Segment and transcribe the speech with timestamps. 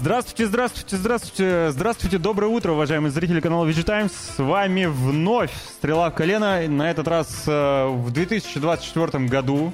[0.00, 4.12] Здравствуйте, здравствуйте, здравствуйте, здравствуйте, доброе утро, уважаемые зрители канала VG Times.
[4.12, 9.72] С вами вновь Стрела в колено, на этот раз э, в 2024 году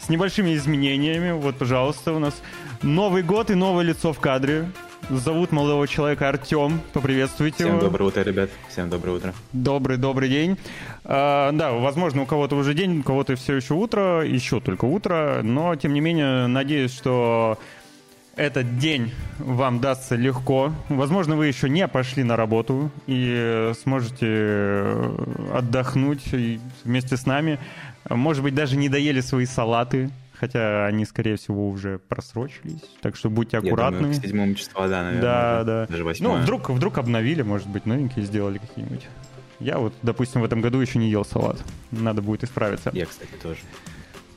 [0.00, 1.30] с небольшими изменениями.
[1.30, 2.42] Вот, пожалуйста, у нас
[2.82, 4.68] Новый год и новое лицо в кадре.
[5.08, 6.80] Зовут молодого человека Артем.
[6.92, 7.80] Поприветствуйте Всем его.
[7.82, 8.50] доброе утро, ребят.
[8.68, 9.34] Всем доброе утро.
[9.52, 10.58] Добрый, добрый день.
[11.04, 15.40] А, да, возможно, у кого-то уже день, у кого-то все еще утро, еще только утро,
[15.44, 17.58] но, тем не менее, надеюсь, что
[18.36, 20.72] этот день вам дастся легко.
[20.88, 24.94] Возможно, вы еще не пошли на работу и сможете
[25.52, 27.58] отдохнуть и вместе с нами.
[28.08, 32.80] Может быть, даже не доели свои салаты, хотя они, скорее всего, уже просрочились.
[33.00, 33.94] Так что будьте аккуратны.
[33.96, 35.22] Я думаю, к седьмому числа, да, наверное.
[35.22, 35.86] Да, да.
[35.86, 36.42] Даже Ну, восьмое.
[36.42, 39.06] вдруг, вдруг обновили, может быть, новенькие сделали какие-нибудь.
[39.60, 41.62] Я вот, допустим, в этом году еще не ел салат.
[41.92, 42.90] Надо будет исправиться.
[42.92, 43.60] Я, кстати, тоже.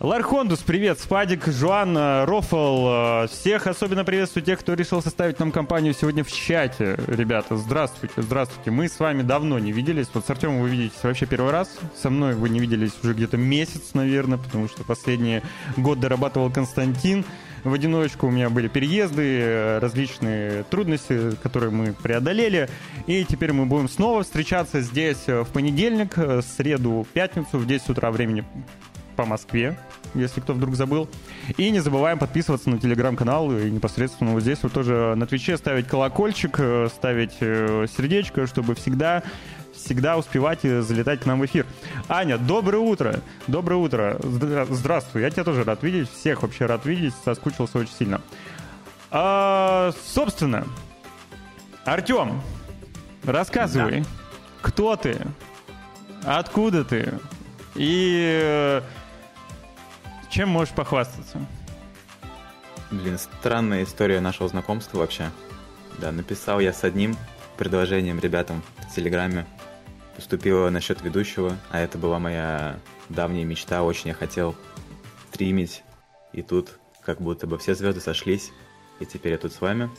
[0.02, 2.88] Лархондус, привет, Спадик, Жуан, э, Рофл,
[3.24, 7.00] э, всех особенно приветствую тех, кто решил составить нам компанию сегодня в чате.
[7.08, 8.72] Ребята, здравствуйте, здравствуйте.
[8.72, 10.08] Мы с вами давно не виделись.
[10.14, 11.80] Вот с Артемом вы видитесь вообще первый раз.
[11.96, 15.42] Со мной вы не виделись уже где-то месяц, наверное, потому что последний
[15.78, 17.24] год дорабатывал Константин.
[17.64, 22.68] В одиночку у меня были переезды, э, различные трудности, которые мы преодолели.
[23.08, 26.18] И теперь мы будем снова встречаться здесь в понедельник,
[26.58, 28.44] среду, пятницу в 10 утра времени
[29.16, 29.78] по Москве,
[30.14, 31.10] если кто вдруг забыл.
[31.58, 35.88] И не забываем подписываться на телеграм-канал и непосредственно вот здесь вот тоже на Твиче ставить
[35.88, 39.24] колокольчик, э, ставить э, сердечко, чтобы всегда
[39.74, 41.66] всегда успевать залетать к нам в эфир.
[42.08, 43.20] Аня, доброе утро.
[43.48, 44.18] Доброе утро.
[44.22, 45.22] Здра- Здравствуй.
[45.22, 46.10] Я тебя тоже рад видеть.
[46.10, 47.14] Всех вообще рад видеть.
[47.26, 48.22] Соскучился очень сильно.
[49.12, 50.66] А, собственно,
[51.84, 52.42] Артем,
[53.24, 54.04] рассказывай,
[54.62, 55.20] кто ты,
[56.24, 57.14] откуда ты
[57.76, 58.82] и э,
[60.36, 61.40] чем можешь похвастаться?
[62.92, 65.32] Блин, странная история нашего знакомства вообще.
[65.98, 67.16] Да, написал я с одним
[67.56, 69.46] предложением ребятам в Телеграме.
[70.18, 73.82] Поступила насчет ведущего, а это была моя давняя мечта.
[73.82, 74.58] Очень я хотел
[75.30, 75.84] стримить.
[76.34, 78.52] И тут как будто бы все звезды сошлись.
[79.00, 79.90] И теперь я тут с вами.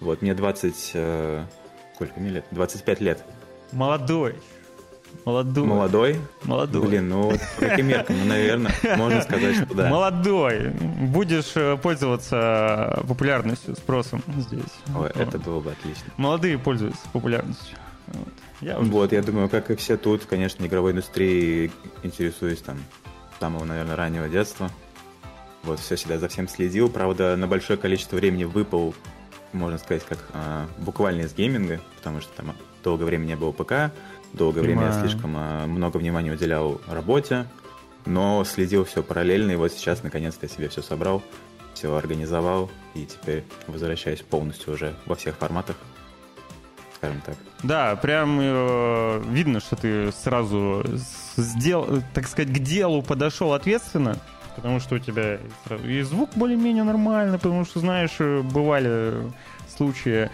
[0.00, 0.90] Вот, мне 20...
[0.92, 1.46] э,
[1.94, 2.44] сколько мне лет?
[2.50, 3.24] 25 лет.
[3.72, 4.36] Молодой.
[5.24, 5.66] Молодой.
[5.66, 6.16] Молодой.
[6.44, 6.88] Молодой.
[6.88, 8.16] Блин, ну вот по каким меркам?
[8.18, 9.88] Ну, наверное, можно сказать, что да.
[9.88, 10.68] Молодой.
[10.70, 14.62] Будешь э, пользоваться популярностью, спросом здесь.
[14.88, 15.16] Ой, Вот.
[15.16, 16.04] это было бы отлично.
[16.16, 17.76] Молодые пользуются популярностью.
[18.08, 18.28] Вот.
[18.60, 21.70] Я уже Вот, я думаю, как и все тут, конечно, игровой индустрией
[22.02, 22.78] интересуюсь там
[23.40, 24.70] самого, наверное, раннего детства.
[25.64, 26.88] Вот, все всегда за всем следил.
[26.88, 28.94] Правда, на большое количество времени выпал,
[29.52, 33.92] можно сказать, как а, буквально из гейминга, потому что там долгое время не было ПК,
[34.32, 35.08] долгое время я Понимаю.
[35.08, 37.46] слишком а, много внимания уделял работе,
[38.06, 41.22] но следил все параллельно, и вот сейчас, наконец-то, я себе все собрал,
[41.74, 45.76] все организовал, и теперь возвращаюсь полностью уже во всех форматах,
[46.96, 47.36] скажем так.
[47.62, 50.84] Да, прям э, видно, что ты сразу
[51.36, 54.16] сделал, так сказать, к делу подошел ответственно,
[54.56, 55.38] потому что у тебя
[55.84, 59.14] и звук более-менее нормальный, потому что, знаешь, э, бывали
[59.74, 60.30] случаи э,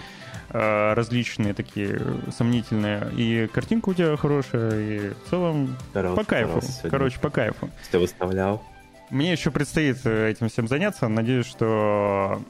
[0.50, 2.00] различные такие
[2.36, 6.60] сомнительные, и картинка у тебя хорошая, и в целом Старался, по кайфу.
[6.88, 7.70] Короче, по кайфу.
[7.84, 8.62] Что выставлял.
[9.10, 11.08] Мне еще предстоит э, этим всем заняться.
[11.08, 12.42] Надеюсь, что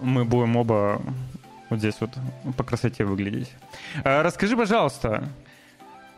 [0.00, 1.02] мы будем оба
[1.70, 2.10] вот здесь вот
[2.56, 3.50] по красоте выглядеть.
[4.04, 5.28] А, Расскажи, пожалуйста,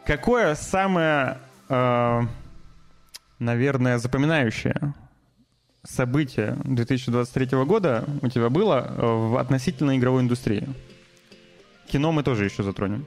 [0.04, 1.38] какое самое,
[1.68, 2.20] э,
[3.38, 4.94] наверное, запоминающее
[5.88, 10.68] событие 2023 года у тебя было э, в относительно игровой индустрии?
[11.88, 13.06] Кино мы тоже еще затронем.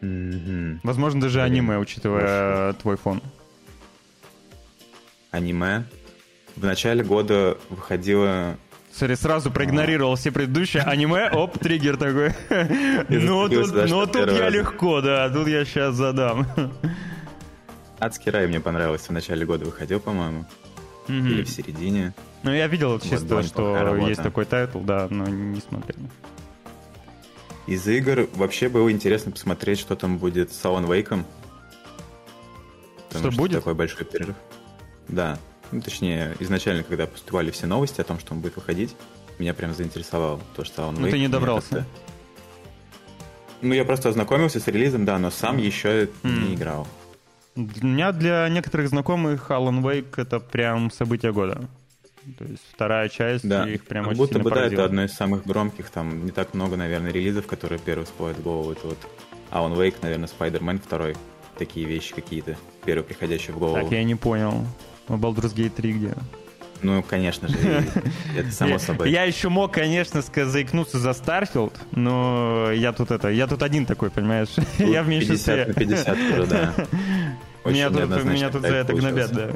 [0.00, 0.80] Мгм.
[0.82, 3.22] Возможно, даже аниме, учитывая э, твой фон.
[5.30, 5.84] Аниме.
[6.54, 8.56] В начале года выходило...
[8.92, 12.30] Смотри, сразу проигнорировал все предыдущие аниме, оп, триггер такой.
[13.10, 16.46] Ну, зацепился, тут, да, ну, тут я легко, да, тут я сейчас задам.
[17.98, 19.08] Адский рай мне понравился.
[19.08, 20.46] В начале года выходил, по-моему.
[21.08, 21.26] Мгм.
[21.28, 22.14] Или в середине.
[22.42, 26.00] Ну, я видел чисто, что есть такой title, да, но не смотрел.
[27.66, 31.24] Из игр вообще было интересно посмотреть, что там будет с Alan Wake.
[33.10, 33.58] Что будет?
[33.58, 34.36] такой большой перерыв.
[35.08, 35.38] Да.
[35.72, 38.94] Ну, точнее, изначально, когда поступали все новости о том, что он будет выходить,
[39.38, 41.84] меня прям заинтересовало то, что Alan Ну, Wake ты не добрался.
[43.62, 46.48] Ну, я просто ознакомился с релизом, да, но сам еще М.
[46.48, 46.86] не играл.
[47.56, 51.68] Для меня, для некоторых знакомых, Alan Wake— это прям событие года.
[52.38, 55.04] То есть вторая часть, Да, их прям как очень будто сильно бы, да, это одно
[55.04, 58.72] из самых громких, там не так много, наверное, релизов, которые первые всплывают в голову.
[58.72, 58.98] Это вот
[59.52, 61.16] Alan Wake, наверное, Spider-Man второй.
[61.56, 63.76] Такие вещи какие-то, первые приходящие в голову.
[63.76, 64.66] Так, я не понял.
[65.08, 66.14] А Baldur's Gate 3 где?
[66.82, 67.56] Ну, конечно же,
[68.36, 69.10] это само собой.
[69.10, 74.10] Я еще мог, конечно, заикнуться за Starfield, но я тут это, я тут один такой,
[74.10, 74.48] понимаешь?
[74.78, 75.64] Я в 50 меньшинстве.
[75.66, 76.74] на 50 уже, да.
[77.64, 79.50] Меня тут, меня тут за это гнобят, да.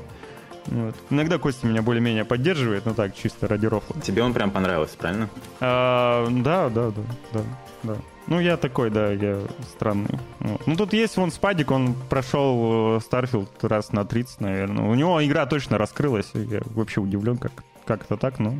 [0.66, 0.94] Вот.
[1.10, 4.00] Иногда Костя меня более-менее поддерживает, ну так, чисто ради рофла.
[4.00, 5.28] Тебе он прям понравился, правильно?
[5.60, 7.02] А, да, да, да,
[7.32, 7.40] да,
[7.84, 7.96] да.
[8.30, 9.42] Ну, я такой, да, я
[9.72, 10.20] странный.
[10.38, 10.64] Вот.
[10.64, 14.84] Ну, тут есть вон Спадик, он прошел Starfield раз на 30, наверное.
[14.84, 16.30] У него игра точно раскрылась.
[16.34, 18.54] Я вообще удивлен, как, как это так, но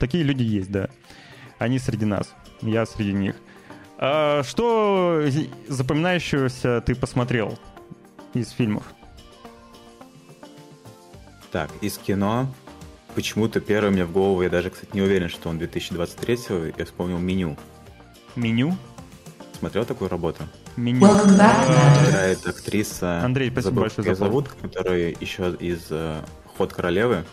[0.00, 0.88] такие люди есть, да.
[1.58, 3.36] Они среди нас, я среди них.
[3.96, 5.22] А что
[5.68, 7.56] запоминающегося ты посмотрел
[8.34, 8.82] из фильмов?
[11.52, 12.52] Так, из кино
[13.14, 16.38] почему-то первый мне в голову, я даже, кстати, не уверен, что он 2023
[16.76, 17.56] я вспомнил меню.
[18.34, 18.76] Меню?
[19.58, 20.42] Смотрел такую работу?
[20.76, 21.00] Меню.
[21.06, 22.08] Matt.
[22.10, 26.20] Играет актриса, Андрей, спасибо забыл, большое за зовут, которая еще из э,
[26.58, 27.24] «Ход королевы».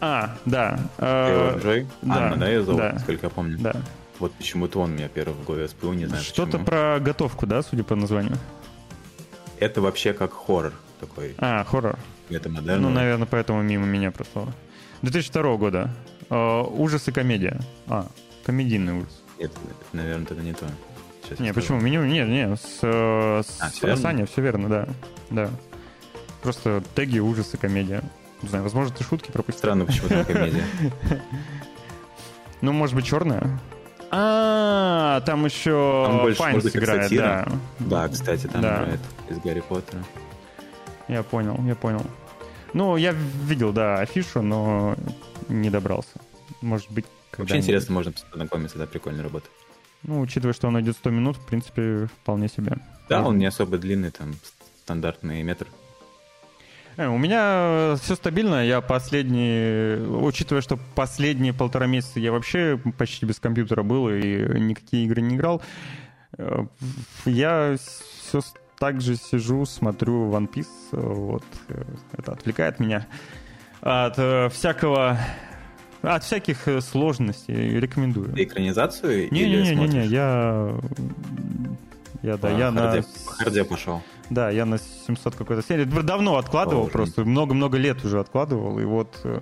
[0.00, 0.78] А, да.
[0.98, 1.86] Тейлор э, Джой.
[2.02, 2.92] да, Анна, да, ее зовут, да.
[2.94, 3.58] насколько я помню.
[3.60, 3.72] Да.
[4.18, 6.64] Вот почему-то он у меня первый в голове всплыл, не знаю Что-то почему.
[6.66, 8.36] про готовку, да, судя по названию?
[9.60, 11.96] Это вообще как хоррор такой, А, хоррор.
[12.30, 12.92] это Ну, модерн.
[12.92, 14.48] наверное, поэтому мимо меня прошло.
[15.02, 15.90] 2002 года.
[16.30, 17.60] Э, ужас и комедия.
[17.86, 18.06] А,
[18.44, 19.22] комедийный ужас.
[19.38, 19.52] Нет,
[19.92, 20.66] наверное, это не то.
[21.34, 21.80] Сейчас Не, почему?
[21.80, 24.02] Меню, нет, нет, с, э, с А, всё верно?
[24.02, 24.88] Саня, все верно, да.
[25.30, 25.50] Да.
[26.42, 28.02] Просто теги, ужас и комедия.
[28.42, 29.58] Не знаю, возможно, ты шутки пропустил.
[29.58, 30.64] Странно, почему там комедия.
[32.60, 33.60] Ну, может быть, черная?
[34.10, 36.38] А, там еще Там больше,
[36.70, 37.48] как играет, сатира.
[37.78, 38.06] да.
[38.06, 38.76] Да, кстати, там Да.
[38.84, 40.02] играет из Гарри Поттера.
[41.08, 42.06] Я понял, я понял.
[42.72, 44.96] Ну, я видел, да, афишу, но
[45.48, 46.10] не добрался.
[46.62, 47.64] Может быть, Вообще когда-нибудь.
[47.64, 49.48] интересно, можно познакомиться, да, прикольная работа.
[50.04, 52.76] Ну, учитывая, что он идет 100 минут, в принципе, вполне себе.
[53.08, 53.28] Да, Можно.
[53.28, 54.34] он не особо длинный, там
[54.84, 55.66] стандартный метр.
[56.96, 58.64] Э, У меня все стабильно.
[58.64, 59.98] Я последние...
[60.08, 65.36] Учитывая, что последние полтора месяца я вообще почти без компьютера был и никакие игры не
[65.36, 65.62] играл,
[66.38, 66.66] э,
[67.24, 68.40] я все
[68.78, 70.66] так же сижу, смотрю One Piece.
[70.92, 71.44] э, Вот.
[71.68, 71.82] э,
[72.18, 73.06] Это отвлекает меня
[73.80, 75.18] от э, всякого...
[76.04, 77.78] От всяких э, сложностей.
[77.78, 78.32] Рекомендую.
[78.32, 80.06] Ты экранизацию Не-не-не, смотришь?
[80.10, 80.74] я...
[82.22, 82.80] Я, да, я на...
[82.80, 84.02] харде- по харде пошел.
[84.30, 85.84] Да, я на 700 какой-то серии.
[85.84, 88.78] Давно откладывал просто, много-много лет уже откладывал.
[88.78, 89.40] И вот э,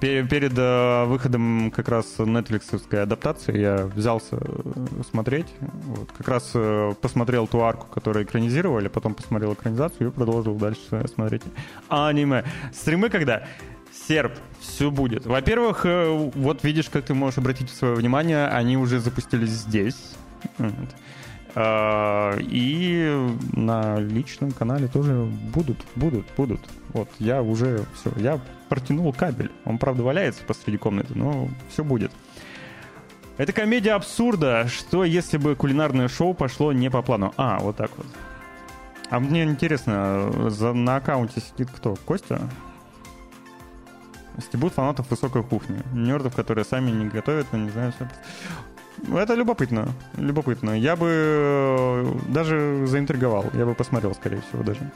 [0.00, 4.38] пе- перед э, выходом как раз нетфликсовской адаптации я взялся
[5.10, 5.46] смотреть.
[5.60, 6.52] Вот, как раз
[7.00, 11.42] посмотрел ту арку, которую экранизировали, потом посмотрел экранизацию и продолжил дальше смотреть
[11.88, 12.44] аниме.
[12.74, 13.46] Стримы когда?
[14.06, 15.26] Серб, все будет.
[15.26, 20.12] Во-первых, э, вот видишь, как ты можешь обратить свое внимание, они уже запустились здесь.
[21.58, 25.14] А, И на личном канале тоже
[25.54, 26.60] будут, будут, будут.
[26.92, 28.38] Вот, я уже все, я
[28.68, 29.50] протянул кабель.
[29.64, 32.12] Он, правда, валяется посреди комнаты, но все будет.
[33.38, 37.32] Это комедия абсурда, что если бы кулинарное шоу пошло не по плану.
[37.38, 38.06] А, вот так вот.
[39.08, 41.96] А мне интересно, за, на аккаунте сидит кто?
[42.04, 42.40] Костя?
[44.40, 45.82] Стебут фанатов высокой кухни.
[45.92, 48.08] Нердов, которые сами не готовят, но не знают все.
[49.14, 49.88] Это любопытно.
[50.16, 50.78] Любопытно.
[50.78, 53.46] Я бы э, даже заинтриговал.
[53.54, 54.90] Я бы посмотрел, скорее всего, даже.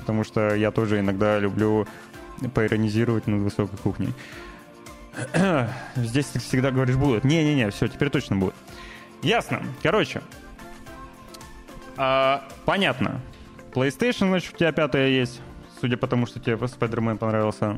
[0.00, 1.86] Потому что я тоже иногда люблю
[2.54, 4.12] поиронизировать над высокой кухней.
[5.96, 7.24] Здесь ты всегда говоришь будут.
[7.24, 8.54] Не-не-не, все, теперь точно будет.
[9.22, 9.62] Ясно.
[9.82, 10.22] Короче.
[11.96, 13.20] А, понятно.
[13.72, 15.40] PlayStation, значит, у тебя пятая есть.
[15.80, 17.76] Судя по тому, что тебе Spider-Man понравился.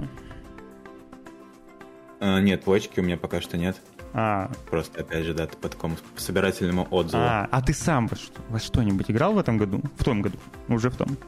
[2.27, 3.77] А, нет, плочки у меня пока что нет.
[4.15, 7.23] А, Просто, опять же, да, по такому собирательному отзыву.
[7.23, 9.83] А, а ты сам во, что, во что-нибудь играл в этом году?
[9.99, 10.39] В том году?
[10.69, 11.19] Уже в том.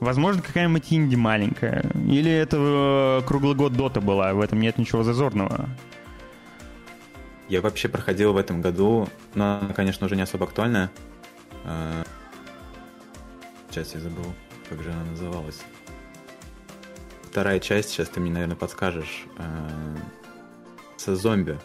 [0.00, 1.90] Возможно, какая-нибудь инди маленькая.
[1.94, 5.66] Или это э, круглый год Дота была, в этом нет ничего зазорного.
[7.48, 10.90] Я вообще проходил в этом году, но она, конечно, уже не особо актуальная.
[11.64, 12.04] А,
[13.70, 14.26] Сейчас я забыл,
[14.68, 15.62] как же она называлась.
[17.32, 19.24] Вторая часть, сейчас ты мне, наверное, подскажешь.
[19.38, 19.96] а,
[20.98, 21.58] Со зомби.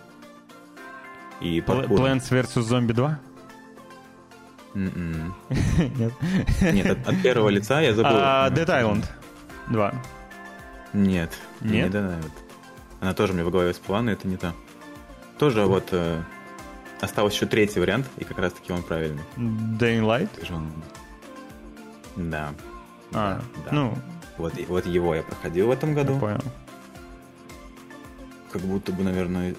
[1.42, 2.06] И паркуром.
[2.06, 2.64] Plants vs.
[2.64, 3.20] Zombie 2?
[4.76, 5.36] М-м.
[5.98, 6.14] Нет.
[6.62, 8.12] Нет, от, от первого лица я забыл.
[8.14, 9.04] А, Dead Island
[9.70, 9.94] 2.
[10.94, 11.38] Нет.
[11.60, 11.72] Нет?
[11.94, 12.32] Не Dead Island.
[13.02, 14.54] Она тоже мне в голове всплыла, но это не то.
[15.38, 16.22] Тоже вот э,
[17.02, 19.22] остался еще третий вариант, и как раз таки он правильный.
[19.36, 20.30] Dying Light?
[20.50, 20.72] Он?
[22.16, 22.54] Да.
[23.14, 23.72] А, да.
[23.74, 23.98] ну,
[24.38, 26.20] Вот, вот его я проходил в этом я году.
[26.20, 26.40] понял.
[28.52, 29.56] Как будто бы, наверное,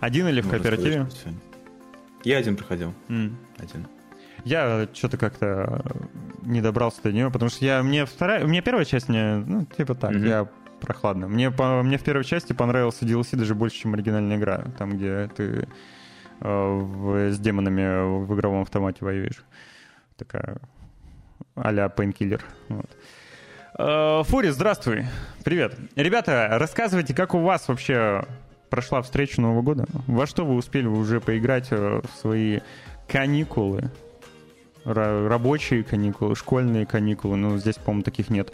[0.00, 1.06] Один или в сказать, кооперативе?
[1.06, 1.30] всё.
[2.22, 2.94] Я один проходил.
[3.08, 3.36] М.
[3.58, 3.86] Один.
[4.44, 5.82] Я что-то как-то
[6.42, 9.94] не добрался до нее, потому что я мне вторая, мне первая часть мне, ну, типа
[9.94, 10.24] так, Мгм.
[10.26, 10.48] я
[10.80, 11.28] прохладно.
[11.28, 15.28] Мне, по, мне в первой части понравился DLC даже больше, чем оригинальная игра, там, где
[15.34, 15.66] ты
[16.40, 16.46] э,
[16.78, 19.42] в, с демонами в игровом автомате воюешь.
[20.16, 20.58] Такая
[21.54, 22.42] а-ля Painkiller.
[22.68, 22.90] Вот.
[23.76, 25.06] Э, Фури, здравствуй.
[25.42, 25.76] Привет.
[25.96, 28.24] Ребята, рассказывайте, как у вас вообще
[28.70, 29.86] прошла встреча Нового года?
[30.06, 32.60] Во что вы успели уже поиграть э, в свои
[33.08, 33.90] каникулы?
[34.86, 38.52] рабочие каникулы, школьные каникулы, ну, здесь, по-моему, таких нет,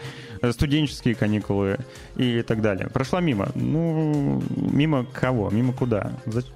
[0.53, 1.79] студенческие каникулы
[2.15, 2.89] и так далее.
[2.89, 3.49] Прошла мимо.
[3.57, 5.51] Ну, мимо кого?
[5.51, 6.13] Мимо куда?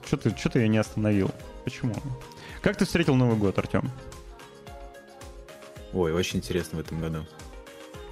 [0.06, 1.33] Что ты, что ты ее не остановил?
[1.64, 1.92] Почему?
[2.62, 3.90] Как ты встретил Новый год, Артем?
[5.92, 7.26] Ой, очень интересно в этом году.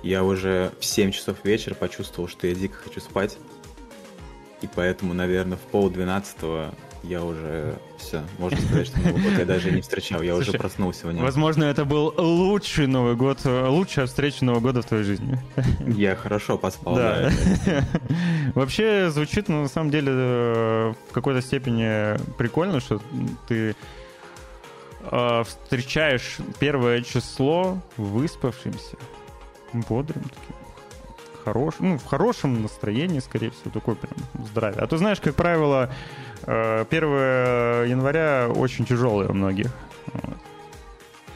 [0.03, 3.39] Я уже в 7 часов вечера почувствовал, что я дико хочу спать.
[4.61, 9.45] И поэтому, наверное, в пол двенадцатого я уже все, можно сказать, что Новый год я
[9.45, 11.25] даже не встречал, я Слушай, уже проснулся в нем.
[11.25, 15.37] Возможно, это был лучший Новый год, лучшая встреча Нового года в твоей жизни.
[15.85, 17.33] Я хорошо поспал, да.
[17.67, 17.85] да.
[18.55, 23.03] Вообще звучит, ну, на самом деле, э, в какой-то степени прикольно, что
[23.49, 23.75] ты
[25.01, 28.97] э, встречаешь первое число выспавшимся,
[29.73, 30.57] бодрым таким
[31.45, 34.15] хорош, ну, в хорошем настроении, скорее всего, такой прям
[34.47, 34.81] здравие.
[34.81, 35.91] А то знаешь, как правило,
[36.43, 39.67] 1 э, января очень тяжелый у многих.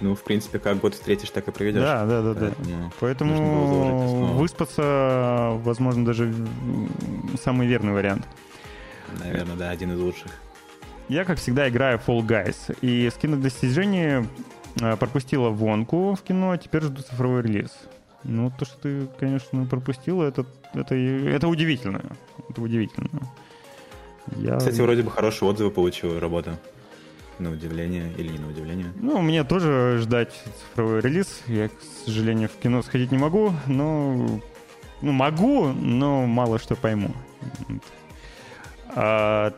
[0.01, 1.81] Ну, в принципе, как год встретишь, так и проведешь.
[1.81, 2.53] Да, да, да, да.
[3.01, 6.35] Поэтому выспаться, возможно, даже
[7.43, 8.27] самый верный вариант.
[9.25, 10.31] Наверное, да, один из лучших.
[11.09, 12.77] Я, как всегда, играю Fall Guys.
[12.83, 14.27] И скинуть достижения
[14.81, 17.71] э, пропустила вонку в кино, а теперь жду цифровой релиз.
[18.25, 20.45] Ну, то, что ты, конечно, пропустила, это,
[20.75, 22.03] это, это удивительно.
[22.49, 23.09] Это удивительно.
[24.37, 24.57] Я...
[24.59, 26.59] Кстати, вроде бы хорошие отзывы получила работа.
[27.39, 28.87] На удивление или не на удивление?
[28.97, 30.33] Ну, мне тоже ждать
[30.71, 31.43] цифровой релиз.
[31.47, 31.73] Я, к
[32.07, 34.41] сожалению, в кино сходить не могу, но...
[35.03, 37.15] Ну, могу, но мало что пойму.
[38.89, 39.53] А,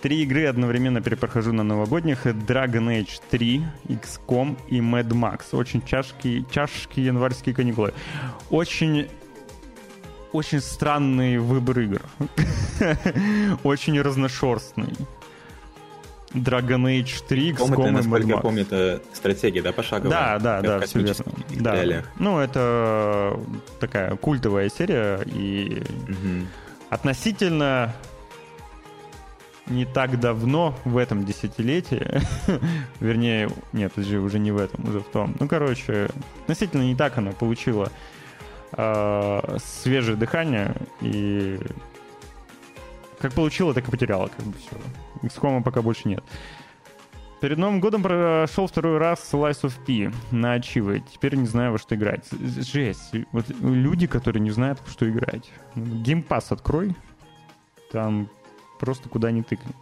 [0.00, 2.26] три игры одновременно перепрохожу на новогодних.
[2.26, 5.40] Dragon Age 3, XCOM и Mad Max.
[5.52, 7.92] Очень чашки, чашки январские каникулы.
[8.50, 9.08] Очень
[10.32, 12.02] очень странный выбор игр.
[13.64, 14.94] очень разношерстный.
[16.32, 20.38] Dragon Age 3, XCOM это, насколько я помню, это стратегия, да, пошаговая?
[20.38, 21.24] Да, да, да, все верно.
[21.50, 22.04] Да.
[22.18, 23.40] Ну, это
[23.80, 26.46] такая культовая серия, и угу.
[26.88, 27.92] относительно
[29.70, 32.06] не так давно, в этом десятилетии,
[33.00, 35.34] вернее, нет, же уже не в этом, уже в том.
[35.38, 36.08] Ну, короче,
[36.42, 37.90] относительно не так она получила
[38.72, 41.58] э, свежее дыхание и
[43.20, 44.76] как получила, так и потеряла, как бы все.
[45.22, 46.24] XCOM пока больше нет.
[47.40, 51.02] Перед Новым годом прошел второй раз Slice of P на Ачивы.
[51.12, 52.26] Теперь не знаю, во что играть.
[52.30, 53.14] Жесть.
[53.32, 55.50] Вот люди, которые не знают, во что играть.
[55.74, 56.94] Геймпас открой.
[57.92, 58.28] Там
[58.80, 59.72] просто куда ни тыкни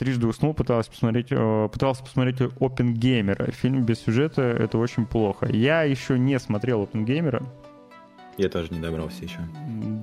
[0.00, 3.50] трижды уснул, пытался посмотреть, э, пытался посмотреть Опенгеймера.
[3.50, 5.46] Фильм без сюжета— это очень плохо.
[5.46, 7.42] Я еще не смотрел Опенгеймера.
[8.38, 9.40] Я тоже не добрался еще.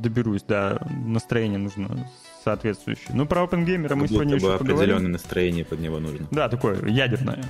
[0.04, 0.80] Доберусь, да.
[1.04, 2.08] Настроение нужно
[2.44, 3.10] соответствующее.
[3.16, 4.76] Ну, про Опенгеймера мы сегодня еще поговорим.
[4.76, 6.28] определенное настроение под него нужно.
[6.30, 7.44] Да, такое ядерное.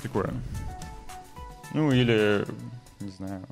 [0.00, 0.32] Такое.
[1.74, 2.44] Ну, или,
[3.00, 3.42] не знаю.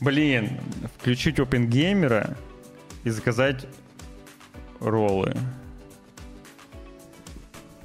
[0.00, 0.58] Блин,
[0.96, 2.34] включить Опенгеймера
[3.04, 3.66] и заказать
[4.82, 5.34] роллы.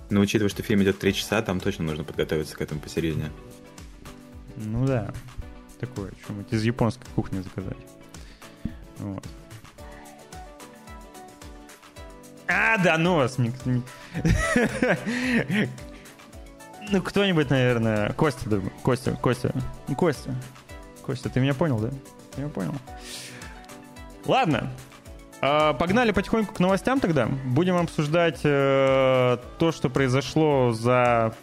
[0.10, 3.32] Но учитывая, что фильм идет 3 часа, там точно нужно подготовиться к этому посередине.
[4.56, 5.14] Ну да.
[5.80, 7.78] Такое, что-нибудь из японской кухни заказать.
[8.98, 9.26] Вот.
[12.48, 13.38] А, да ну вас.
[16.90, 18.14] Ну, кто-нибудь, наверное...
[18.14, 18.72] Костя, думаю.
[18.82, 19.54] Костя, Костя.
[19.98, 20.34] Костя.
[21.02, 21.90] Костя, ты меня понял, да?
[22.32, 22.74] Ты меня понял.
[24.26, 24.72] Ладно,
[25.40, 27.28] погнали потихоньку к новостям тогда.
[27.46, 31.34] Будем обсуждать э, то, что произошло за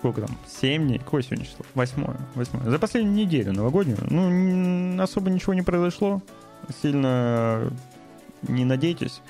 [0.00, 0.30] сколько там?
[0.46, 0.98] Семь дней?
[0.98, 1.64] Какое сегодня число?
[1.74, 2.16] Восьмое.
[2.34, 2.64] Восьмое.
[2.70, 3.98] За последнюю неделю новогоднюю.
[4.08, 6.22] Ну, особо ничего не произошло.
[6.82, 7.70] Сильно
[8.48, 9.20] не надейтесь.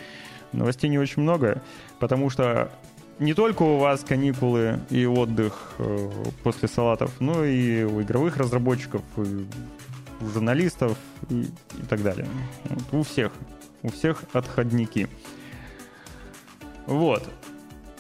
[0.53, 1.63] Новостей не очень много,
[1.99, 2.71] потому что
[3.19, 6.11] не только у вас каникулы и отдых э,
[6.43, 9.47] после салатов, но и у игровых разработчиков, и
[10.21, 10.97] у журналистов
[11.29, 12.27] и, и так далее.
[12.65, 13.33] Вот, у всех
[13.83, 15.09] у всех отходники.
[16.87, 17.29] Вот.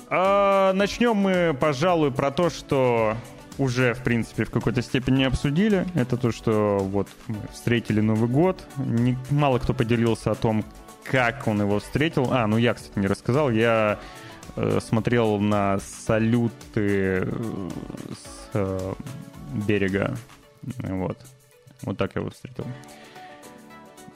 [0.08, 3.16] А начнем мы, пожалуй, про то, что
[3.58, 5.87] уже, в принципе, в какой-то степени обсудили.
[5.94, 8.66] Это то, что вот мы встретили Новый год.
[8.76, 10.64] Не, мало кто поделился о том,
[11.04, 12.28] как он его встретил.
[12.32, 13.50] А, ну я, кстати, не рассказал.
[13.50, 13.99] Я
[14.56, 17.68] э, смотрел на салюты э,
[18.12, 18.94] с э,
[19.66, 20.16] берега.
[20.62, 21.18] Вот.
[21.82, 22.66] Вот так я его встретил.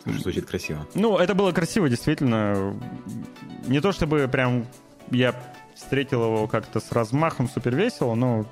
[0.04, 0.86] Звучит красиво.
[0.94, 2.78] Ну, это было красиво, действительно.
[3.66, 4.66] Не то чтобы прям
[5.10, 5.34] я
[5.74, 8.44] встретил его как-то с размахом супер весело, но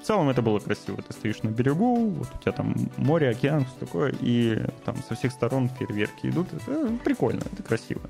[0.00, 1.02] в целом это было красиво.
[1.02, 5.14] Ты стоишь на берегу, вот у тебя там море, океан, все такое, и там со
[5.14, 6.52] всех сторон фейерверки идут.
[6.52, 8.02] Это прикольно, это красиво.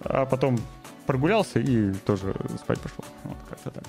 [0.00, 0.58] А потом
[1.06, 3.04] прогулялся и тоже спать пошел.
[3.24, 3.84] Вот как-то так.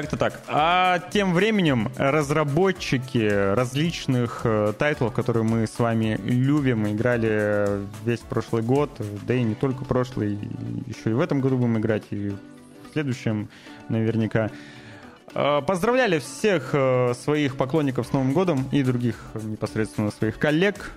[0.00, 0.40] Как-то так.
[0.46, 8.62] А тем временем разработчики различных э, тайтлов, которые мы с вами любим, играли весь прошлый
[8.62, 8.92] год,
[9.26, 10.38] да и не только прошлый,
[10.86, 13.48] еще и в этом году будем играть, и в следующем
[13.88, 14.52] наверняка.
[15.34, 20.92] Э, поздравляли всех э, своих поклонников с Новым годом и других непосредственно своих коллег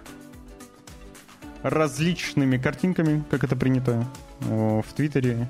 [1.64, 4.06] различными картинками, как это принято
[4.42, 5.48] в Твиттере.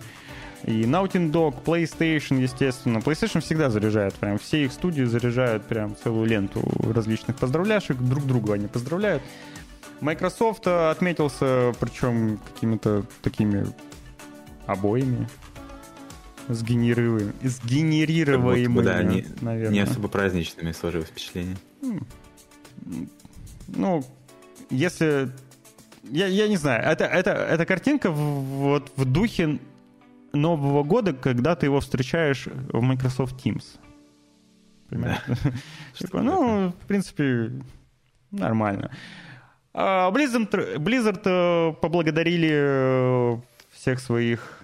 [0.65, 2.99] И Naughty Dog, PlayStation, естественно.
[2.99, 6.61] PlayStation всегда заряжает, прям все их студии заряжают прям целую ленту
[6.93, 9.23] различных поздравляшек, друг друга они поздравляют.
[10.01, 13.65] Microsoft отметился, причем какими-то такими
[14.65, 15.27] обоями
[16.47, 19.73] сгенерируемыми, сгенерироваемыми, да, не, наверное.
[19.73, 21.57] Не особо праздничными сложилось впечатление.
[23.67, 24.03] Ну,
[24.69, 25.31] если...
[26.03, 29.59] Я, я не знаю, это, это, эта картинка в, вот в духе
[30.33, 33.79] Нового года, когда ты его встречаешь в Microsoft Teams.
[34.89, 35.21] Да.
[36.13, 37.51] ну, в принципе,
[38.31, 38.91] нормально.
[39.73, 43.37] А Blizzard, Blizzard э, поблагодарили э,
[43.71, 44.59] всех своих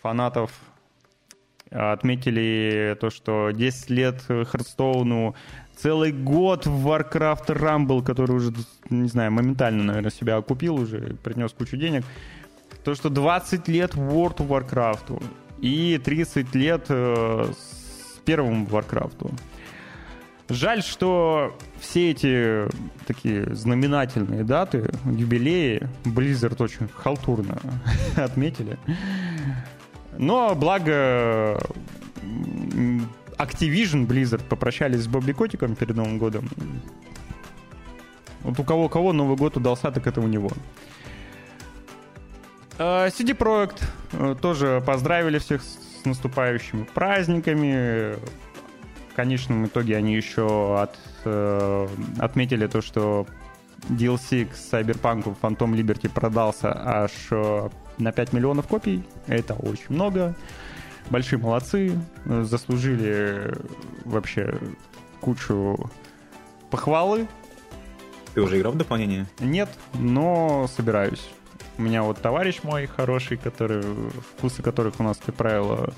[0.00, 0.52] фанатов,
[1.70, 5.34] отметили то, что 10 лет Хардстоуну,
[5.76, 8.52] целый год в Warcraft Rumble, который уже,
[8.90, 12.04] не знаю, моментально, наверное, себя окупил уже, принес кучу денег.
[12.88, 15.22] То, что 20 лет World of Warcraft
[15.60, 19.30] и 30 лет э, с первым Warcraft.
[20.48, 22.66] Жаль, что все эти
[23.06, 27.58] такие знаменательные даты, юбилеи, Blizzard очень халтурно
[28.16, 28.78] отметили.
[30.16, 31.60] Но благо
[33.36, 36.48] Activision Blizzard попрощались с Бобби Котиком перед Новым годом.
[38.44, 40.48] Вот у кого-кого Новый год удался, так это у него.
[42.78, 48.14] Э, CD Projekt э, тоже поздравили всех с наступающими праздниками.
[49.10, 51.88] В конечном итоге они еще от, э,
[52.18, 53.26] отметили то, что
[53.88, 57.10] DLC к Cyberpunk Phantom Liberty продался аж
[57.98, 59.02] на 5 миллионов копий.
[59.26, 60.36] Это очень много.
[61.10, 61.98] Большие молодцы.
[62.26, 63.52] Заслужили
[64.04, 64.56] вообще
[65.20, 65.90] кучу
[66.70, 67.26] похвалы.
[68.34, 69.26] Ты уже играл в дополнение?
[69.40, 71.28] Нет, но собираюсь.
[71.78, 73.82] У меня вот товарищ мой хороший, который,
[74.36, 75.94] вкусы которых у нас, как правило,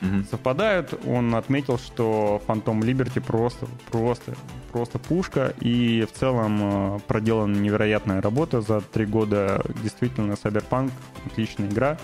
[0.00, 0.30] mm-hmm.
[0.30, 4.34] совпадают, он отметил, что Phantom Liberty просто, просто,
[4.72, 9.62] просто пушка, и в целом э, проделана невероятная работа за три года.
[9.82, 10.90] Действительно, Cyberpunk
[11.24, 11.98] отличная игра,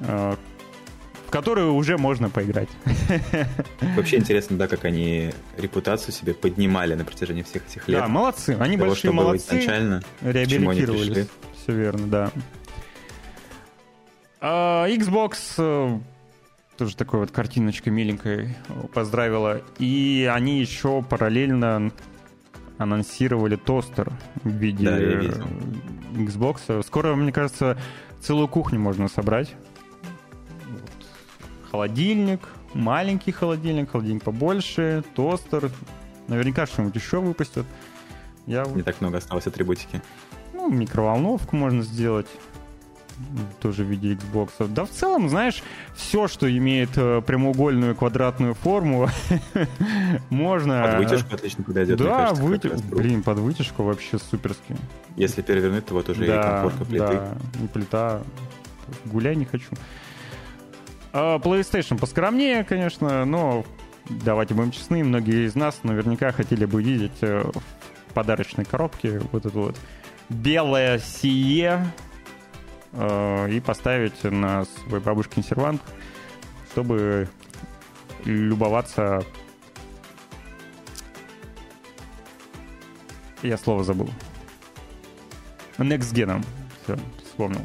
[0.00, 0.36] э,
[1.26, 2.70] в которую уже можно поиграть.
[3.96, 8.00] Вообще интересно, да, как они репутацию себе поднимали на протяжении всех этих лет.
[8.00, 9.58] Да, молодцы, они того, большие молодцы.
[9.58, 11.28] Изначально, реабилитировались
[11.66, 12.30] все верно, да.
[14.40, 15.98] А, Xbox э,
[16.78, 18.56] тоже такой вот картиночкой миленькой
[18.94, 19.62] поздравила.
[19.78, 21.90] И они еще параллельно
[22.78, 24.12] анонсировали тостер
[24.44, 26.84] в виде да, Xbox.
[26.84, 27.76] Скоро, мне кажется,
[28.20, 29.52] целую кухню можно собрать.
[30.68, 31.70] Вот.
[31.72, 32.42] Холодильник,
[32.74, 35.72] маленький холодильник, холодильник побольше, тостер.
[36.28, 37.66] Наверняка что-нибудь еще выпустят.
[38.46, 38.62] Я...
[38.66, 40.00] Не так много осталось атрибутики.
[40.66, 42.26] Ну, микроволновку можно сделать
[43.60, 44.68] тоже в виде Xbox.
[44.68, 45.62] Да в целом, знаешь,
[45.94, 49.08] все, что имеет э, прямоугольную квадратную форму,
[50.30, 50.82] можно...
[50.82, 51.98] Под вытяжку отлично подойдет.
[51.98, 52.70] Да, выти...
[52.92, 54.76] блин, под вытяжку вообще суперски.
[55.16, 57.06] Если перевернуть, то вот уже да, и комфортка плиты.
[57.06, 58.22] Да, и плита.
[59.06, 59.70] Гуляй не хочу.
[61.12, 63.64] А PlayStation поскромнее, конечно, но
[64.10, 67.44] давайте будем честны, многие из нас наверняка хотели бы видеть э,
[68.08, 69.76] в подарочной коробке вот эту вот
[70.28, 71.86] белое сие
[72.92, 75.82] э, и поставить на свой бабушкин сервант,
[76.70, 77.28] чтобы
[78.24, 79.22] любоваться...
[83.42, 84.10] Я слово забыл.
[85.78, 86.44] Next Gen.
[86.82, 87.64] Все, вспомнил.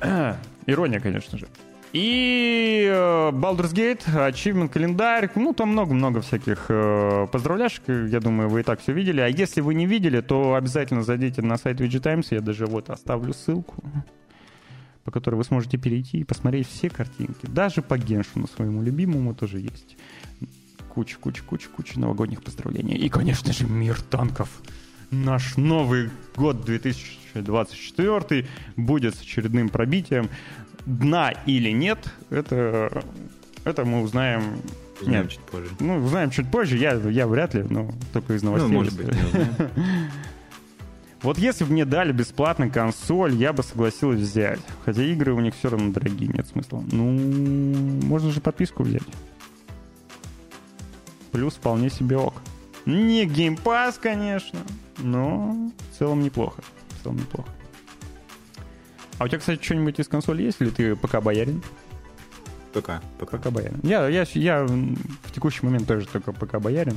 [0.66, 1.48] Ирония, конечно же.
[1.94, 8.60] И э, Baldur's Gate, Achievement календарь, ну там много-много всяких э, поздравляшек, я думаю, вы
[8.60, 9.20] и так все видели.
[9.20, 12.90] А если вы не видели, то обязательно зайдите на сайт VG Times, я даже вот
[12.90, 13.84] оставлю ссылку,
[15.04, 17.46] по которой вы сможете перейти и посмотреть все картинки.
[17.46, 19.96] Даже по Геншину своему любимому тоже есть.
[20.88, 22.96] Куча, куча, куча, куча новогодних поздравлений.
[22.96, 24.48] И, конечно же, мир танков.
[25.12, 26.64] наш Новый год
[27.42, 30.28] 2024 будет с очередным пробитием.
[30.86, 31.98] Дна или нет,
[32.30, 33.02] это,
[33.64, 34.42] это мы узнаем
[35.00, 35.32] Узнаем Нет.
[35.32, 35.70] чуть позже.
[35.80, 38.70] Ну, узнаем чуть позже, я, я вряд ли, но только из новостей.
[38.70, 39.08] Ну, может быть.
[41.22, 44.60] Вот если бы мне дали бесплатно консоль, я бы согласилась взять.
[44.84, 46.84] Хотя игры у них все равно дорогие, нет смысла.
[46.92, 47.12] Ну,
[48.04, 49.00] можно же подписку взять.
[51.32, 52.34] Плюс вполне себе ок.
[52.84, 54.60] Не геймпас, конечно,
[54.98, 56.60] но в целом неплохо.
[57.04, 57.50] Целом неплохо.
[59.18, 61.62] А у тебя, кстати, что-нибудь из консоли есть, или ты пока боярин?
[62.72, 63.36] Пока, пока.
[63.36, 63.78] Пока боярин.
[63.82, 66.96] Я, я, я в текущий момент тоже только пока боярин.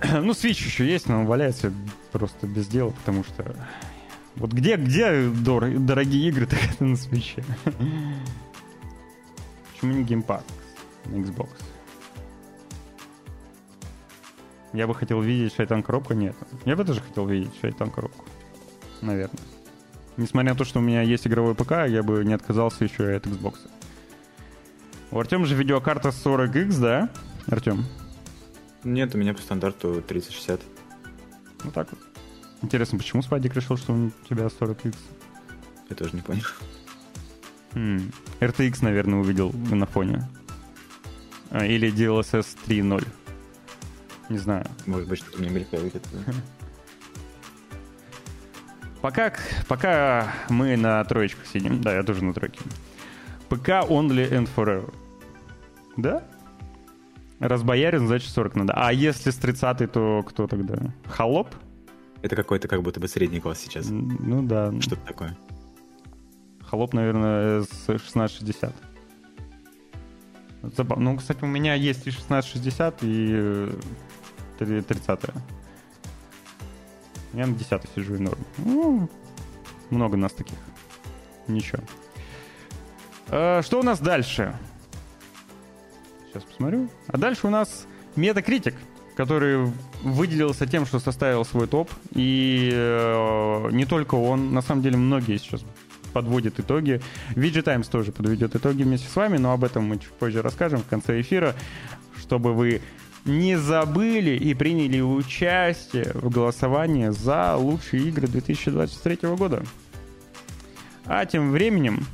[0.12, 1.72] Ну, Switch еще есть, но он валяется
[2.12, 3.54] просто без дела, потому что...
[4.36, 7.44] Вот где, где дор- дорогие игры, так это на Switch.
[9.72, 10.44] Почему не геймпад
[11.06, 11.48] на Xbox?
[14.72, 16.36] Я бы хотел видеть шайтан коробку, нет.
[16.64, 18.24] Я бы тоже хотел видеть шайтан коробку.
[19.02, 19.40] Наверное.
[20.16, 23.14] Несмотря на то, что у меня есть игровой ПК, я бы не отказался еще и
[23.14, 23.58] от Xbox.
[25.10, 27.08] У Артема же видеокарта 40X, да?
[27.46, 27.84] Артем?
[28.84, 30.60] Нет, у меня по стандарту 3060.
[31.64, 32.00] Вот так вот.
[32.62, 34.94] Интересно, почему Спадик решил, что у тебя 40X?
[35.88, 36.44] Я тоже не понял.
[37.74, 38.10] Хм.
[38.40, 40.28] RTX, наверное, увидел на фоне.
[41.50, 43.06] А, Или DLSS 3.0.
[44.28, 44.66] Не знаю.
[44.86, 45.92] Может быть, что-то мне мелькает.
[46.12, 46.32] да.
[49.00, 49.32] Пока,
[49.66, 52.60] пока мы на троечках сидим, да, я тоже на тройке.
[53.48, 54.92] ПК only and forever.
[55.96, 56.22] Да?
[57.38, 58.74] Раз боярин, значит 40 надо.
[58.76, 60.76] А если с 30 то кто тогда?
[61.06, 61.48] Холоп?
[62.22, 63.86] Это какой-то как будто бы средний класс сейчас.
[63.88, 64.72] Ну да.
[64.80, 65.36] Что-то такое.
[66.62, 68.74] Холоп, наверное, с 1660.
[70.76, 71.12] Забавно.
[71.12, 73.70] Ну, кстати, у меня есть и 1660, и э,
[74.58, 75.20] три- 30
[77.32, 78.38] Я на 10 сижу и норм.
[78.58, 79.08] Ну,
[79.90, 80.58] много нас таких.
[81.46, 81.82] Ничего.
[83.28, 84.56] Э, Что у нас дальше?
[86.28, 86.88] Сейчас посмотрю.
[87.08, 88.74] А дальше у нас Metacritic,
[89.16, 89.70] который
[90.02, 91.90] выделился тем, что составил свой топ.
[92.12, 95.64] И э, не только он, на самом деле многие сейчас
[96.12, 97.00] подводят итоги.
[97.36, 100.80] VG Times тоже подведет итоги вместе с вами, но об этом мы чуть позже расскажем
[100.80, 101.54] в конце эфира,
[102.18, 102.80] чтобы вы
[103.24, 109.62] не забыли и приняли участие в голосовании за лучшие игры 2023 года.
[111.04, 112.06] А тем временем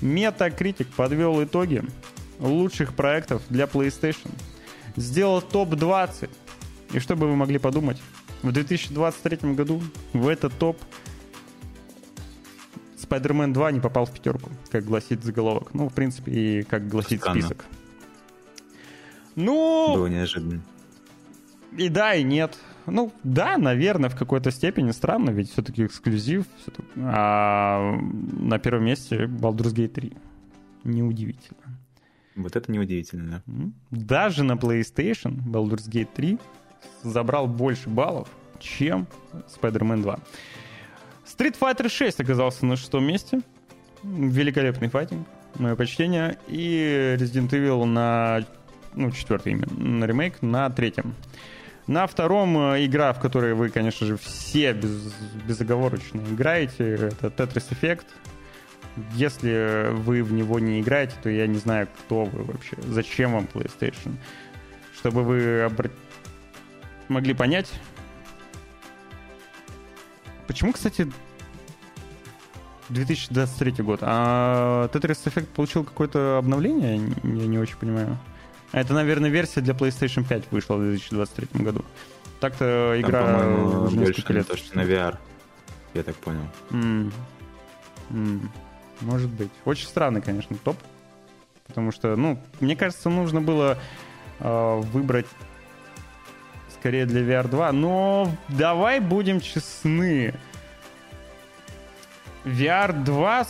[0.00, 1.82] Metacritic подвел итоги
[2.40, 4.30] лучших проектов для PlayStation.
[4.96, 6.30] Сделал топ-20.
[6.92, 8.00] И чтобы вы могли подумать,
[8.42, 10.78] в 2023 году в этот топ
[13.00, 15.74] Spider-Man 2 не попал в пятерку, как гласит заголовок.
[15.74, 17.40] Ну, в принципе, и как гласит Странно.
[17.40, 17.64] список.
[19.36, 20.62] Ну, Было неожиданно.
[21.76, 22.56] и да, и нет.
[22.86, 26.44] Ну, да, наверное, в какой-то степени странно, ведь все-таки эксклюзив.
[26.60, 26.86] всё-таки.
[26.96, 30.12] А на первом месте Baldur's Gate 3.
[30.84, 31.78] Неудивительно.
[32.36, 33.70] Вот это неудивительно, да.
[33.90, 36.38] Даже на PlayStation Baldur's Gate 3
[37.02, 38.28] забрал больше баллов,
[38.60, 40.18] чем Spider-Man 2.
[41.24, 43.40] Street Fighter 6 оказался на шестом месте.
[44.02, 45.26] Великолепный файтинг.
[45.58, 46.36] Мое почтение.
[46.48, 48.44] И Resident Evil на...
[48.94, 50.04] Ну, четвертый именно.
[50.04, 51.14] Ремейк на третьем.
[51.86, 55.12] На втором э, игра, в которой вы, конечно же, все без,
[55.46, 58.06] безоговорочно играете, это Tetris Effect.
[59.12, 62.76] Если вы в него не играете, то я не знаю, кто вы вообще.
[62.86, 64.14] Зачем вам PlayStation?
[64.96, 65.90] Чтобы вы обра-
[67.08, 67.70] могли понять.
[70.46, 71.10] Почему, кстати,
[72.88, 73.98] 2023 год?
[74.02, 76.98] А Tetris Effect получил какое-то обновление?
[77.24, 78.16] Я не очень понимаю.
[78.74, 81.84] Это, наверное, версия для PlayStation 5 вышла в 2023 году.
[82.40, 84.48] Так-то Там, игра по-моему, уже несколько лет.
[84.48, 85.16] то, что на VR.
[85.94, 86.42] Я так понял.
[86.72, 87.12] М.
[88.10, 88.50] М.
[89.00, 89.50] Может быть.
[89.64, 90.76] Очень странный, конечно, топ.
[91.68, 93.78] Потому что, ну, мне кажется, нужно было
[94.40, 95.26] э, выбрать
[96.76, 97.70] скорее для VR 2.
[97.70, 100.34] Но давай будем честны.
[102.44, 103.46] VR 2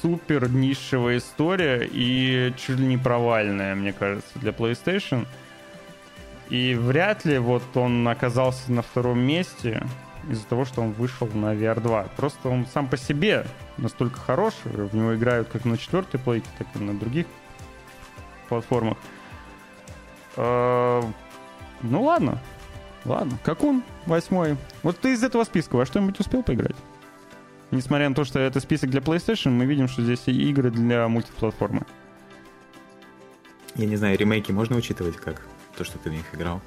[0.00, 5.26] супер нишевая история и чуть ли не провальная, мне кажется, для PlayStation.
[6.50, 9.86] И вряд ли вот он оказался на втором месте
[10.30, 12.04] из-за того, что он вышел на VR 2.
[12.16, 16.66] Просто он сам по себе настолько хорош, в него играют как на четвертой плейке, так
[16.74, 17.26] и на других
[18.48, 18.96] платформах.
[20.36, 21.02] Э,
[21.82, 22.40] Ну ладно,
[23.04, 23.38] ладно.
[23.44, 24.56] Какун восьмой.
[24.82, 26.76] Вот ты из этого списка во что-нибудь успел поиграть?
[27.70, 31.08] Несмотря на то, что это список для PlayStation, мы видим, что здесь и игры для
[31.08, 31.82] мультиплатформы.
[33.74, 35.42] Я не знаю, ремейки можно учитывать как?
[35.76, 36.60] То, что ты в них играл?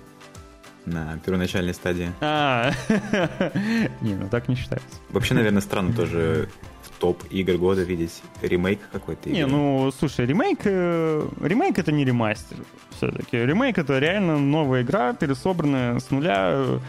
[0.86, 2.12] на первоначальной стадии.
[2.22, 2.72] А,
[4.02, 4.98] не, ну так не считается.
[5.10, 6.50] Вообще, наверное, странно тоже
[6.84, 12.06] в топ игр года видеть ремейк какой-то Не, ну, слушай, ремейк, э, ремейк это не
[12.06, 12.58] ремастер
[12.98, 13.38] все-таки.
[13.38, 16.80] Ремейк это реально новая игра, пересобранная с нуля.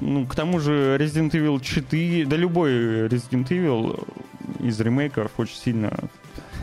[0.00, 4.06] Ну, к тому же Resident Evil 4, да любой Resident Evil
[4.60, 5.92] из ремейков очень сильно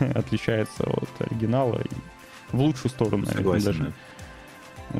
[0.14, 1.88] отличается от оригинала и
[2.52, 3.64] в лучшую сторону, наверное, Согласен.
[3.66, 3.84] даже.
[3.84, 3.92] да.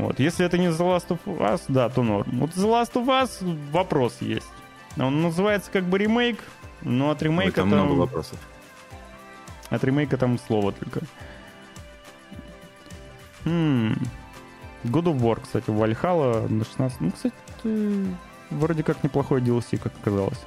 [0.00, 0.20] Вот.
[0.20, 2.28] Если это не The Last of Us, да, то норм.
[2.32, 4.46] Вот The Last of Us вопрос есть.
[4.98, 6.38] Он называется как бы ремейк,
[6.82, 8.38] но от Ой, ремейка там там, много вопросов.
[9.70, 11.00] от ремейка там слово только.
[13.44, 13.94] Хм.
[14.84, 17.00] God of War, кстати, Valhalla на 16.
[17.00, 17.34] Ну, кстати,
[18.50, 20.40] вроде как неплохой DLC, как оказалось.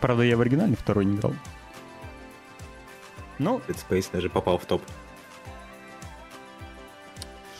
[0.00, 1.34] Правда, я в оригинале второй не играл.
[3.38, 4.82] Ну, Dead Space даже попал в топ.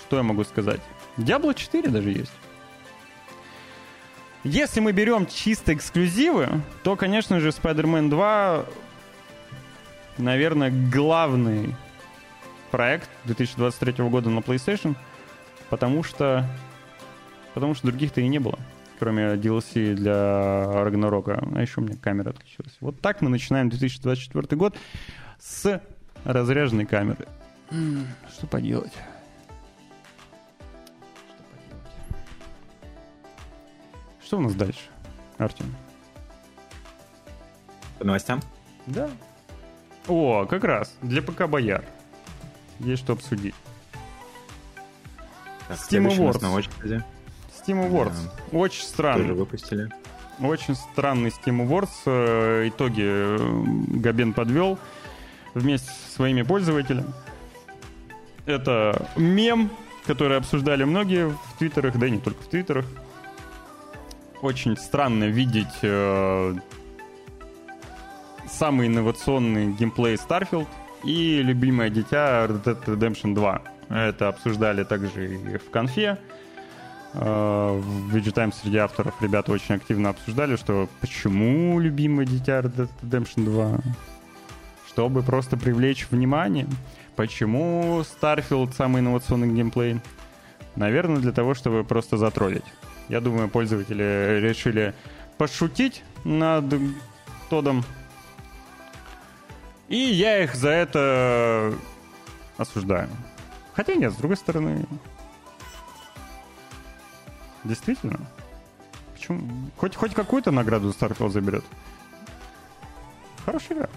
[0.02, 0.80] Что я могу сказать?
[1.16, 2.32] Diablo 4 даже есть.
[4.44, 8.66] Если мы берем чисто эксклюзивы, то, конечно же, Spider-Man 2,
[10.18, 11.74] наверное, главный
[12.70, 14.96] проект 2023 года на PlayStation,
[15.70, 16.46] потому что,
[17.54, 18.58] потому что других-то и не было,
[18.98, 21.42] кроме DLC для Рагнарока.
[21.54, 22.76] А еще у меня камера отключилась.
[22.80, 24.76] Вот так мы начинаем 2024 год
[25.38, 25.80] с
[26.24, 27.26] разряженной камеры.
[28.30, 28.92] Что поделать?
[28.92, 29.02] Что
[31.50, 31.82] поделать?
[34.22, 34.80] Что у нас дальше,
[35.38, 35.74] Артем?
[37.98, 38.40] По новостям?
[38.86, 39.10] Да.
[40.08, 41.84] О, как раз, для ПК Бояр.
[42.80, 43.54] Есть что обсудить.
[45.68, 47.04] Так, Steam Awards.
[47.66, 48.16] Steam Awards.
[48.52, 49.32] Очень Тоже странный.
[49.34, 49.88] выпустили.
[50.40, 51.90] Очень странный Steam Awards.
[52.06, 53.38] Э, Итоги э,
[54.00, 54.78] Габен подвел
[55.54, 57.06] вместе со своими пользователями.
[58.46, 59.70] Это мем,
[60.06, 62.84] который обсуждали многие в твиттерах, да и не только в твиттерах.
[64.42, 66.54] Очень странно видеть э,
[68.46, 70.66] самый инновационный геймплей Starfield
[71.04, 73.62] и любимое дитя Red Dead Redemption 2.
[73.88, 76.18] Это обсуждали также и в конфе.
[77.14, 82.74] Э, В VG Times среди авторов ребята очень активно обсуждали, что почему любимое дитя Red
[82.76, 83.78] Dead Redemption 2?
[84.88, 86.66] Чтобы просто привлечь внимание.
[87.16, 90.00] Почему Starfield самый инновационный геймплей?
[90.76, 92.64] Наверное, для того, чтобы просто затроллить.
[93.08, 94.94] Я думаю, пользователи решили
[95.38, 96.64] пошутить над
[97.48, 97.84] Тодом.
[99.88, 101.74] И я их за это
[102.56, 103.08] осуждаю.
[103.74, 104.86] Хотя нет, с другой стороны,
[107.64, 108.20] действительно.
[109.14, 109.40] Почему?
[109.76, 111.64] Хоть, хоть какую-то награду Starfield заберет.
[113.44, 113.88] Хорошая игра.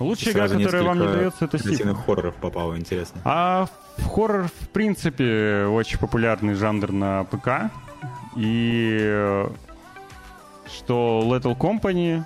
[0.00, 1.80] Лучшая игра, которая вам не дается, это Сиф.
[2.04, 3.20] хорроров попало, интересно.
[3.24, 3.66] А
[4.02, 7.70] хоррор, в принципе, очень популярный жанр на ПК.
[8.36, 9.46] И
[10.66, 12.24] что Little Company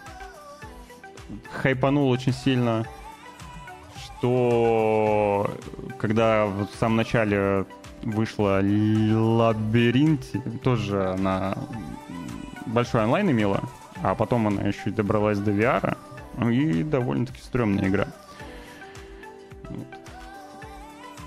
[1.53, 2.87] хайпанул очень сильно,
[3.97, 5.51] что
[5.99, 7.67] когда в самом начале
[8.03, 10.25] вышла Лабиринт,
[10.63, 11.57] тоже она
[12.67, 13.63] большой онлайн имела,
[14.03, 15.97] а потом она еще и добралась до VR,
[16.51, 18.09] и довольно-таки стрёмная игра.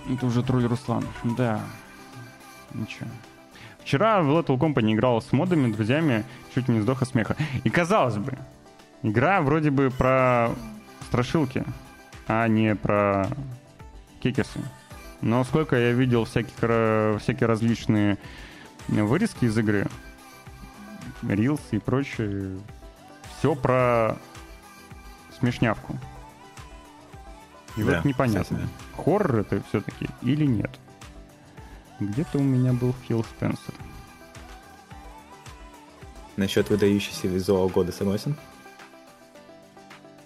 [0.10, 1.06] Это уже тролль Руслан.
[1.38, 1.62] Да.
[2.74, 3.08] Ничего.
[3.84, 7.36] Вчера в Little Company играл с модами, друзьями, чуть не сдох от смеха.
[7.64, 8.38] И казалось бы,
[9.04, 10.52] игра вроде бы про
[11.08, 11.64] страшилки,
[12.28, 13.28] а не про
[14.22, 14.60] кекесы.
[15.22, 16.56] Но сколько я видел всяких,
[17.22, 18.18] всякие различные
[18.88, 19.88] вырезки из игры,
[21.22, 22.58] рилс и прочее,
[23.38, 24.18] все про
[25.40, 25.98] смешнявку.
[27.78, 30.72] И Да, вот непонятно, кстати, хоррор это все-таки или нет.
[32.00, 33.74] Где-то у меня был Фил Спенсер.
[36.36, 38.36] Насчет выдающийся визуал года согласен?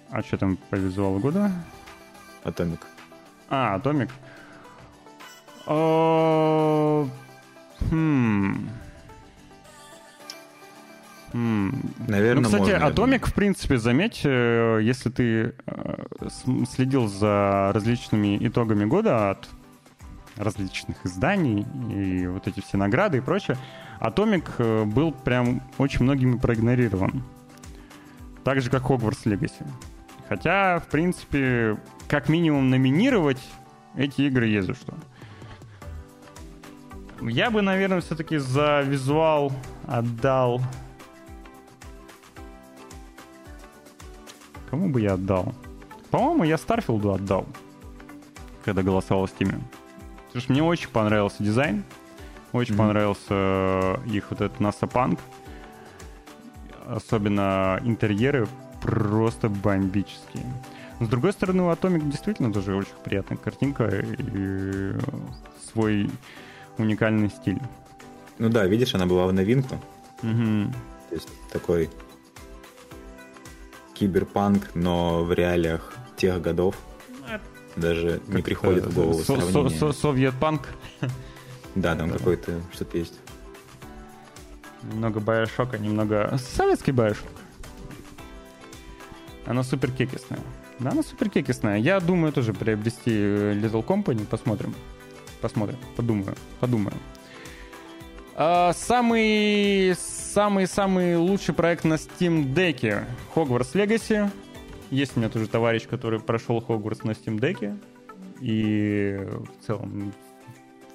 [0.09, 1.51] А что там по визуалу года?
[2.43, 2.87] Атомик.
[3.49, 4.09] А, Атомик.
[5.67, 7.07] О,
[7.89, 8.69] Хм.
[11.33, 11.81] Хм.
[12.07, 12.85] Наверное, Ну, кстати, можно.
[12.87, 16.03] Атомик, в принципе, заметь, э, если ты э,
[16.69, 19.49] следил за различными итогами года от
[20.37, 23.57] различных изданий и вот эти все награды и прочее,
[23.99, 27.23] Атомик э, был прям очень многими проигнорирован.
[28.43, 29.65] Так же, как Хогвартс Легаси.
[30.29, 33.41] Хотя, в принципе, как минимум номинировать
[33.95, 34.93] эти игры есть за что.
[37.29, 39.51] Я бы, наверное, все-таки за визуал
[39.87, 40.61] отдал...
[44.69, 45.53] Кому бы я отдал?
[46.11, 47.45] По-моему, я Старфилду отдал,
[48.63, 49.61] когда голосовал в Steam.
[50.27, 51.83] Потому что мне очень понравился дизайн.
[52.51, 52.77] Очень mm-hmm.
[52.77, 55.19] понравился их вот этот Punk.
[56.85, 58.47] Особенно интерьеры
[58.81, 60.45] просто бомбические.
[60.99, 64.93] с другой стороны, у Atomic действительно тоже очень приятная картинка и
[65.71, 66.09] свой
[66.77, 67.59] уникальный стиль.
[68.37, 69.75] Ну да, видишь, она была в новинку.
[70.23, 70.73] Угу.
[71.09, 71.89] То есть такой
[73.93, 76.75] киберпанк, но в реалиях тех годов.
[77.75, 79.69] Даже как не приходит в голову со- сравнение.
[79.79, 80.69] Со- Совет-панк?
[81.75, 83.19] Да, там какой-то что-то есть.
[84.83, 87.27] Немного Байошока, немного советский Байошок.
[89.45, 90.39] Она супер кекисная.
[90.79, 91.77] Да, она супер кекисная.
[91.77, 94.25] Я думаю тоже приобрести Little Company.
[94.25, 94.73] Посмотрим.
[95.45, 95.77] Посмотрим.
[95.95, 96.35] Подумаю.
[96.59, 96.95] Подумаю.
[98.35, 103.05] А, самый самый-самый лучший проект на Steam Deck
[103.35, 104.31] Hogwarts Legacy.
[104.89, 107.79] Есть у меня тоже товарищ, который прошел Hogwarts на Steam Deck.
[108.41, 109.19] И
[109.59, 110.13] в целом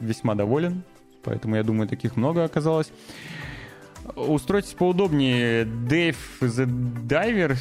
[0.00, 0.82] весьма доволен.
[1.22, 2.90] Поэтому я думаю, таких много оказалось.
[4.16, 5.62] Устройтесь поудобнее.
[5.64, 6.66] Dave the
[7.06, 7.56] Diver.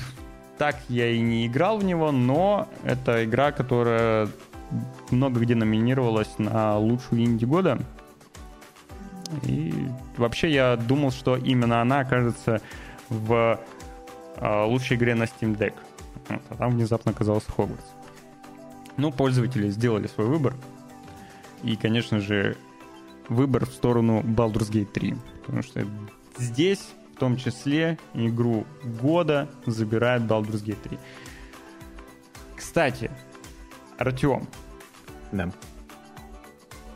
[0.57, 4.27] Так я и не играл в него, но это игра, которая
[5.11, 7.79] много где номинировалась на лучшую инди года.
[9.43, 9.73] И
[10.17, 12.61] вообще я думал, что именно она окажется
[13.09, 13.59] в
[14.37, 15.73] э, лучшей игре на Steam Deck.
[16.29, 17.85] Вот, а там внезапно оказался Хогвартс.
[18.97, 20.55] Ну, пользователи сделали свой выбор.
[21.63, 22.57] И, конечно же,
[23.27, 25.15] выбор в сторону Baldur's Gate 3.
[25.45, 25.85] Потому что
[26.37, 28.65] здесь, в том числе, игру
[29.01, 30.99] года забирает Baldur's Gate 3.
[32.55, 33.11] Кстати,
[33.97, 34.47] Артем.
[35.31, 35.51] Да.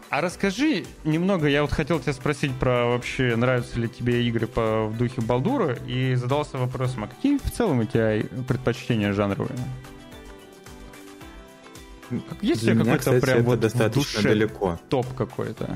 [0.10, 4.86] А расскажи немного, я вот хотел тебя спросить про вообще, нравятся ли тебе игры по,
[4.86, 9.58] в духе Балдура, и задался вопросом, а какие в целом у тебя предпочтения жанровые?
[12.42, 14.80] Есть Для у тебя какой-то прям вот достаточно душе далеко.
[14.88, 15.76] топ какой-то?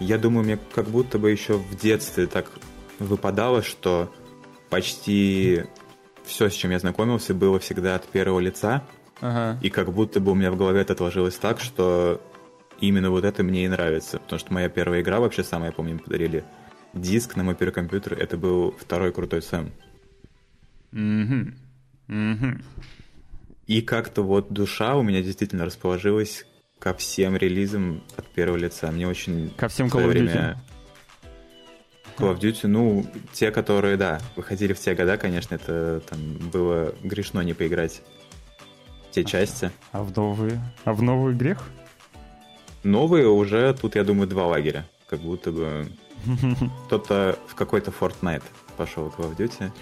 [0.00, 2.50] Я думаю, мне как будто бы еще в детстве так
[2.98, 4.10] выпадало, что
[4.70, 5.64] почти
[6.24, 8.82] все, с чем я знакомился, было всегда от первого лица.
[9.20, 9.58] Ага.
[9.62, 12.20] И как будто бы у меня в голове это отложилось так, что
[12.80, 15.94] именно вот это мне и нравится, потому что моя первая игра вообще самая, я помню,
[15.94, 16.44] мне подарили
[16.92, 19.72] диск на мой первый компьютер, это был второй крутой Сэм.
[20.92, 21.54] Mm-hmm.
[22.08, 22.64] Mm-hmm.
[23.66, 26.46] И как-то вот душа у меня действительно расположилась
[26.78, 28.90] ко всем релизам от первого лица.
[28.92, 29.50] Мне очень...
[29.56, 30.20] Ко всем Call of Duty?
[30.20, 30.62] Время...
[32.16, 36.18] Call of Duty, ну, те, которые, да, выходили в те года, конечно, это там
[36.50, 38.02] было грешно не поиграть
[39.16, 39.70] те а части.
[39.92, 40.60] А в новые?
[40.84, 41.62] А в новый грех?
[42.82, 44.86] Новые уже, тут, я думаю, два лагеря.
[45.08, 45.88] Как будто бы
[46.86, 48.42] кто-то в какой-то Fortnite
[48.76, 49.72] пошел в Call of Duty.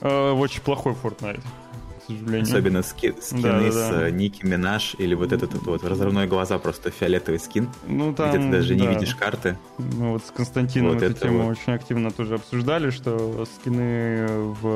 [0.00, 2.42] Э, очень плохой Fortnite, к сожалению.
[2.42, 4.10] Особенно ски, скины да, да, с да.
[4.10, 8.50] Ники Минаж или вот этот вот разрывной глаза, просто фиолетовый скин, ну, там, где ты
[8.50, 8.80] даже да.
[8.80, 9.58] не видишь карты.
[9.78, 11.58] Мы вот с Константином вот эту тему вот.
[11.58, 14.66] очень активно тоже обсуждали, что скины в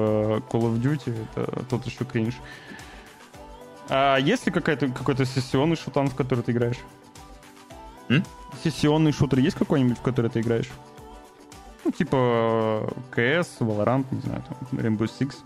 [0.50, 2.35] Call of Duty— это тот еще кринж.
[3.88, 6.79] А есть ли какая-то, какой-то сессионный шутан, в который ты играешь?
[8.09, 8.24] М?
[8.62, 10.68] Сессионный шутер есть какой-нибудь, в который ты играешь?
[11.85, 15.37] Ну, типа CS, Valorant, не знаю, там, Rainbow Six.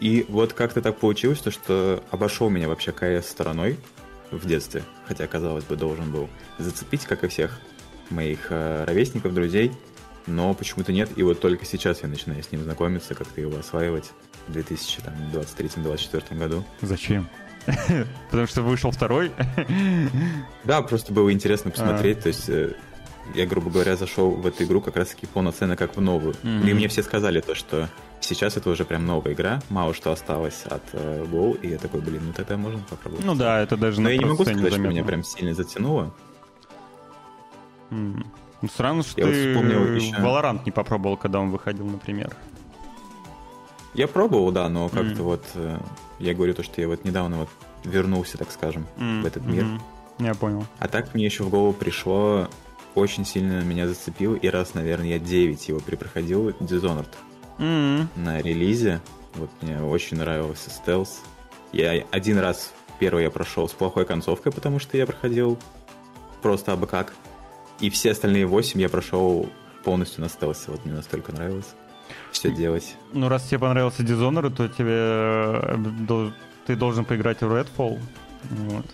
[0.00, 3.78] И вот как-то так получилось, то, что обошел меня вообще CS стороной
[4.30, 7.60] в детстве, хотя, казалось бы, должен был зацепить, как и всех
[8.10, 9.72] моих э, ровесников, друзей,
[10.26, 14.10] но почему-то нет, и вот только сейчас я начинаю с ним знакомиться, как-то его осваивать
[14.48, 16.64] 2023-2024 году.
[16.80, 17.28] Зачем?
[18.30, 19.32] Потому что вышел второй.
[20.64, 22.18] Да, просто было интересно посмотреть.
[22.18, 22.22] А.
[22.22, 22.74] То есть э,
[23.34, 26.34] я, грубо говоря, зашел в эту игру как раз-таки полноценно как в новую.
[26.42, 27.88] И мне все сказали то, что
[28.20, 32.00] сейчас это уже прям новая игра, мало что осталось от э, WoW, и я такой,
[32.00, 33.24] блин, ну тогда можно попробовать.
[33.24, 36.14] Ну да, это даже Но я не могу сказать, что меня прям сильно затянуло.
[37.90, 40.16] Ну, странно, что я ты вот еще...
[40.16, 42.34] Valorant не попробовал, когда он выходил, например.
[43.96, 45.22] Я пробовал, да, но как-то mm.
[45.22, 45.78] вот э,
[46.18, 47.48] я говорю то, что я вот недавно вот
[47.82, 49.22] вернулся, так скажем, mm.
[49.22, 49.64] в этот мир.
[49.64, 50.26] Mm-hmm.
[50.26, 50.66] Я понял.
[50.78, 52.48] А так мне еще в голову пришло,
[52.94, 57.08] очень сильно меня зацепил, и раз, наверное, я 9 его перепроходил, Dishonored.
[57.56, 58.06] Mm-hmm.
[58.16, 59.00] На релизе.
[59.34, 61.22] Вот мне очень нравился стелс.
[61.72, 65.58] Я один раз первый я прошел с плохой концовкой, потому что я проходил
[66.42, 67.14] просто абы как.
[67.80, 69.48] И все остальные 8 я прошел
[69.84, 70.64] полностью на стелсе.
[70.70, 71.74] Вот мне настолько нравилось
[72.38, 72.96] все делать.
[73.12, 76.32] Ну, раз тебе понравился Dishonored, то тебе
[76.66, 78.00] ты должен поиграть в Redfall.
[78.50, 78.86] Вот.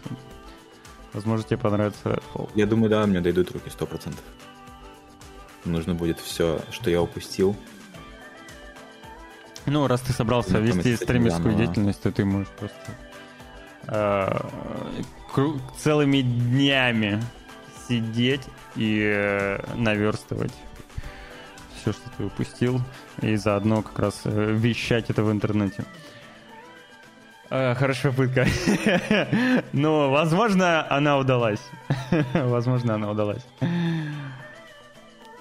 [1.12, 2.50] Возможно, тебе понравится Redfall.
[2.54, 4.14] Я думаю, да, мне дойдут руки 100%.
[5.64, 7.56] Нужно будет все, что я упустил.
[9.66, 12.96] Ну, раз ты собрался ну, вести стримерскую деятельность, то ты можешь просто
[13.86, 14.40] э,
[15.78, 17.22] целыми днями
[17.88, 18.42] сидеть
[18.74, 20.52] и э, наверстывать
[21.82, 22.80] все, что ты упустил,
[23.20, 25.84] и заодно как раз э, вещать это в интернете.
[27.50, 28.46] Э, хорошая попытка.
[29.72, 31.60] Но, возможно, она удалась.
[32.34, 33.44] возможно, она удалась.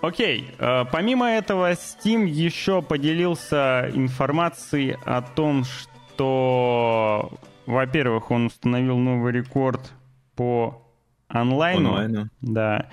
[0.01, 7.31] Окей, э, помимо этого, Steam еще поделился информацией о том, что,
[7.67, 9.91] во-первых, он установил новый рекорд
[10.35, 10.81] по
[11.27, 11.89] онлайну.
[11.89, 12.29] Онлайну.
[12.41, 12.89] Да.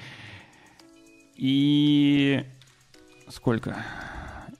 [1.34, 2.44] И
[3.30, 3.76] сколько?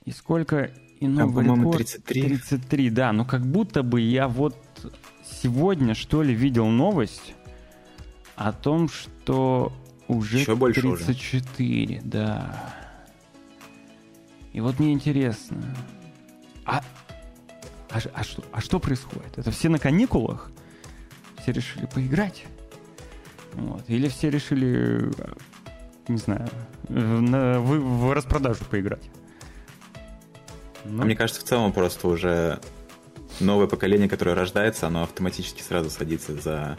[0.05, 0.71] И сколько?
[1.01, 2.23] И новый Там, рекорд 33.
[2.23, 3.13] 33, да.
[3.13, 4.57] Но как будто бы я вот
[5.25, 7.35] сегодня, что ли, видел новость
[8.37, 9.73] о том, что
[10.09, 12.07] уже Еще больше 34, уже.
[12.07, 12.75] да.
[14.53, 15.63] И вот мне интересно,
[16.65, 16.83] а,
[17.91, 19.39] а, а, что, а что происходит?
[19.39, 20.51] Это все на каникулах?
[21.41, 22.45] Все решили поиграть?
[23.55, 23.85] Вот.
[23.89, 25.11] Или все решили,
[26.09, 26.49] не знаю,
[26.89, 29.11] в, в, в распродажу поиграть?
[30.85, 31.05] Ну.
[31.05, 32.61] Мне кажется, в целом просто уже
[33.41, 36.79] новое поколение, которое рождается, оно автоматически сразу садится за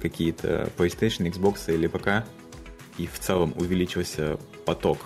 [0.00, 2.26] какие-то PlayStation, Xbox или ПК,
[2.96, 4.98] и в целом увеличился поток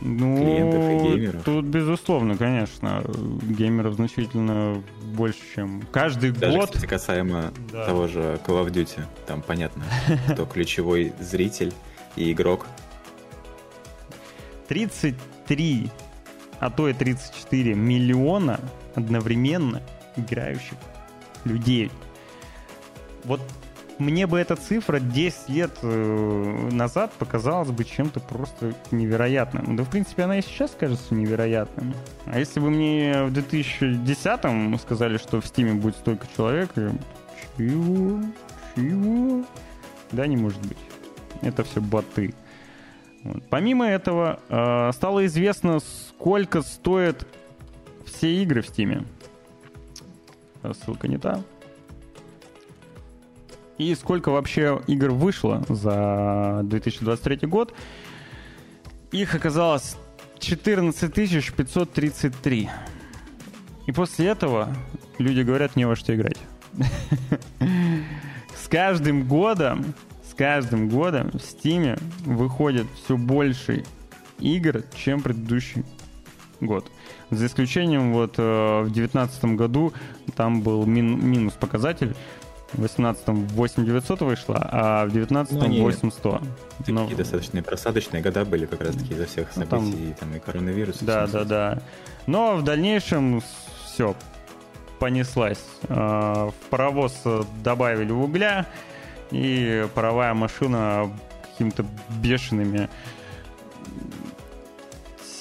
[0.00, 1.42] ну, клиентов и геймеров.
[1.44, 3.02] Тут, безусловно, конечно,
[3.42, 4.82] геймеров значительно
[5.14, 6.66] больше, чем каждый Даже, год.
[6.70, 7.86] Кстати, касаемо да.
[7.86, 9.84] того же Call of Duty, там понятно,
[10.32, 11.72] кто ключевой зритель
[12.16, 12.66] и игрок.
[14.68, 15.90] 33
[16.60, 18.60] а то и 34 миллиона
[18.94, 19.82] одновременно
[20.16, 20.78] играющих
[21.44, 21.90] людей.
[23.24, 23.40] Вот
[23.98, 29.74] мне бы эта цифра 10 лет э, назад показалась бы чем-то просто невероятным.
[29.76, 31.94] Да, в принципе, она и сейчас кажется невероятным.
[32.26, 36.92] А если бы мне в 2010-м сказали, что в Стиме будет столько человек, я...
[37.56, 38.20] чего?
[38.74, 39.44] Чего?
[40.12, 40.78] Да, не может быть.
[41.42, 42.34] Это все боты.
[43.24, 43.42] Вот.
[43.50, 47.26] Помимо этого, э, стало известно, сколько стоят
[48.04, 49.04] все игры в Стиме.
[50.84, 51.42] Ссылка не та.
[53.78, 57.74] И сколько вообще игр вышло за 2023 год.
[59.12, 59.96] Их оказалось
[60.38, 62.70] 14 533.
[63.86, 64.74] И после этого
[65.18, 66.38] люди говорят, не во что играть.
[68.56, 69.94] С каждым годом
[70.36, 73.84] каждым годом в Steam выходит все больше
[74.38, 75.84] игр, чем предыдущий
[76.60, 76.90] год.
[77.30, 79.92] За исключением вот э, в 2019 году
[80.36, 82.14] там был мин, минус показатель.
[82.72, 86.40] В 18 8900 вышло, а в 19 ну, 8100.
[86.78, 87.08] Такие Но...
[87.08, 90.30] достаточно просадочные года были как раз таки из-за всех событий, там...
[90.30, 90.98] там и коронавирус.
[91.00, 91.82] Да, да, да.
[92.26, 93.40] Но в дальнейшем
[93.84, 94.16] все
[94.98, 95.64] понеслась.
[95.88, 97.22] Э, в паровоз
[97.62, 98.66] добавили угля,
[99.30, 101.10] и паровая машина
[101.42, 101.84] какими-то
[102.20, 102.88] бешеными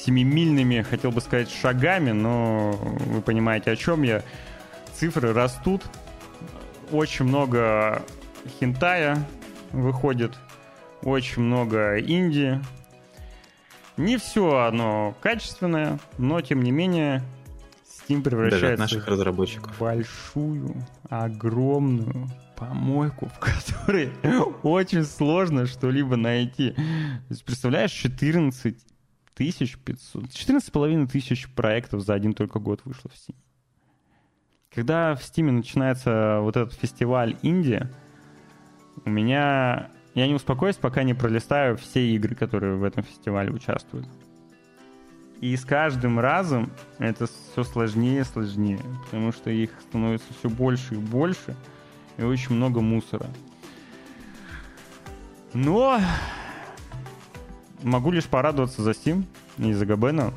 [0.05, 4.21] семимильными, хотел бы сказать, шагами, но вы понимаете, о чем я.
[4.93, 5.83] Цифры растут,
[6.91, 8.03] очень много
[8.59, 9.17] хентая
[9.71, 10.33] выходит,
[11.01, 12.61] очень много инди.
[13.97, 17.23] Не все оно качественное, но тем не менее
[17.85, 19.75] Steam превращается Даже от наших разработчиков.
[19.75, 20.75] в большую,
[21.09, 24.11] огромную помойку, в которой
[24.63, 26.71] очень сложно что-либо найти.
[26.71, 26.81] То
[27.29, 28.77] есть, представляешь, 14
[29.33, 33.35] тысяч 500, 14 половиной тысяч проектов за один только год вышло в Steam.
[34.73, 37.87] Когда в Steam начинается вот этот фестиваль Индии,
[39.03, 39.89] у меня...
[40.13, 44.07] Я не успокоюсь, пока не пролистаю все игры, которые в этом фестивале участвуют.
[45.41, 50.95] И с каждым разом это все сложнее и сложнее, потому что их становится все больше
[50.95, 51.53] и больше—
[52.17, 53.27] и очень много мусора.
[55.53, 55.99] Но
[57.83, 59.23] могу лишь порадоваться за Steam
[59.57, 60.33] и за Габена,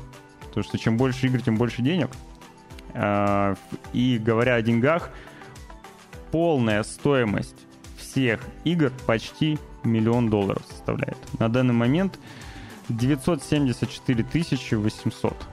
[0.47, 2.09] потому что чем больше игр, тем больше денег.
[2.93, 3.55] А,
[3.93, 5.09] и говоря о деньгах,
[6.31, 7.55] полная стоимость
[7.97, 11.17] всех игр почти миллион долларов составляет.
[11.39, 12.19] На данный момент
[12.89, 14.25] 974
[14.77, 15.47] 800.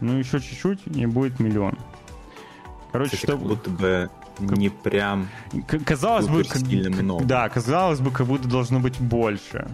[0.00, 1.78] Ну, еще чуть-чуть, и будет миллион.
[2.92, 3.28] Короче, что...
[3.28, 5.28] Как будто бы не прям
[5.86, 7.24] казалось бы, как, много.
[7.24, 9.68] Да, казалось бы, как будто должно быть больше.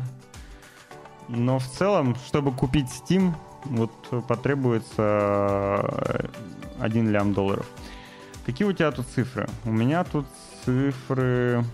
[1.29, 3.35] Но в целом, чтобы купить Steam,
[3.65, 3.93] вот
[4.27, 6.31] потребуется
[6.81, 7.67] 1 э, лям долларов.
[8.45, 9.49] Какие у тебя тут цифры?
[9.65, 10.27] У меня тут
[10.65, 11.65] цифры...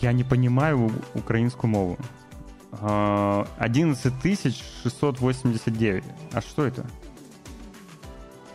[0.00, 1.96] Я не понимаю украинскую мову.
[3.58, 4.12] 11
[4.82, 6.04] 689.
[6.32, 6.84] А что это?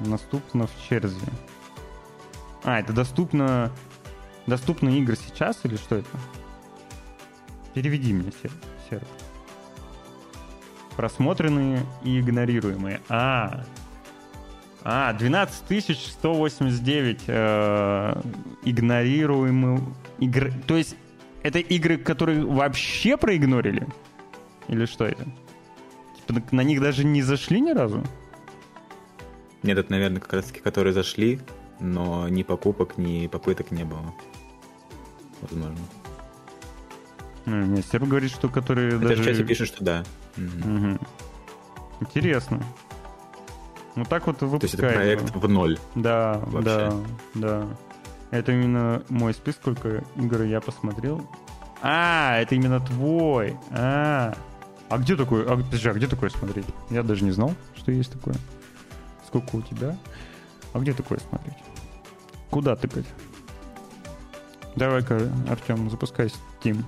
[0.06, 1.28] Доступно в черзе.
[2.64, 3.72] А, это доступно
[4.48, 6.10] Доступны игры сейчас или что это?
[7.74, 8.32] Переведи мне,
[8.90, 9.04] Серп.
[10.98, 13.02] Просмотренные и игнорируемые.
[13.08, 13.64] А,
[14.84, 18.22] а 12 189 э,
[18.66, 19.80] игнорируемые
[20.20, 20.54] игры.
[20.68, 20.96] То есть
[21.44, 23.88] это игры, которые вообще проигнорили?
[24.68, 25.26] Или что это?
[26.28, 28.04] Типа на них даже не зашли ни разу?
[29.64, 31.40] Нет, это, наверное, как раз таки, которые зашли,
[31.80, 34.14] но ни покупок, ни попыток не было.
[35.42, 35.78] Возможно.
[37.46, 39.24] Ну, не, Серб говорит, что которые Хотя даже...
[39.24, 40.04] в чате пишут, что да.
[40.38, 41.00] Угу.
[42.02, 42.62] Интересно.
[43.96, 44.62] Ну так вот выпускают.
[44.62, 45.78] То есть это проект в ноль.
[45.96, 46.64] Да, вообще.
[46.64, 46.94] да,
[47.36, 47.68] да.
[48.32, 51.28] Это именно мой список, сколько игр я посмотрел.
[51.82, 53.58] А, это именно твой.
[53.72, 54.34] А,
[54.90, 55.46] а где такое?
[55.46, 56.66] А, подожди, а где такое смотреть?
[56.90, 58.36] Я даже не знал, что есть такое.
[59.32, 59.98] Сколько у тебя?
[60.74, 61.56] А где такое смотреть?
[62.50, 63.06] Куда тыкать?
[64.76, 66.84] Давай-ка, Артем, запускай Steam.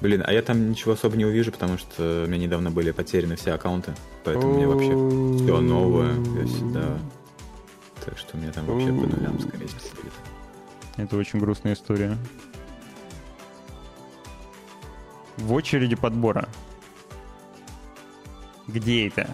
[0.00, 3.36] Блин, а я там ничего особо не увижу, потому что у меня недавно были потеряны
[3.36, 3.94] все аккаунты,
[4.24, 6.14] поэтому мне вообще все новое,
[6.46, 6.98] всегда...
[8.02, 10.08] Так что у меня там вообще по нулям, скорее всего.
[10.96, 12.16] Это очень грустная история.
[15.36, 16.48] В очереди подбора.
[18.66, 19.28] Где это?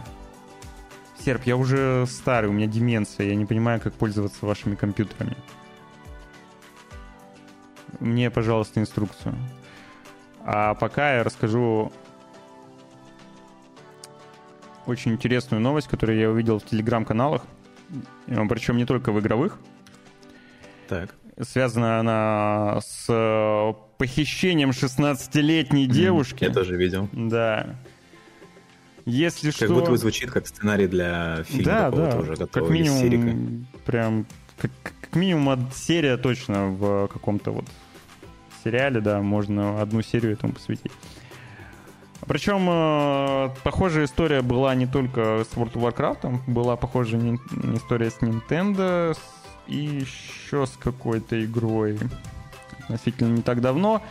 [1.24, 5.34] Серп, я уже старый, у меня деменция, я не понимаю, как пользоваться вашими компьютерами.
[7.98, 9.34] Мне, пожалуйста, инструкцию.
[10.44, 11.90] А пока я расскажу
[14.84, 17.46] очень интересную новость, которую я увидел в телеграм-каналах,
[18.26, 19.58] причем не только в игровых.
[20.88, 21.14] Так.
[21.40, 26.44] Связана она с э, похищением 16-летней девушки.
[26.44, 27.08] Я тоже видел.
[27.12, 27.76] Да.
[29.06, 29.66] Если как что...
[29.66, 32.18] Как будто бы звучит как сценарий для фильма да, да.
[32.18, 34.26] уже готового как минимум, прям
[34.58, 37.64] как, как минимум серия точно в каком-то вот
[38.64, 40.92] сериале, да, можно одну серию этому посвятить.
[42.26, 47.36] Причем э, похожая история была не только с World of Warcraft, была похожая не,
[47.76, 49.16] история с Nintendo
[49.66, 51.98] и еще с какой-то игрой
[52.80, 54.02] относительно не так давно.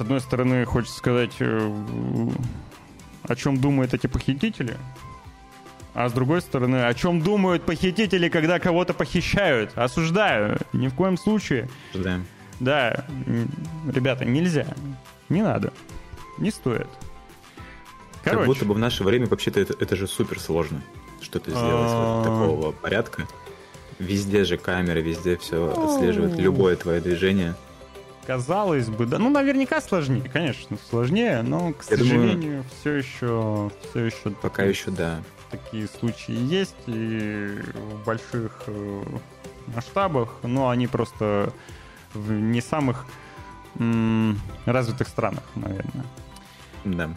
[0.00, 1.70] С одной стороны, хочется сказать, э,
[3.24, 4.78] о чем думают эти похитители,
[5.92, 9.76] а с другой стороны, о чем думают похитители, когда кого-то похищают?
[9.76, 10.56] Осуждаю.
[10.72, 11.68] Ни в коем случае.
[11.90, 12.24] Осуждаем.
[12.60, 13.04] Да,
[13.92, 14.68] ребята, нельзя.
[15.28, 15.70] Не надо.
[16.38, 16.88] Не стоит.
[18.24, 18.38] Короче.
[18.38, 20.80] Как будто бы в наше время вообще-то это, это же супер сложно.
[21.20, 23.28] Что-то сделать вот такого порядка.
[23.98, 27.54] Везде же камеры, везде все отслеживает любое твое движение.
[28.30, 29.18] Казалось бы, да.
[29.18, 34.30] Ну, наверняка сложнее, конечно, сложнее, но, к сожалению, думаю, все еще, все еще.
[34.42, 35.20] Пока еще, да
[35.50, 39.02] такие случаи есть и в больших э,
[39.74, 41.52] масштабах, но они просто
[42.14, 43.04] в не самых
[43.78, 46.04] м- развитых странах, наверное.
[46.84, 47.10] Да.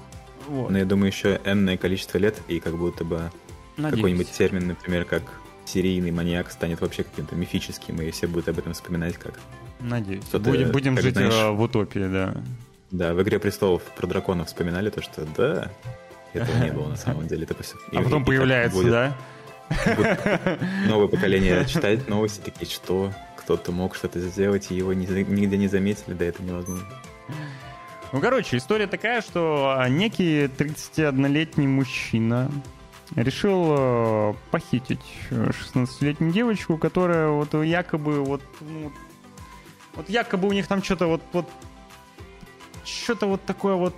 [0.48, 0.72] Вот.
[0.72, 3.32] Но я думаю, еще энное количество лет, и как будто бы
[3.78, 3.96] Надеюсь.
[3.96, 5.24] какой-нибудь термин, например, как
[5.66, 9.40] серийный маньяк станет вообще каким-то мифическим, и все будут об этом вспоминать как...
[9.84, 10.24] Надеюсь.
[10.32, 12.36] Будем, будем как, жить знаешь, в утопии, да.
[12.92, 15.72] Да, в «Игре престолов» про драконов вспоминали то, что да,
[16.34, 17.44] этого не было на самом деле.
[17.44, 17.76] Это все...
[17.92, 19.18] А потом появляется, будет, да?
[20.88, 26.14] новое поколение читает новости, такие, что кто-то мог что-то сделать, и его нигде не заметили,
[26.14, 26.88] да это невозможно.
[28.12, 32.52] Ну, короче, история такая, что некий 31-летний мужчина
[33.16, 35.00] решил э, похитить
[35.32, 38.92] 16-летнюю девочку, которая вот якобы вот, ну,
[39.96, 41.50] вот якобы у них там что-то вот, вот
[42.84, 43.96] что-то вот такое вот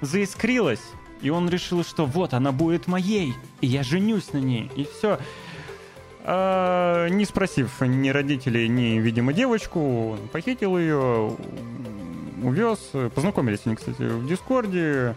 [0.00, 0.82] заискрилось,
[1.20, 5.18] и он решил, что вот, она будет моей, и я женюсь на ней, и все.
[6.22, 11.36] А, не спросив ни родителей, ни, видимо, девочку, похитил ее,
[12.42, 12.90] увез.
[13.14, 15.14] Познакомились они, кстати, в Дискорде.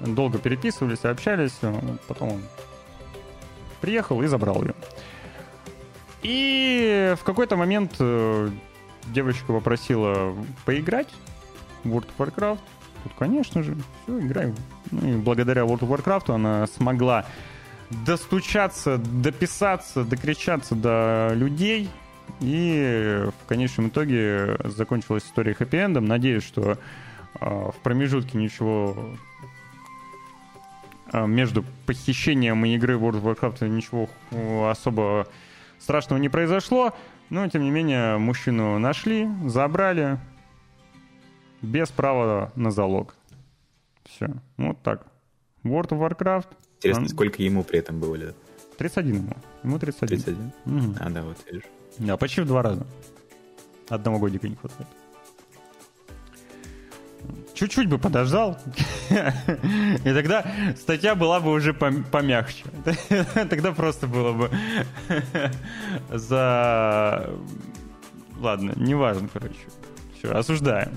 [0.00, 1.58] Долго переписывались, общались.
[2.06, 2.42] Потом он
[3.80, 4.74] приехал и забрал ее.
[6.22, 8.50] И в какой-то момент э,
[9.12, 10.34] девочка попросила
[10.64, 11.08] поиграть
[11.84, 12.58] в World of Warcraft.
[13.02, 14.54] Тут, конечно же, все, играем.
[14.90, 17.26] Ну и благодаря World of Warcraft она смогла
[18.06, 21.88] достучаться, дописаться, докричаться до людей.
[22.40, 26.06] И в конечном итоге закончилась история хэппи-эндом.
[26.06, 26.78] Надеюсь, что
[27.40, 28.96] э, в промежутке ничего
[31.12, 34.08] э, между похищением и игры World of Warcraft ничего
[34.68, 35.26] особо
[35.80, 36.94] страшного не произошло.
[37.30, 40.18] Но, тем не менее, мужчину нашли, забрали,
[41.62, 43.14] без права на залог.
[44.04, 44.28] Все.
[44.56, 45.06] Вот так.
[45.62, 46.48] World of Warcraft.
[46.78, 47.08] Интересно, он...
[47.08, 48.36] сколько ему при этом было лет?
[48.78, 49.36] 31 ему.
[49.62, 50.22] Ему 31.
[50.22, 50.52] 31?
[50.64, 50.96] Мгм.
[50.98, 51.64] А, да, вот видишь.
[51.98, 52.86] Да, почти в два раза.
[53.88, 54.88] Одного годика не хватает.
[57.54, 58.58] Чуть-чуть бы подождал,
[59.10, 60.44] и тогда
[60.76, 62.64] статья была бы уже пом- помягче.
[63.34, 64.50] Тогда просто было бы
[66.10, 67.30] за...
[68.38, 69.58] Ладно, неважно, короче.
[70.16, 70.92] Все, осуждаем.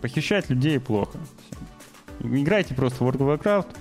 [0.00, 1.18] Похищать людей плохо.
[2.20, 3.76] Играйте просто в World of Warcraft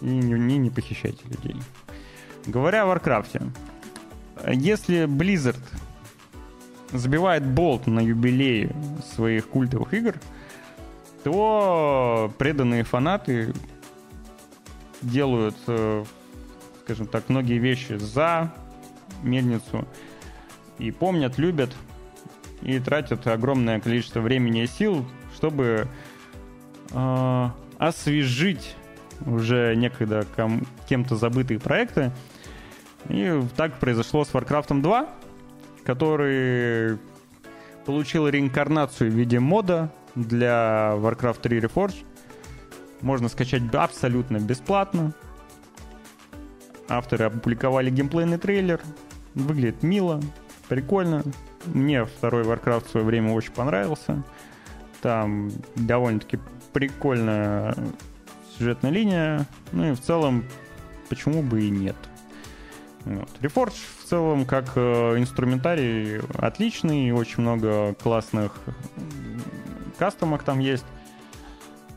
[0.00, 1.56] и не, не похищайте людей.
[2.46, 3.42] Говоря о Варкрафте,
[4.46, 5.58] если Blizzard
[6.92, 8.70] забивает болт на юбилей
[9.14, 10.14] своих культовых игр,
[11.24, 13.52] то преданные фанаты
[15.02, 16.04] делают, э,
[16.84, 18.52] скажем так, многие вещи за
[19.22, 19.86] мельницу
[20.78, 21.74] и помнят, любят
[22.62, 25.88] и тратят огромное количество времени и сил, чтобы
[26.90, 27.48] э,
[27.78, 28.76] освежить
[29.26, 32.12] уже некогда ком- кем-то забытые проекты.
[33.08, 35.08] И так произошло с Warcraft 2,
[35.84, 36.98] который
[37.86, 39.92] получил реинкарнацию в виде мода
[40.26, 42.04] для Warcraft 3 Reforged.
[43.00, 45.12] Можно скачать абсолютно бесплатно.
[46.88, 48.80] Авторы опубликовали геймплейный трейлер.
[49.34, 50.20] Выглядит мило,
[50.68, 51.22] прикольно.
[51.66, 54.22] Мне второй Warcraft в свое время очень понравился.
[55.00, 56.38] Там довольно-таки
[56.72, 57.74] прикольная
[58.56, 59.46] сюжетная линия.
[59.72, 60.44] Ну и в целом,
[61.08, 61.96] почему бы и нет.
[63.04, 63.28] Вот.
[63.40, 68.58] Reforged в целом как э, инструментарий отличный, очень много классных
[69.98, 70.84] кастомок там есть.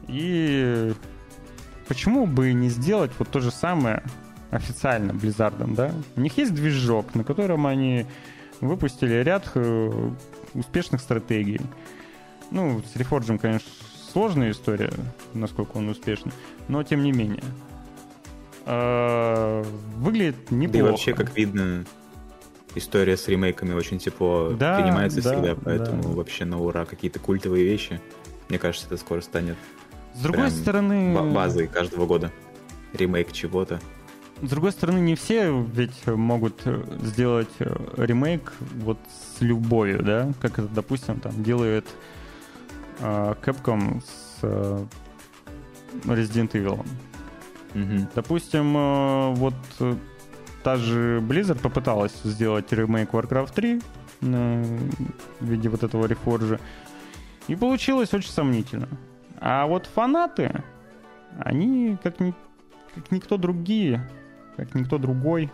[0.08, 0.94] И
[1.88, 4.04] почему бы не сделать вот то же самое
[4.50, 5.92] официально Blizzard, да?
[6.16, 8.06] У них есть движок, на котором они
[8.60, 10.10] выпустили ряд э,
[10.54, 11.62] успешных стратегий.
[12.52, 13.70] Ну, с Reforged, конечно,
[14.12, 14.92] сложная история,
[15.34, 16.34] насколько он успешный,
[16.68, 17.44] но тем не менее.
[18.66, 19.64] Э,
[19.98, 20.78] Выглядит Да неплохо.
[20.80, 21.86] и вообще, как видно,
[22.76, 26.10] история с ремейками очень тепло Да, принимается да, всегда, поэтому да.
[26.10, 28.00] вообще на ура какие-то культовые вещи.
[28.50, 29.58] Мне кажется, это скоро станет
[30.14, 31.14] С другой стороны...
[31.14, 32.32] ба- базой каждого года.
[32.94, 33.80] Ремейк чего-то.
[34.42, 36.62] С другой стороны, не все ведь могут
[37.04, 38.98] сделать э, ремейк вот
[39.38, 41.86] с любовью, да, как это, допустим, там делает
[43.00, 44.86] э, Capcom с э,
[46.06, 46.86] Resident Evil.
[47.76, 48.10] Мгм.
[48.16, 49.96] Допустим, э, вот э,
[50.64, 53.82] та же Blizzard попыталась сделать ремейк Warcraft 3
[54.22, 54.64] на-
[55.40, 56.60] в виде вот этого рефоржа,
[57.48, 58.88] и получилось очень сомнительно.
[59.40, 60.64] А вот фанаты,
[61.40, 62.36] они как, ни-
[62.96, 64.08] как никто другие,
[64.56, 65.50] как никто другой,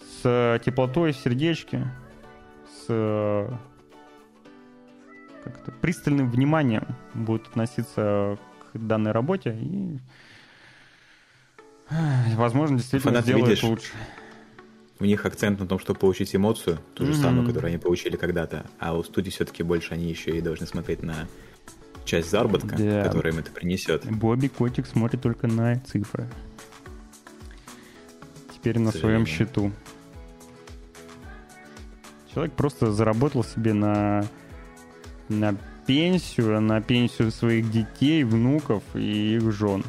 [0.00, 1.86] с э, теплотой в сердечке,
[2.66, 3.48] с э,
[5.44, 8.38] как это, пристальным вниманием будут относиться
[8.72, 9.98] к данной работе и
[12.36, 13.92] возможно действительно сделают видишь, лучше.
[15.00, 17.20] У них акцент на том, чтобы получить эмоцию, ту же Мгм.
[17.22, 18.66] самую, которую они получили когда-то.
[18.78, 21.26] А у студии все-таки больше они еще и должны смотреть на
[22.04, 23.02] часть заработка, Да.
[23.04, 24.04] которую им это принесет.
[24.06, 26.28] Бобби Котик смотрит только на цифры.
[28.54, 29.72] Теперь на своем счету.
[32.32, 34.24] Человек просто заработал себе на,
[35.28, 35.54] на
[35.86, 39.84] пенсию, на пенсию своих детей, внуков и их жен.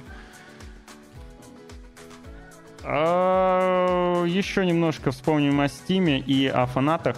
[2.84, 7.18] А, еще немножко вспомним о Стиме и о фанатах.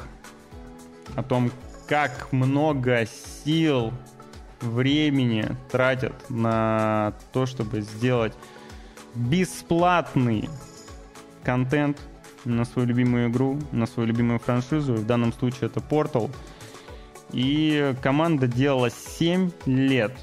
[1.15, 1.51] О том,
[1.87, 3.91] как много сил,
[4.61, 8.33] времени тратят на то, чтобы сделать
[9.13, 10.49] бесплатный
[11.43, 11.99] контент
[12.43, 14.93] на свою любимую игру, на свою любимую франшизу.
[14.93, 16.29] В данном случае это Portal.
[17.31, 20.13] И команда делала 7 лет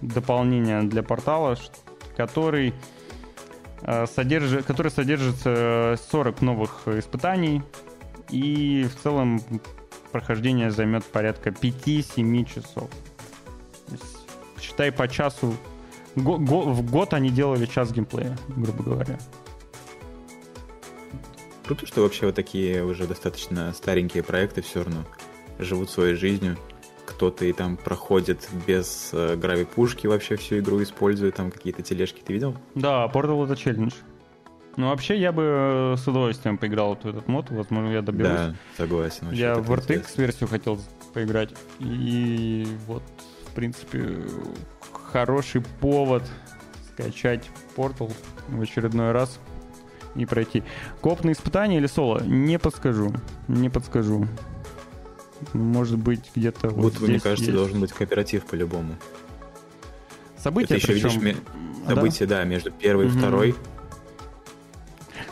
[0.00, 1.56] дополнения для портала,
[2.16, 2.74] который,
[4.14, 7.62] содержит, который содержится 40 новых испытаний.
[8.30, 9.40] И в целом
[10.12, 12.90] прохождение займет порядка 5-7 часов.
[13.90, 14.04] Есть,
[14.60, 15.54] считай по часу.
[16.16, 19.18] Го- го- в год они делали час геймплея, грубо говоря.
[21.64, 25.04] Круто, что вообще вот такие уже достаточно старенькие проекты все равно
[25.58, 26.56] живут своей жизнью.
[27.08, 32.20] Кто-то и там проходит без э, грави-пушки вообще всю игру, используя там какие-то тележки.
[32.24, 32.54] Ты видел?
[32.74, 33.94] Да, Portal это челлендж.
[34.76, 37.50] Ну, вообще, я бы э, с удовольствием поиграл вот в этот мод.
[37.50, 38.30] Возможно, я доберусь.
[38.30, 39.26] Да, согласен.
[39.26, 39.94] вообще я в интересно.
[39.94, 40.78] RTX-версию хотел
[41.14, 41.54] поиграть.
[41.80, 43.02] И вот,
[43.50, 44.18] в принципе,
[44.92, 46.22] хороший повод
[46.92, 48.12] скачать Portal
[48.48, 49.40] в очередной раз
[50.14, 50.62] и пройти.
[51.00, 52.22] Коп на испытание или соло?
[52.22, 53.12] Не подскажу.
[53.48, 54.26] Не подскажу.
[55.52, 57.56] Может быть, где-то вот Вот, мне здесь кажется, есть.
[57.56, 58.94] должен быть кооператив по-любому.
[60.36, 61.08] События, Это еще, причем...
[61.20, 61.36] видишь, ме-
[61.88, 61.94] Да?
[61.94, 63.18] события, да, между первой и Мгм.
[63.18, 63.54] второй.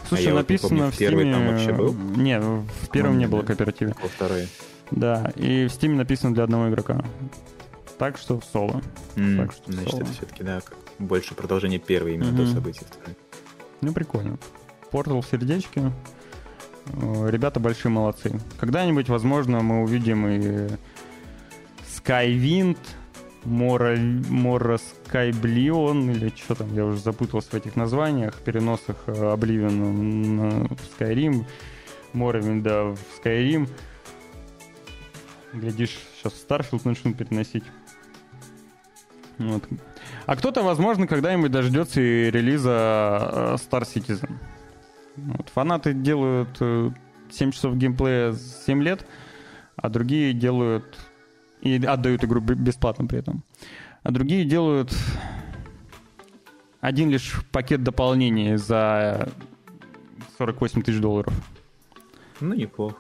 [0.09, 1.33] Слушай, а написано вот в первый Steam...
[1.33, 1.93] там вообще был?
[1.95, 3.95] Не, в первом не было кооператива.
[4.01, 4.49] Во второй.
[4.93, 7.05] Да, и в Steam написано для одного игрока.
[7.99, 8.83] Так что соло.
[9.17, 10.03] М, Так что Значит, соло.
[10.03, 10.61] это все-таки, да,
[10.99, 12.45] больше продолжение первой именно Мгм.
[12.45, 13.17] до событий второй.
[13.81, 14.39] Ну, прикольно.
[14.93, 15.91] Портал в сердечке.
[16.93, 18.39] Э, Ребята большие молодцы.
[18.59, 20.68] Когда-нибудь, возможно, мы увидим и
[21.87, 22.78] Skywind,
[23.45, 29.70] Mora, Mora Skyblion, или что там, я уже запутался в этих названиях, переносах э, Oblivion
[29.70, 30.68] на
[30.99, 31.45] Skyrim,
[32.12, 33.68] Morrowind да, в Skyrim.
[35.53, 37.64] Глядишь, сейчас Starfield начнут переносить.
[39.39, 39.64] Вот.
[40.26, 44.30] А кто-то, возможно, когда-нибудь дождется и релиза э, Star Citizen.
[45.17, 45.49] Вот.
[45.51, 46.91] Фанаты делают э,
[47.31, 49.07] 7 часов геймплея за 7 лет,
[49.77, 50.99] а другие делают
[51.61, 53.43] и отдают игру бесплатно при этом.
[54.03, 54.95] А другие делают
[56.81, 59.29] один лишь пакет дополнений за
[60.39, 61.33] 48 тысяч долларов.
[62.41, 62.97] Ну, неплохо.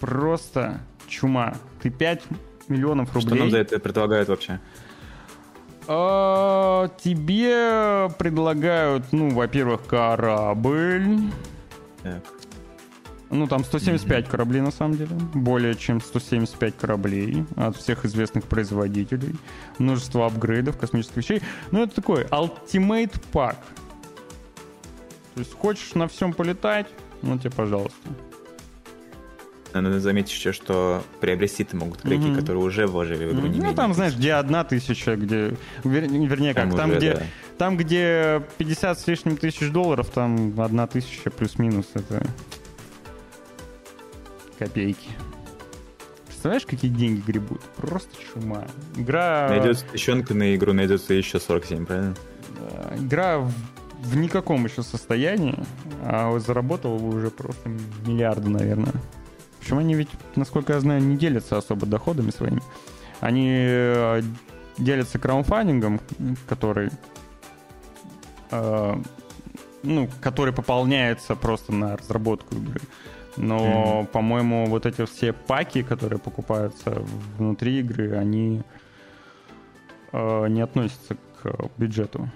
[0.00, 1.54] Просто чума.
[1.80, 2.22] Ты 5
[2.68, 3.38] миллионов Что рублей.
[3.38, 4.60] нам за это предлагают вообще?
[5.88, 11.18] А, тебе предлагают, ну, во-первых, корабль.
[12.02, 12.22] Так.
[13.30, 15.16] Ну, там 175 кораблей, на самом деле.
[15.32, 19.34] Более чем 175 кораблей от всех известных производителей.
[19.78, 21.42] Множество апгрейдов, космических вещей.
[21.70, 23.56] Ну, это такой Ultimate Pack.
[25.34, 26.88] То есть, хочешь на всем полетать,
[27.22, 27.96] ну, тебе, пожалуйста.
[29.74, 32.36] Надо заметить еще, что приобрести-то могут игроки, Мгм.
[32.36, 34.20] которые уже вложили в игру не Ну, там, знаешь, тысячи.
[34.22, 35.56] где одна тысяча, где...
[35.84, 37.14] вер- Вернее, как, Там уже, где...
[37.14, 37.22] да.
[37.58, 41.86] Там, где 50 с лишним тысяч долларов, там одна тысяча плюс-минус.
[41.94, 42.22] Это
[44.58, 45.10] копейки.
[46.26, 47.60] Представляешь, какие деньги гребут?
[47.76, 48.64] Просто чума.
[48.96, 49.48] Игра...
[49.48, 52.14] Найдется тыщенка на игру, найдется еще 47, правильно?
[52.98, 53.52] Игра в,
[54.02, 55.58] в никаком еще состоянии,
[56.04, 57.68] а заработала бы уже просто
[58.06, 58.92] миллиарды, наверное.
[59.62, 62.60] Причем они ведь, насколько я знаю, не делятся особо доходами своими.
[63.20, 64.22] Они э,
[64.76, 66.00] делятся краудфандингом,
[66.48, 66.90] который
[68.50, 68.94] э,
[69.84, 72.80] ну, который пополняется просто на разработку игры.
[73.36, 77.04] Но, по-моему, вот эти все паки, которые покупаются
[77.38, 78.62] внутри игры, они
[80.12, 82.28] э, не относятся к бюджету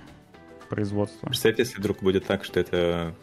[0.69, 1.27] производства.
[1.27, 3.15] Представь, если вдруг будет так, что это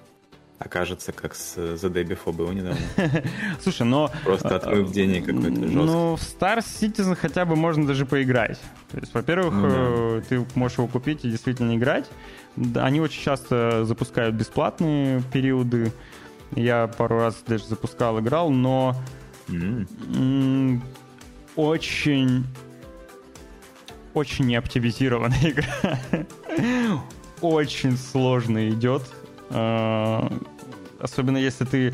[0.66, 2.80] окажется как с The Day Before было недавно.
[3.62, 4.10] Слушай, но...
[4.24, 5.76] Просто отмыв денег какой-то жесткий.
[5.76, 8.60] Ну, в Star Citizen хотя бы можно даже поиграть.
[8.92, 9.76] То есть, во-первых, Ну да.
[9.78, 12.10] э, ты можешь его купить и действительно играть.
[12.76, 15.92] Они очень часто запускают бесплатные периоды.
[16.56, 18.96] Я пару раз даже запускал, играл, но
[19.50, 20.82] м,
[21.56, 22.46] очень
[24.14, 26.00] очень неоптимизированная игра.
[27.42, 29.02] Очень сложно идет.
[29.54, 30.32] А,
[31.04, 31.94] Особенно если ты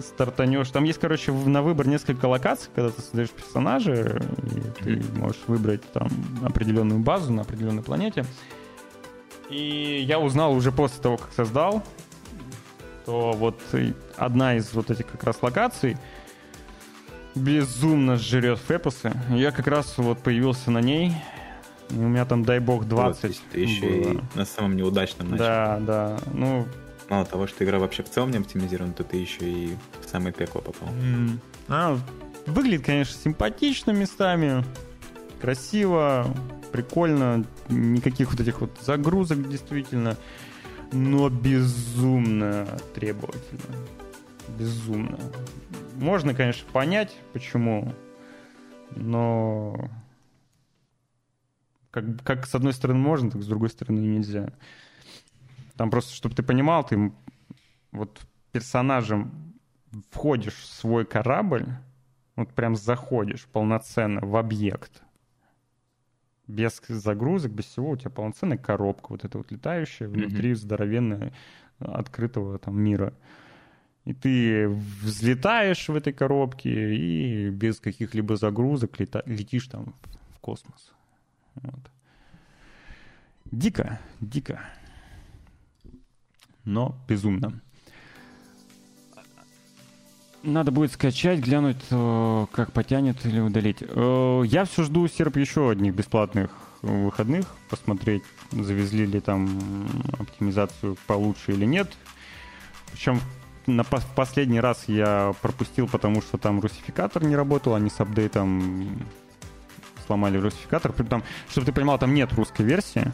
[0.00, 0.70] стартанешь.
[0.70, 5.82] Там есть, короче, на выбор несколько локаций, когда ты создаешь персонажа, и ты можешь выбрать
[5.92, 6.08] там
[6.44, 8.24] определенную базу на определенной планете.
[9.50, 11.84] И я узнал уже после того, как создал,
[13.06, 13.60] то вот
[14.16, 15.96] одна из вот этих как раз локаций
[17.36, 19.12] безумно жрет фэпосы.
[19.30, 21.14] Я как раз вот появился на ней.
[21.90, 24.12] У меня там, дай бог, 20 вот, ты еще было.
[24.12, 25.44] и на самом неудачном начал.
[25.44, 26.18] Да, да.
[26.32, 26.66] Ну,
[27.10, 30.32] Мало того, что игра вообще в целом не оптимизирована, то ты еще и в самое
[30.32, 30.88] пекло попал.
[30.90, 31.98] м, а,
[32.46, 34.64] выглядит, конечно, симпатично местами.
[35.40, 36.32] Красиво,
[36.70, 37.44] прикольно.
[37.68, 40.16] Никаких вот этих вот загрузок действительно.
[40.92, 43.76] Но безумно требовательно.
[44.56, 45.18] Безумно.
[45.96, 47.92] Можно, конечно, понять, почему.
[48.94, 49.90] Но
[51.90, 54.52] как, как с одной стороны можно, так с другой стороны нельзя.
[55.80, 57.10] Там просто, чтобы ты понимал, ты
[57.90, 58.20] вот
[58.52, 59.54] персонажем
[60.10, 61.68] входишь в свой корабль,
[62.36, 65.02] вот прям заходишь полноценно в объект.
[66.46, 71.32] Без загрузок, без всего, у тебя полноценная коробка, вот эта вот летающая, внутри здоровенная
[71.78, 73.14] открытого там мира.
[74.04, 79.94] И ты взлетаешь в этой коробке и без каких-либо загрузок лета- летишь там
[80.34, 80.92] в космос.
[81.54, 81.90] Вот.
[83.46, 84.60] Дико, дико.
[86.70, 87.60] Но безумно.
[90.44, 93.78] Надо будет скачать, глянуть, э, как потянет или удалить.
[93.80, 96.50] Э, Я все жду серп еще одних бесплатных
[96.82, 99.48] выходных, посмотреть, завезли ли там
[100.18, 101.92] оптимизацию получше или нет.
[102.92, 103.20] Причем
[103.66, 109.04] на пос- последний раз я пропустил, потому что там русификатор не работал, они с апдейтом
[110.06, 110.92] сломали русификатор.
[110.92, 113.12] При- Там, чтобы ты понимал, там нет русской версии.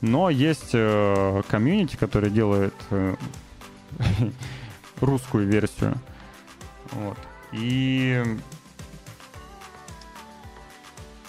[0.00, 3.16] Но есть э, комьюнити, который делает э,
[5.00, 5.94] русскую версию.
[6.92, 7.18] Вот.
[7.52, 8.22] И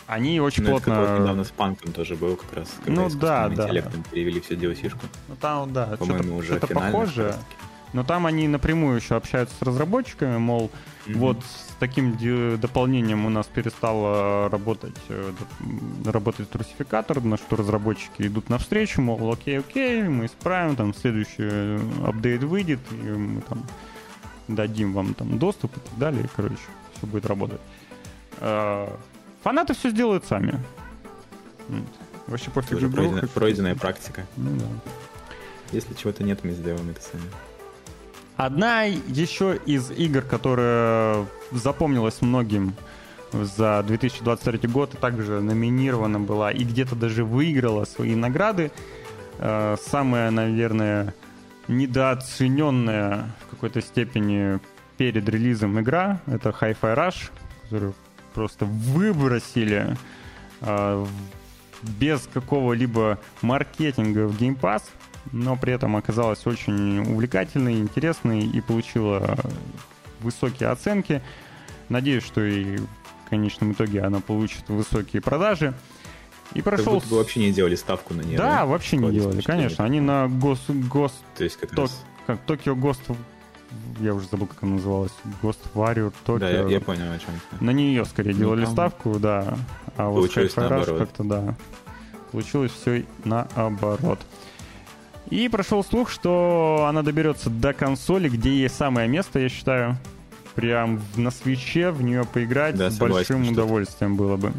[0.09, 0.93] они очень ну, плотно...
[0.93, 2.70] Это недавно с панком тоже был как раз.
[2.84, 3.63] Когда ну да, да.
[3.65, 5.05] интеллектом перевели все DLC-шку.
[5.28, 7.36] Ну там, да, По-моему, уже что-то похоже.
[7.93, 10.72] Но там они напрямую еще общаются с разработчиками, мол,
[11.05, 11.17] mm-hmm.
[11.17, 11.43] вот
[11.80, 12.18] таким
[12.60, 15.32] дополнением у нас перестал работать, э,
[16.06, 22.44] работать трусификатор, на что разработчики идут навстречу, мол, окей, окей, мы исправим, там следующий апдейт
[22.44, 23.66] выйдет, и мы там
[24.48, 26.58] дадим вам там доступ и так далее, и, короче,
[26.98, 27.62] все будет работать.
[28.40, 28.98] А,
[29.44, 30.60] фанаты все сделают сами.
[32.28, 32.80] Вообще пофиг.
[32.80, 34.26] Пройденная, пройденная практика.
[34.38, 34.66] Ну да.
[35.72, 37.24] Если чего-то нет, мы сделаем это сами.
[38.40, 42.74] Одна еще из игр, которая запомнилась многим
[43.34, 48.72] за 2023 год и также номинирована была и где-то даже выиграла свои награды.
[49.40, 51.14] Э, самая, наверное,
[51.68, 54.60] недооцененная в какой-то степени
[54.96, 57.32] перед релизом игра— это Hi-Fi Rush,
[57.64, 57.94] которую
[58.34, 59.98] просто выбросили
[60.62, 61.06] э,
[61.82, 64.84] без какого-либо маркетинга в Game Pass—
[65.32, 69.38] но при этом оказалась очень увлекательной, интересной и получила
[70.22, 71.22] высокие оценки.
[71.90, 75.74] Надеюсь, что и в конечном итоге она получит высокие продажи.
[76.54, 76.86] И прошел...
[76.86, 78.38] Как будто бы вообще не делали ставку на нее.
[78.38, 78.66] Да, да?
[78.66, 79.86] вообще не делали, конечно.
[79.86, 80.60] Они на Гос...
[80.68, 81.14] Гос...
[81.38, 81.80] То есть как Ток...
[81.80, 82.04] раз...
[82.26, 83.02] Как Токио Гост...
[83.99, 85.11] Я уже забыл, как она называлась.
[85.41, 86.39] Гост Warrior Токио.
[86.39, 88.74] Да, я, я понял, о чем На нее скорее ну, делали там...
[88.74, 89.57] ставку, да.
[89.97, 90.99] А вот Получилось наоборот.
[90.99, 91.55] как-то, да.
[92.32, 94.20] Получилось все наоборот.
[95.30, 99.97] И прошел слух, что она доберется до консоли, где есть самое место, я считаю.
[100.55, 104.51] Прям на свече в нее поиграть да, с большим удовольствием было бы.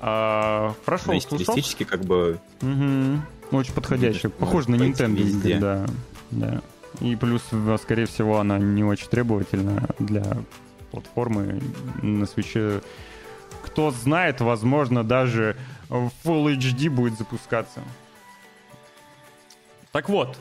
[0.00, 2.40] А, прошел да, стилистически как бы...
[2.62, 3.56] Угу.
[3.56, 4.32] Очень подходящая.
[4.32, 5.58] Похоже на Nintendo.
[5.60, 5.86] Да,
[6.30, 6.62] да.
[7.00, 7.42] И плюс,
[7.80, 10.24] скорее всего, она не очень требовательна для
[10.90, 11.60] платформы
[12.02, 12.82] на свече.
[13.62, 15.56] Кто знает, возможно, даже
[15.88, 17.80] Full HD будет запускаться.
[19.92, 20.38] Так вот,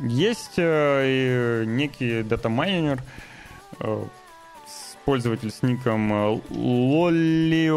[0.00, 3.02] есть э, некий дата-майнер,
[3.80, 4.04] э,
[5.04, 7.74] пользователь с ником э, Лолиолауио...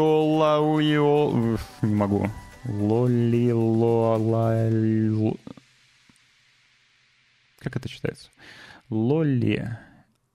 [1.80, 2.28] Не могу.
[2.64, 4.18] Лолилола...
[7.62, 8.28] Как это читается?
[8.90, 9.78] Лоли...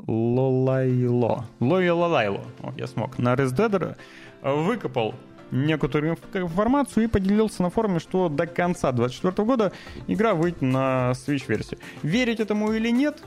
[0.06, 1.46] Лолайло.
[1.60, 2.46] Лолилолайло.
[2.62, 3.18] О, я смог.
[3.18, 3.98] На ResDead
[4.44, 5.16] выкопал
[5.50, 9.72] некоторую информацию и поделился на форуме, что до конца 2024 года
[10.06, 11.80] игра выйдет на Switch-версию.
[12.04, 13.24] Верить этому или нет,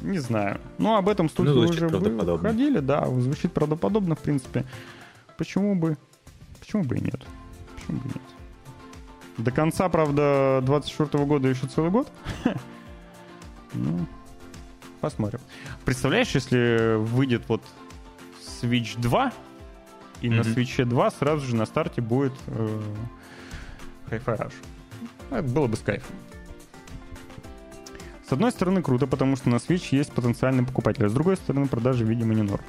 [0.00, 0.60] не знаю.
[0.78, 4.64] Но об этом студии ну, уже выходили, да, звучит правдоподобно, в принципе.
[5.36, 5.98] Почему бы,
[6.60, 7.20] почему бы и нет?
[7.74, 8.22] Почему бы и нет?
[9.36, 12.08] До конца, правда, 24 года еще целый год.
[13.74, 14.06] Ну,
[15.00, 15.40] посмотрим.
[15.84, 17.62] Представляешь, если выйдет вот
[18.62, 19.32] Switch 2,
[20.20, 20.36] и mm-hmm.
[20.36, 22.80] на Switch 2 сразу же на старте будет э,
[24.10, 24.54] Hi-Fi Rush.
[25.30, 26.14] Это было бы с кайфом.
[28.26, 31.66] С одной стороны, круто, потому что на Switch есть потенциальный покупатель, а с другой стороны,
[31.66, 32.64] продажи, видимо, не норм.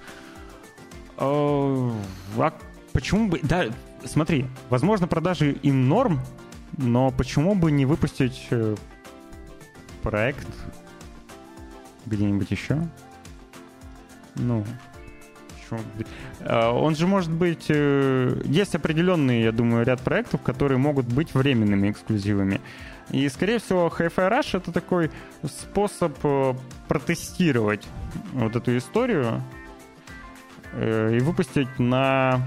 [1.18, 1.93] А,
[2.38, 2.53] а
[2.91, 3.39] почему бы...
[3.41, 3.68] Да,
[4.03, 6.20] смотри, возможно, продажи и норм,
[6.78, 8.76] но почему бы не выпустить э,
[10.01, 10.47] проект
[12.06, 12.78] где-нибудь еще?
[14.36, 14.66] Ну?
[16.39, 17.66] Э, он же может быть...
[17.70, 22.62] Э, есть определенный, я думаю, ряд проектов, которые могут быть временными эксклюзивами.
[23.12, 25.12] И, скорее всего, Hi-Fi Rush— это такой
[25.43, 26.53] способ э,
[26.88, 27.88] протестировать
[28.34, 29.41] вот эту историю
[30.78, 32.41] и выпустить на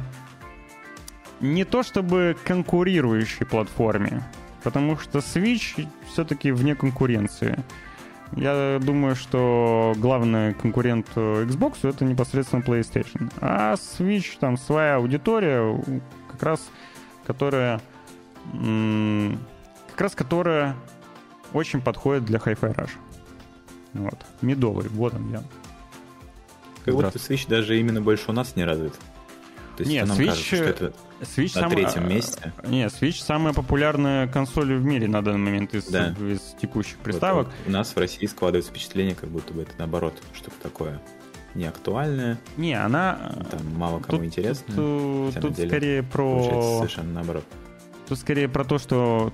[1.40, 4.22] не то чтобы конкурирующей платформе,
[4.62, 7.64] потому что Switch все-таки вне конкуренции.
[8.36, 13.32] Я думаю, что главный конкурент э, Xbox это непосредственно PlayStation.
[13.40, 15.80] А Switch там своя аудитория,
[16.30, 16.68] как раз
[17.26, 17.80] которая
[18.52, 20.76] как раз которая
[21.52, 22.90] очень подходит для Hi-Fi Rush.
[23.94, 24.18] Вот.
[24.42, 25.42] Медовый, вот он я.
[26.84, 28.94] Как будто Switch даже именно больше у нас не развит.
[29.78, 31.70] То есть Нет, Switch, кажется, что это Switch на сам...
[31.70, 32.52] третьем месте.
[32.66, 36.08] Не, Switch самая популярная консоль в мире на данный момент из, да.
[36.18, 37.46] из текущих приставок.
[37.46, 41.00] Вот, у нас в России складывается впечатление, как будто бы это наоборот что-то такое
[41.54, 42.38] неактуальное.
[42.56, 43.36] Не, она...
[43.52, 44.74] Там мало кому тут, интересно.
[44.74, 46.78] Тут, тут деле, скорее про...
[46.78, 47.44] совершенно наоборот.
[48.08, 49.32] Тут скорее про то, что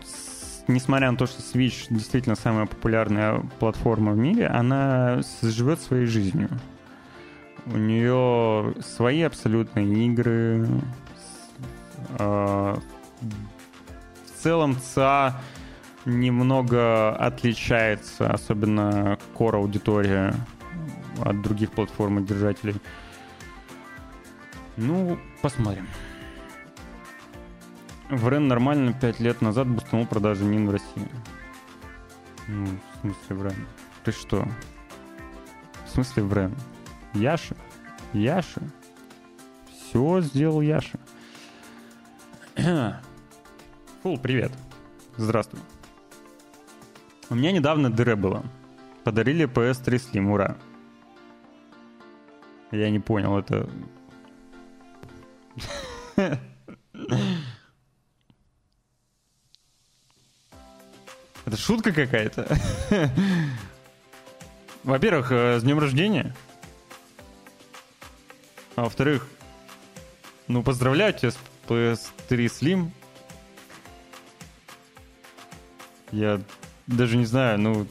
[0.69, 6.51] несмотря на то, что Switch действительно самая популярная платформа в мире, она живет своей жизнью.
[7.67, 10.67] У нее свои абсолютные игры,
[12.19, 12.77] э,
[14.45, 15.41] целом ЦА
[16.05, 20.35] немного отличается, особенно core аудитория
[21.25, 22.77] от других платформ и держателей.
[24.77, 25.89] Ну, посмотрим.
[28.11, 31.09] Врен нормально 5 лет назад бустанул продажи Нин в России.
[32.49, 33.67] Ну, в смысле Врен?
[34.05, 34.47] Ты что?
[35.87, 36.55] В смысле Врен?
[37.15, 37.57] Яша?
[38.13, 38.61] Яша?
[39.71, 40.99] Все сделал Яша.
[44.03, 44.53] Фул, привет.
[45.17, 45.61] Здравствуй.
[47.31, 48.45] У меня недавно дыре было.
[49.05, 50.57] Подарили PS3 Slim, ура.
[52.73, 53.69] Я не понял, это...
[61.47, 62.49] Это шутка какая-то.
[64.83, 66.35] Во-первых, э, с днем рождения.
[68.77, 69.27] А во-вторых,
[70.49, 72.91] ну, поздравляю тебя с PS3 Slim.
[76.11, 76.41] Я
[76.87, 77.87] даже не знаю, ну,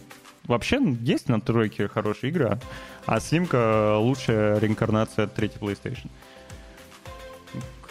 [0.45, 2.59] вообще есть на тройке хорошая игра,
[3.05, 6.09] а Слимка лучшая реинкарнация третьей PlayStation.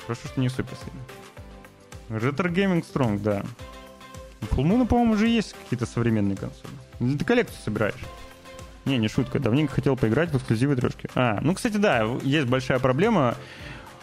[0.05, 2.20] Хорошо, что не Super Slim.
[2.20, 3.43] Retro Gaming Strong, да.
[4.43, 7.16] У Full Moon, по-моему, уже есть какие-то современные консоли.
[7.16, 8.05] Ты коллекцию собираешь?
[8.85, 9.39] Не, не шутка.
[9.39, 11.09] Давненько хотел поиграть в эксклюзивы трешки.
[11.14, 13.37] А, ну, кстати, да, есть большая проблема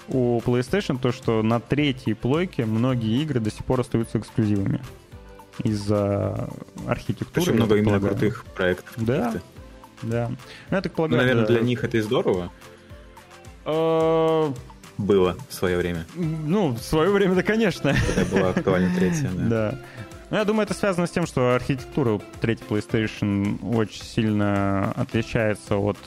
[0.07, 4.82] у PlayStation, то, что на третьей плойке многие игры до сих пор остаются эксклюзивами.
[5.63, 6.49] Из-за
[6.88, 7.41] архитектуры.
[7.41, 8.11] Очень много именно полагаю.
[8.13, 8.93] крутых проектов.
[8.95, 9.34] Да,
[10.01, 10.30] да.
[10.30, 10.38] Ну,
[10.77, 11.53] я так полагаю, ну, наверное, да.
[11.53, 12.49] для них это и здорово.
[13.65, 14.53] А,
[14.97, 16.05] Было в свое время.
[16.15, 17.93] Ну, в свое время, да, конечно.
[18.15, 19.47] Когда была актуальна третья, да.
[19.47, 19.80] Да.
[20.30, 25.97] Ну, я думаю, это связано с тем, что архитектура третьей PlayStation очень сильно отличается от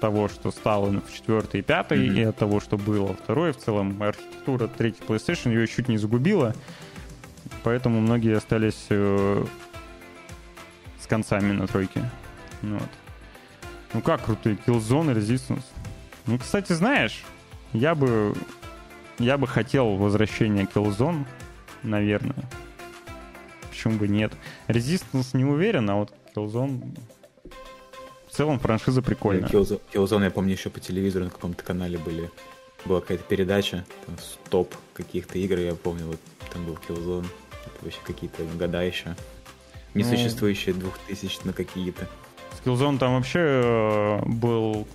[0.00, 2.20] того, что стало в четвертой и пятой, mm-hmm.
[2.20, 3.52] и от того, что было во второй.
[3.52, 6.54] В целом, архитектура третьей PlayStation ее чуть не загубила,
[7.62, 9.44] поэтому многие остались э,
[11.00, 12.02] с концами на тройке.
[12.60, 12.88] Вот.
[13.94, 15.64] Ну как крутые Killzone и Resistance.
[16.26, 17.24] Ну, кстати, знаешь,
[17.72, 18.34] я бы
[19.18, 21.24] я бы хотел возвращения Killzone,
[21.82, 22.46] наверное
[23.80, 24.32] почему бы нет.
[24.68, 26.98] Resistance не уверен, а вот Killzone...
[28.28, 29.48] В целом франшиза прикольная.
[29.48, 32.30] Killzone, Killzone, я помню, еще по телевизору на каком-то канале были.
[32.84, 34.16] Была какая-то передача, там,
[34.50, 36.20] топ каких-то игр, я помню, вот
[36.52, 37.26] там был Killzone.
[37.64, 39.16] Это вообще какие-то года еще.
[39.94, 42.06] Несуществующие ну, 2000 на какие-то.
[42.52, 44.86] С Killzone там вообще э, был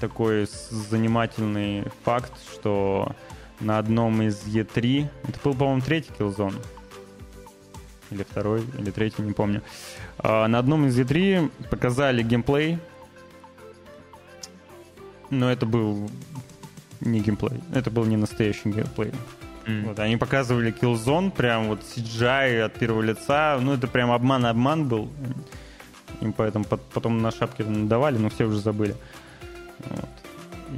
[0.00, 3.14] такой занимательный факт, что
[3.60, 6.56] на одном из E3, это был, по-моему, третий Killzone,
[8.12, 9.62] или второй, или третий, не помню.
[10.18, 12.78] А, на одном из E3 показали геймплей,
[15.30, 16.10] но это был
[17.00, 19.12] не геймплей, это был не настоящий геймплей.
[19.66, 19.88] Mm.
[19.88, 25.10] Вот, они показывали Killzone, прям вот CGI от первого лица, ну это прям обман-обман был.
[26.20, 28.94] Им поэтому потом на шапке давали, но все уже забыли.
[29.88, 30.08] Вот.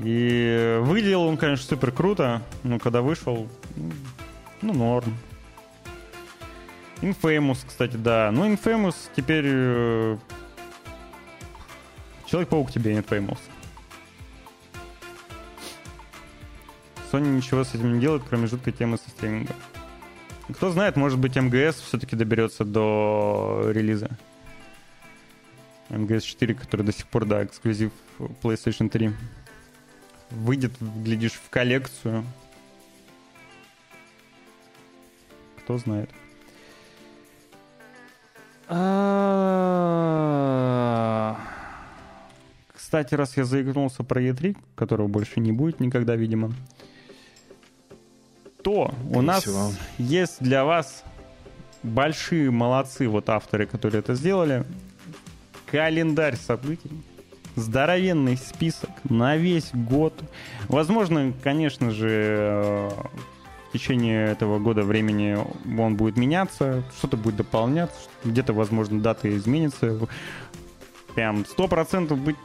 [0.03, 3.49] И выглядел он, конечно, супер круто, но когда вышел,
[4.63, 5.15] ну, норм.
[7.05, 8.31] Infamous, кстати, да.
[8.33, 9.45] Ну, Infamous теперь...
[9.47, 10.17] Э,
[12.27, 13.39] Человек-паук тебе Infamous.
[17.13, 19.55] Sony ничего с этим не делает, кроме жуткой темы со стримингом.
[20.55, 24.09] Кто знает, может быть, МГС все-таки доберется до релиза.
[25.91, 29.13] МГС 4, который до сих пор, да, эксклюзив PlayStation 3.
[30.31, 32.25] Выйдет, глядишь, в коллекцию.
[35.59, 36.09] Кто знает.
[38.67, 40.17] А,
[42.73, 46.53] кстати, раз я заигнулся про E3, которого больше не будет никогда, видимо,
[48.63, 49.47] то у нас
[49.99, 51.05] есть для вас
[51.83, 54.65] большие молодцы, вот авторы, которые это сделали,
[55.67, 56.91] календарь событий,
[57.57, 60.15] здоровенный список на весь год.
[60.69, 62.91] Возможно, конечно же,
[63.75, 65.37] течение этого года времени
[65.79, 69.99] он будет меняться, что-то будет дополняться, где-то, возможно, дата изменится.
[71.15, 72.37] Прям сто процентов быть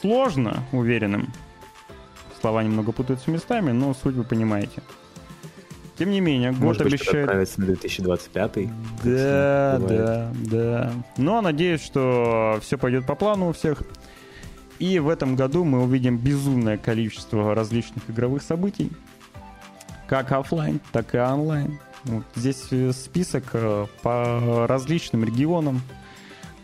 [0.00, 1.32] сложно уверенным.
[2.40, 4.82] Слова немного путаются местами, но суть вы понимаете.
[5.98, 7.24] Тем не менее, год Может обещает...
[7.24, 8.68] отправиться на 2025
[9.02, 10.92] Да, да, да.
[11.16, 13.82] Но надеюсь, что все пойдет по плану у всех.
[14.78, 18.92] И в этом году мы увидим безумное количество различных игровых событий
[20.08, 21.78] как офлайн, так и онлайн.
[22.04, 25.82] Вот здесь э, список э, по различным регионам.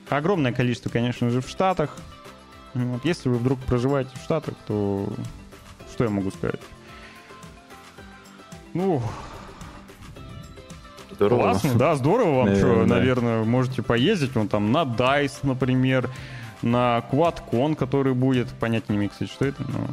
[0.09, 1.97] Огромное количество, конечно же, в Штатах.
[2.73, 3.05] Вот.
[3.05, 5.13] Если вы вдруг проживаете в Штатах, то
[5.93, 6.61] что я могу сказать?
[8.73, 9.03] Ну,
[11.11, 11.43] Здорово.
[11.43, 12.95] Классно, да, здорово вам, наверное, что, да.
[12.97, 16.11] наверное, можете поездить, вон там на DICE, например,
[16.63, 19.87] на QuadCon, который будет, понятия не имею, кстати, что это, но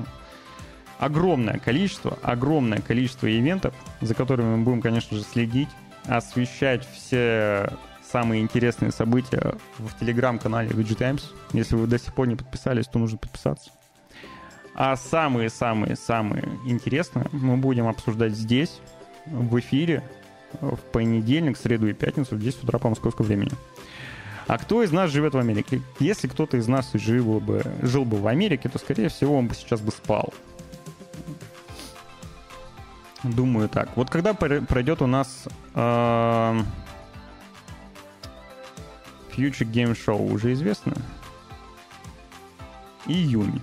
[1.01, 5.69] огромное количество, огромное количество ивентов, за которыми мы будем, конечно же, следить,
[6.05, 7.73] освещать все
[8.03, 11.33] самые интересные события в телеграм-канале VG Times.
[11.53, 13.71] Если вы до сих пор не подписались, то нужно подписаться.
[14.75, 18.79] А самые-самые-самые интересные мы будем обсуждать здесь,
[19.25, 20.03] в эфире,
[20.61, 23.51] в понедельник, среду и пятницу в 10 утра по московскому времени.
[24.47, 25.81] А кто из нас живет в Америке?
[25.99, 29.55] Если кто-то из нас жил бы, жил бы в Америке, то, скорее всего, он бы
[29.55, 30.33] сейчас бы спал.
[33.23, 33.95] Думаю так.
[33.95, 36.61] Вот когда пройдет у нас э,
[39.35, 40.93] Future Game Show, уже известно?
[43.05, 43.61] Июнь.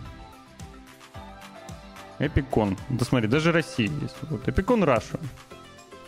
[2.19, 2.77] Эпикон.
[2.89, 4.17] Да смотри, даже Россия есть.
[4.23, 4.49] Вот.
[4.49, 5.19] Эпикон Раша.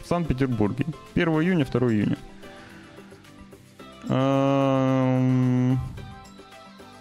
[0.02, 0.86] В Санкт-Петербурге.
[1.14, 2.18] 1 июня, 2 июня.
[4.08, 5.78] Эм...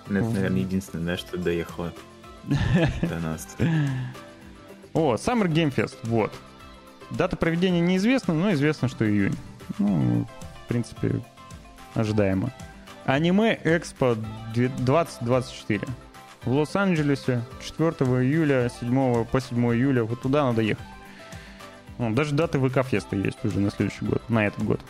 [0.06, 1.94] Это, наверное, единственное, что доехало
[3.02, 3.48] до нас.
[5.00, 6.34] О, Summer Game Fest, вот.
[7.10, 9.34] Дата проведения неизвестна, но известно, что июнь.
[9.78, 10.28] Ну,
[10.66, 11.22] в принципе,
[11.96, 12.52] ожидаемо.
[13.06, 14.18] Аниме Экспо
[14.54, 15.88] 2024
[16.44, 17.92] в Лос-Анджелесе 4
[18.26, 20.04] июля, 7 по 7 июля.
[20.04, 20.84] Вот туда надо ехать.
[21.98, 24.82] Ну, даже даты ВК Феста есть уже на следующий год, на этот год.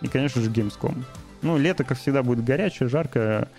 [0.00, 1.04] И, конечно же, Gamescom.
[1.42, 3.50] Ну, лето, как всегда, будет горячее, жаркое.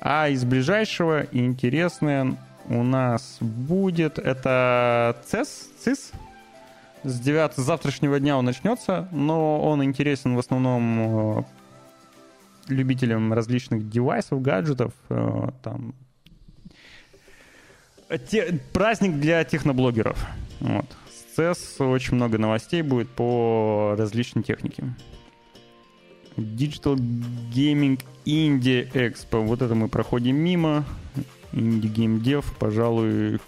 [0.00, 2.36] А из ближайшего интересное
[2.68, 5.48] у нас будет это CES,
[5.84, 6.14] CIS.
[7.04, 11.42] С 9 с завтрашнего дня он начнется, но он интересен в основном э,
[12.68, 15.94] любителям различных девайсов, гаджетов, э, там
[18.28, 20.18] те, праздник для техноблогеров.
[20.60, 20.86] Вот.
[21.10, 24.84] С CES очень много новостей будет по различной технике.
[26.36, 26.96] Digital
[27.54, 29.44] Gaming Indie Expo.
[29.44, 30.84] Вот это мы проходим мимо.
[31.56, 33.40] Dev, пожалуй,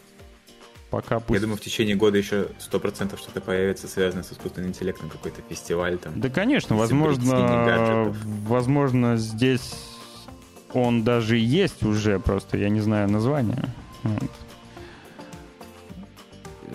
[0.90, 1.34] пока пусть...
[1.34, 5.42] Я думаю, в течение года еще сто процентов что-то появится, связанное с искусственным интеллектом, какой-то
[5.48, 6.20] фестиваль там.
[6.20, 8.14] Да, конечно, возможно,
[8.46, 9.74] возможно, здесь
[10.72, 13.64] он даже есть уже, просто я не знаю название.
[14.02, 14.30] Вот.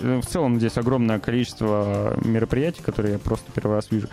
[0.02, 4.08] Э, в целом здесь огромное количество мероприятий, которые я просто первый раз вижу.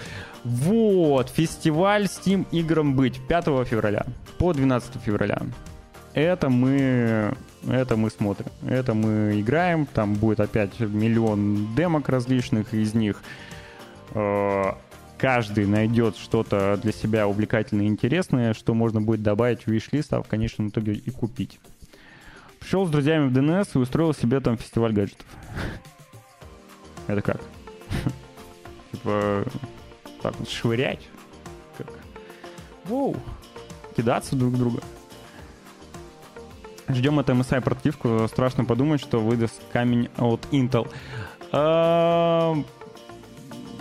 [0.44, 4.06] Вот, фестиваль Steam играм быть 5 февраля
[4.38, 5.42] по 12 февраля.
[6.12, 7.34] Это мы,
[7.68, 13.22] это мы смотрим, это мы играем, там будет опять миллион демок различных, из них
[14.14, 14.64] э,
[15.18, 20.22] каждый найдет что-то для себя увлекательное и интересное, что можно будет добавить в виш-лист, а
[20.22, 21.61] в конечном итоге и купить.
[22.58, 25.26] Пришел с друзьями в ДНС и устроил себе там фестиваль гаджетов.
[27.06, 27.40] Это как?
[28.92, 29.44] Типа,
[30.22, 31.08] так швырять.
[31.78, 31.86] Как?
[32.84, 33.16] Воу.
[33.96, 34.82] Кидаться друг друга.
[36.95, 38.26] Ждем от MSI портативку.
[38.28, 40.86] Страшно подумать, что выдаст камень от Intel.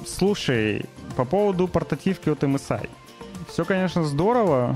[0.05, 0.86] Слушай,
[1.16, 2.89] по поводу портативки от MSI.
[3.47, 4.76] Все, конечно, здорово.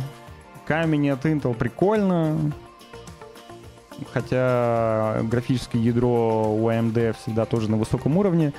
[0.65, 2.53] Камень от Intel прикольно
[4.11, 8.53] хотя графическое ядро у AMD всегда тоже на высоком уровне.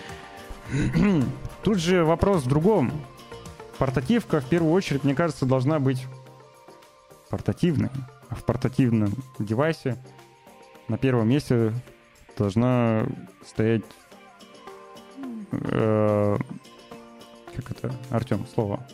[1.62, 2.92] Тут же вопрос в другом.
[3.78, 6.06] Портативка, в первую очередь, мне кажется, должна быть
[7.28, 7.90] портативной.
[8.30, 9.96] В портативном девайсе
[10.88, 11.72] на первом месте
[12.36, 13.06] должна
[13.44, 13.82] стоять...
[15.52, 16.36] Э,
[17.54, 17.94] как это?
[18.10, 18.86] Артем, слово.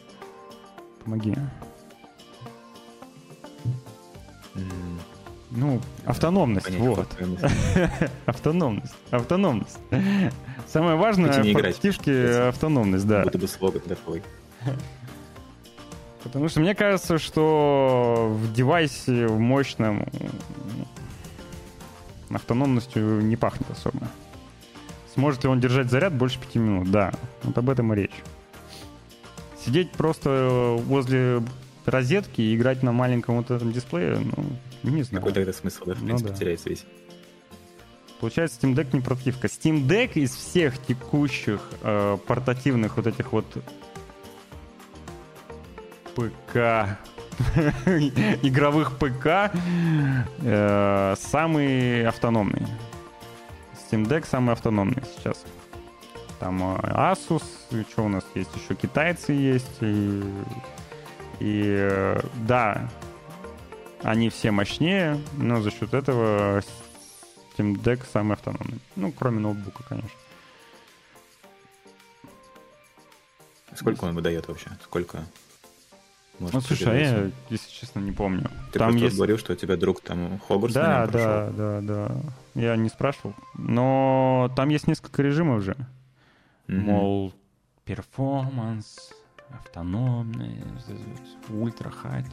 [1.05, 1.35] Помоги.
[5.51, 7.09] Ну, автономность, Понять, вот.
[8.27, 9.78] автономность, автономность.
[10.69, 13.24] Самое важное в портативке автономность, да.
[13.24, 14.23] Будто бы слоган такой.
[16.23, 20.07] Потому что мне кажется, что в девайсе в мощном
[22.31, 24.07] автономностью не пахнет особо.
[25.15, 26.91] Сможет ли он держать заряд больше пяти минут?
[26.91, 28.23] Да, вот об этом и речь.
[29.65, 31.43] Сидеть просто возле
[31.85, 35.23] розетки и играть на маленьком вот этом дисплее, ну, не знаю.
[35.23, 36.41] Какой тогда смысл, да, в ну принципе, ну, да.
[36.41, 36.85] теряется весь.
[38.21, 39.47] Получается, Steam Deck не портативка.
[39.49, 43.47] Steam Deck из всех текущих э, портативных вот этих вот
[46.15, 46.99] ПК,
[48.43, 49.53] игровых ПК,
[50.43, 52.66] э, самый автономный.
[53.74, 55.45] Steam Deck самый автономный сейчас.
[56.39, 57.43] Там э, Asus,
[57.91, 60.23] что у нас есть еще, китайцы есть, и,
[61.41, 62.89] и э, да,
[64.03, 66.61] они все мощнее, но за счет этого
[67.57, 68.81] Steam Deck самый автономный.
[68.97, 70.11] Ну, кроме ноутбука, конечно.
[73.74, 74.70] Сколько он выдает вообще?
[74.82, 75.24] Сколько?
[76.41, 78.51] Может, ну, слушай, а я, если честно, не помню.
[78.73, 79.15] Ты там есть...
[79.15, 82.17] говорил, что у тебя друг там Хогвартс Да, да, да, да.
[82.55, 83.35] Я не спрашивал.
[83.55, 85.77] Но там есть несколько режимов же.
[86.67, 86.79] Mm-hmm.
[86.79, 87.35] Мол,
[87.85, 89.12] performance,
[89.51, 90.65] автономный,
[91.51, 92.25] ultra high.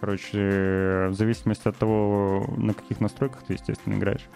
[0.00, 4.26] Короче, в зависимости от того, на каких настройках ты, естественно, играешь.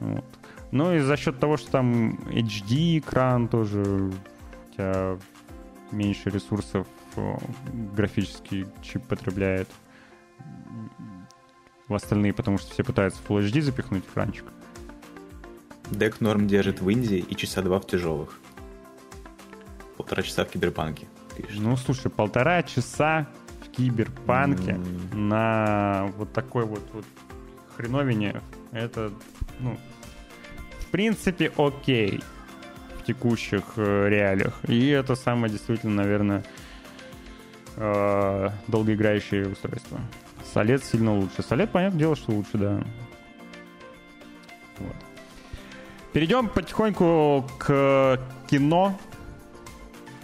[0.00, 0.24] Вот.
[0.72, 5.18] Ну и за счет того, что там HD экран тоже у тебя
[5.92, 6.88] меньше ресурсов
[7.94, 9.68] графический чип потребляет
[11.88, 14.44] в остальные, потому что все пытаются Full HD запихнуть экранчик.
[15.90, 18.38] Дек норм держит в Индии и часа два в тяжелых.
[19.96, 21.08] Полтора часа в киберпанке.
[21.36, 21.60] Пишет.
[21.60, 23.26] Ну, слушай, полтора часа
[23.62, 25.16] в киберпанке mm.
[25.16, 27.04] на вот такой вот, вот
[27.76, 29.12] хреновине, это,
[29.60, 29.78] ну,
[30.80, 32.20] в принципе, окей
[32.98, 34.58] в текущих э, реалиях.
[34.66, 36.44] И это самое действительно, наверное,
[37.78, 40.00] э, долгоиграющее устройство.
[40.52, 41.42] Солет сильно лучше.
[41.42, 42.82] Солет, понятное дело, что лучше, да.
[44.78, 44.96] Вот.
[46.12, 48.98] Перейдем потихоньку к кино.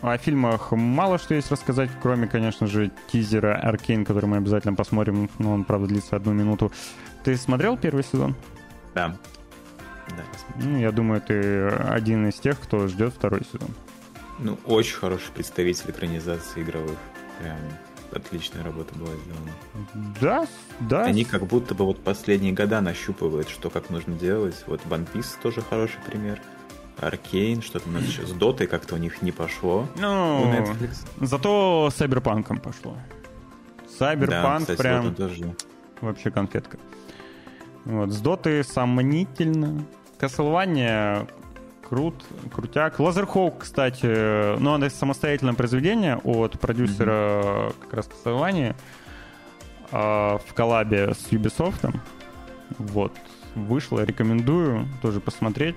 [0.01, 5.31] О фильмах мало что есть рассказать, кроме, конечно же, тизера Аркейн, который мы обязательно посмотрим.
[5.39, 6.73] Но он, правда, длится одну минуту.
[7.23, 8.35] Ты смотрел первый сезон?
[8.95, 9.17] Да.
[10.09, 13.71] Да, я, ну, я думаю, ты один из тех, кто ждет второй сезон.
[14.39, 16.99] Ну, очень хороший представитель экранизации игровых.
[17.41, 17.57] Прям
[18.13, 20.15] отличная работа была сделана.
[20.21, 20.47] Да,
[20.81, 21.05] да.
[21.05, 24.65] Они как будто бы вот последние года нащупывают, что как нужно делать.
[24.67, 26.41] Вот One Piece тоже хороший пример.
[27.01, 29.89] Аркейн, что-то у нас сейчас с Дотой как-то у них не пошло.
[29.97, 30.55] Ну,
[31.21, 32.97] зато Сайберпанком пошло.
[33.99, 35.55] Сайберпанк да, прям тоже.
[36.01, 36.79] вообще конфетка.
[37.85, 39.85] Вот, с Доты сомнительно.
[40.19, 41.29] Castlevania
[41.89, 42.15] крут,
[42.53, 42.99] крутяк.
[42.99, 47.75] Лазерхоук, кстати, ну, это самостоятельное произведение от продюсера mm-hmm.
[47.81, 48.75] как раз Castlevania
[49.91, 51.95] э, в коллабе с Ubisoft.
[52.79, 53.13] Вот.
[53.55, 55.77] Вышло, рекомендую тоже посмотреть.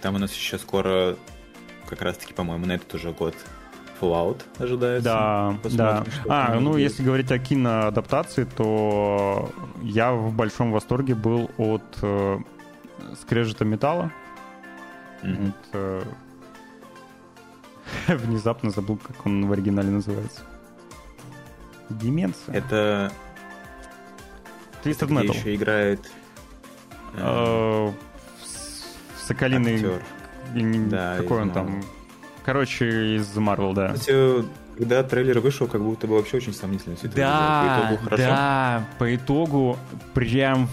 [0.00, 1.16] Там у нас еще скоро,
[1.88, 3.34] как раз-таки, по-моему, на этот уже год
[4.00, 5.04] Fallout ожидается.
[5.04, 6.46] Да, Посмотрим, да.
[6.54, 6.82] А, ну, будет.
[6.82, 9.50] если говорить о киноадаптации, то
[9.82, 12.38] я в большом восторге был от э,
[13.20, 14.12] скрежета металла.
[15.22, 15.44] Mm-hmm.
[15.44, 16.02] Вот, э,
[18.16, 20.42] внезапно забыл, как он в оригинале называется.
[21.88, 22.54] Деменция.
[22.54, 23.12] Это...
[24.84, 25.36] Twisted Metal.
[25.36, 26.10] еще играет...
[27.14, 27.90] Э,
[29.26, 29.76] Соколиный...
[29.76, 30.02] Актер.
[30.88, 31.82] Да, Какой он там?
[32.44, 33.92] Короче, из Marvel, да.
[33.92, 34.46] Кстати,
[34.78, 38.22] когда трейлер вышел, как будто бы вообще очень сомнительно все это Да, по итогу хорошо.
[38.22, 39.78] да, по итогу
[40.14, 40.68] прям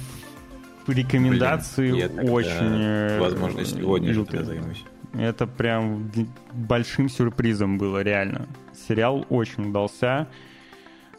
[0.91, 2.81] рекомендации Блин, очень...
[2.81, 4.83] Э, возможно, сегодня же тогда займусь.
[5.13, 6.11] Это прям
[6.51, 8.47] большим сюрпризом было, реально.
[8.87, 10.27] Сериал очень удался.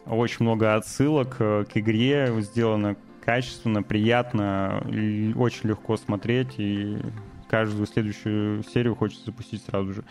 [0.05, 2.33] Очень много отсылок э, к игре.
[2.41, 4.83] Сделано качественно, приятно.
[5.37, 6.55] Очень легко смотреть.
[6.59, 6.99] И
[7.49, 10.05] каждую следующую серию хочется запустить сразу же.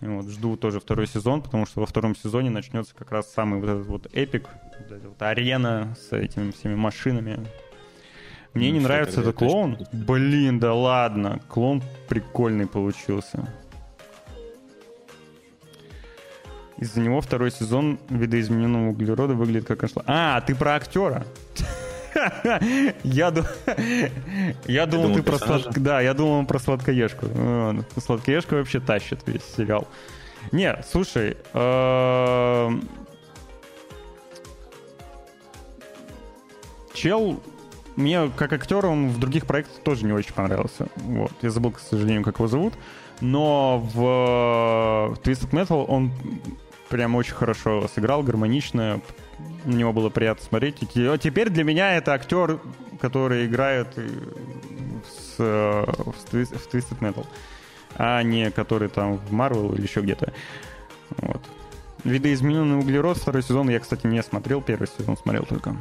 [0.00, 3.68] Вот, жду тоже второй сезон, потому что во втором сезоне начнется как раз самый вот
[3.68, 7.46] этот вот эпик, вот эта вот арена с этими всеми машинами.
[8.56, 9.78] Мне не нравится этот клоун.
[9.92, 11.40] Блин, да ладно.
[11.48, 13.46] Клоун прикольный получился.
[16.78, 20.02] Из-за него второй сезон видоизмененного углерода выглядит как ошло.
[20.06, 21.26] А, ты про актера.
[23.02, 23.30] Я,
[24.66, 25.78] я думал, ты про сладко...
[25.78, 27.26] Да, я думал про сладкоежку.
[28.00, 29.86] Сладкоежка вообще тащит весь сериал.
[30.50, 32.88] Не, слушай, эм,
[36.94, 37.42] чел
[37.96, 40.88] мне как актер он в других проектах тоже не очень понравился.
[40.96, 41.32] Вот.
[41.42, 42.74] Я забыл, к сожалению, как его зовут.
[43.20, 46.12] Но в Twisted Metal он
[46.90, 49.00] прям очень хорошо сыграл, гармонично.
[49.64, 50.82] На него было приятно смотреть.
[50.82, 52.60] И теперь для меня это актер,
[53.00, 57.26] который играет с, в Twisted Metal,
[57.94, 60.32] а не который там в Marvel или еще где-то.
[61.18, 61.42] Вот.
[62.04, 64.60] Видоизмененный углерод второй сезон я, кстати, не смотрел.
[64.60, 65.74] Первый сезон смотрел только.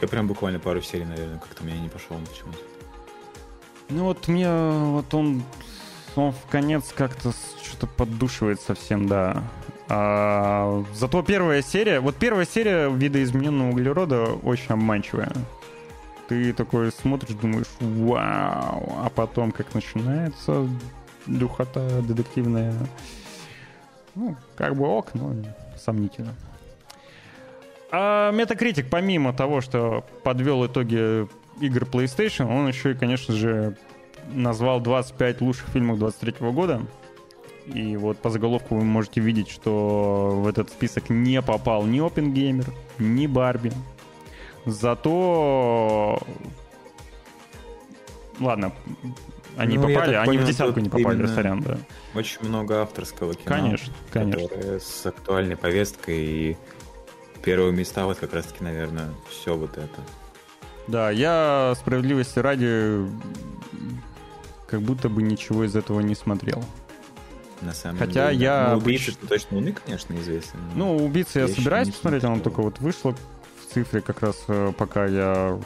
[0.00, 2.58] Я прям буквально пару серий, наверное, как-то меня не пошел почему-то.
[3.88, 5.42] Ну вот мне вот он,
[6.16, 7.32] он в конец как-то
[7.62, 9.42] что-то поддушивает совсем, да.
[9.88, 15.32] А, зато первая серия, вот первая серия видоизмененного углерода очень обманчивая.
[16.28, 20.68] Ты такой смотришь, думаешь, вау, а потом как начинается
[21.26, 22.74] духота детективная.
[24.16, 25.34] Ну, как бы ок, но
[25.78, 26.34] сомнительно.
[27.90, 31.28] А Metacritic, помимо того, что подвел итоги
[31.60, 33.76] игр PlayStation, он еще и, конечно же,
[34.32, 36.82] назвал 25 лучших фильмов 23 года.
[37.66, 42.66] И вот по заголовку вы можете видеть, что в этот список не попал ни Опенгеймер,
[42.98, 43.72] ни Барби.
[44.64, 46.20] Зато...
[48.38, 48.72] Ладно,
[49.56, 51.78] они Ну, попали, они в понял, десятку тут не попали, сорян, да.
[52.14, 53.44] Очень много авторского кино.
[53.46, 54.78] Конечно, конечно.
[54.78, 56.56] с актуальной повесткой и
[57.42, 60.00] первые места вот как раз-таки, наверное, все вот это.
[60.88, 63.06] Да, я справедливости ради
[64.68, 66.64] как будто бы ничего из этого не смотрел.
[67.62, 68.44] На самом Хотя деле.
[68.44, 70.58] я Ну, убийцы обыч- точно Луны, конечно, известен.
[70.74, 72.42] но- Ну, убийцы я, собираюсь посмотреть, смотрел.
[72.44, 75.58] только вот вышла в цифре как раз э, пока я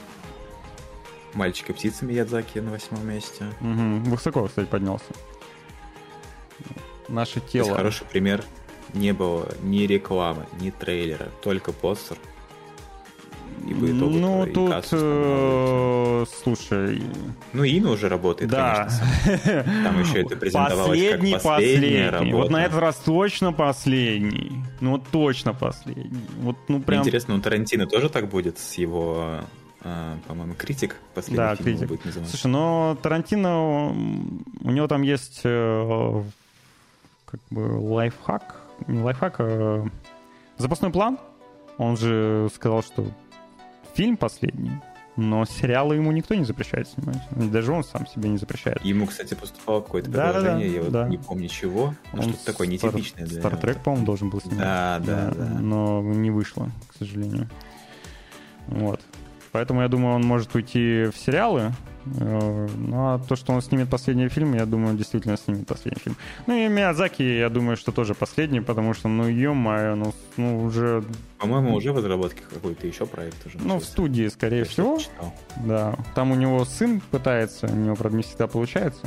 [1.35, 3.45] Мальчик и птица Миядзаки на восьмом месте.
[3.61, 5.05] мгм, высоко, кстати, поднялся.
[7.09, 7.75] Наше То есть тело.
[7.77, 8.45] хороший пример.
[8.95, 12.17] Не было ни рекламы, ни трейлера, только постер.
[13.69, 17.03] И по итогу ну, и тут, э, слушай,
[17.53, 18.89] Ну, имя уже работает, да.
[19.25, 19.62] конечно.
[19.85, 22.33] Там еще это презентовалось последний, как последняя последний.
[22.33, 24.53] Вот на этот раз точно последний.
[24.81, 26.11] Ну, вот точно последний.
[26.39, 27.01] Вот, ну, Мне прям...
[27.03, 29.41] Интересно, у Тарантино тоже так будет с его,
[29.83, 31.89] э, по-моему, критик последний Да, фильм критик.
[31.89, 32.31] будет называться?
[32.37, 36.23] Слушай, но Тарантино, у него там есть э,
[37.27, 39.86] как бы лайфхак, лайфхак, а
[40.57, 41.19] запасной план.
[41.78, 43.07] Он же сказал, что
[43.94, 44.73] фильм последний,
[45.16, 47.23] но сериалы ему никто не запрещает снимать.
[47.31, 48.85] Даже он сам себе не запрещает.
[48.85, 51.09] Ему, кстати, поступало какое-то Да, да, предложение, да, я вот да.
[51.09, 54.59] не помню чего, Он что-то такое нетипичное для Стартрек, по-моему, должен был снимать.
[54.59, 55.44] Да, да, да.
[55.59, 57.48] Но не вышло, к сожалению.
[58.66, 59.01] Вот.
[59.52, 61.73] Поэтому я думаю, он может уйти в сериалы.
[62.06, 66.01] Э, Ну, а то, что он снимет последний фильм, я думаю, он действительно снимет последний
[66.01, 66.16] фильм.
[66.47, 71.02] Ну, и Миядзаки, я думаю, что тоже последний, потому что, ну, ё-моё, ну, ну, уже,
[71.39, 74.97] По-моему, уже в разработке какой-то еще проект уже ну, в студии, скорее Я всего.
[74.98, 75.32] читал.
[75.66, 79.06] Да, там у него сын пытается, у него, правда, не всегда получается.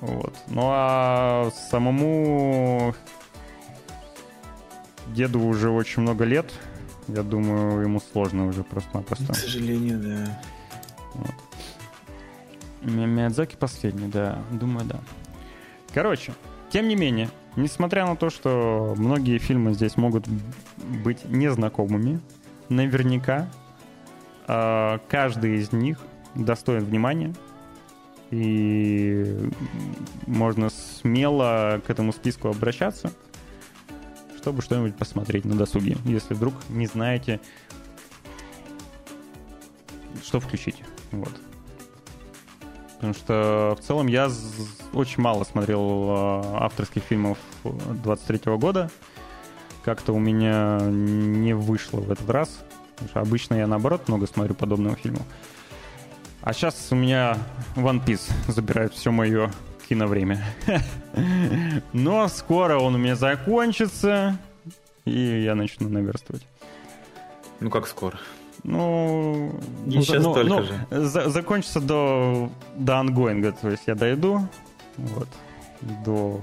[0.00, 0.34] Вот.
[0.48, 2.94] Ну а самому
[5.08, 6.52] деду уже очень много лет.
[7.08, 9.32] Я думаю, ему сложно уже просто-напросто.
[9.32, 10.42] К сожалению, да.
[11.14, 11.24] Ми-
[12.86, 15.00] Миядзаки последний, да, думаю, да.
[15.92, 16.32] Короче,
[16.70, 20.26] тем не менее, несмотря на то, что многие фильмы здесь могут
[21.04, 22.20] быть незнакомыми,
[22.68, 23.48] наверняка
[24.46, 25.98] э, каждый из них
[26.34, 27.34] достоин внимания,
[28.30, 29.50] и
[30.26, 33.12] можно смело к этому списку обращаться,
[34.36, 37.40] чтобы что-нибудь посмотреть на досуге, если вдруг не знаете,
[40.22, 40.82] что включить.
[41.12, 41.40] Вот.
[42.96, 44.30] Потому что в целом я
[44.92, 48.90] очень мало смотрел э, авторских фильмов 23 года.
[49.84, 52.64] Как-то у меня не вышло в этот раз.
[53.12, 55.20] Обычно я наоборот много смотрю подобного фильма.
[56.40, 57.38] А сейчас у меня
[57.74, 59.50] One Piece забирает все мое
[59.88, 60.44] киновремя.
[61.92, 64.38] Но скоро он у меня закончится,
[65.04, 66.46] и я начну наверстывать.
[67.60, 68.18] Ну, как скоро?
[68.68, 69.52] Ну,
[69.86, 71.06] ну, щас ну, только ну, же.
[71.06, 74.40] за- закончится до, до ангоинга, то есть я дойду,
[74.96, 75.28] вот,
[76.04, 76.40] до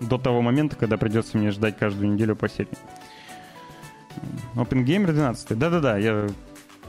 [0.00, 2.76] до того момента, когда придется мне ждать каждую неделю по серии.
[4.56, 5.58] Опенгеймер 12.
[5.58, 6.28] Да-да-да, я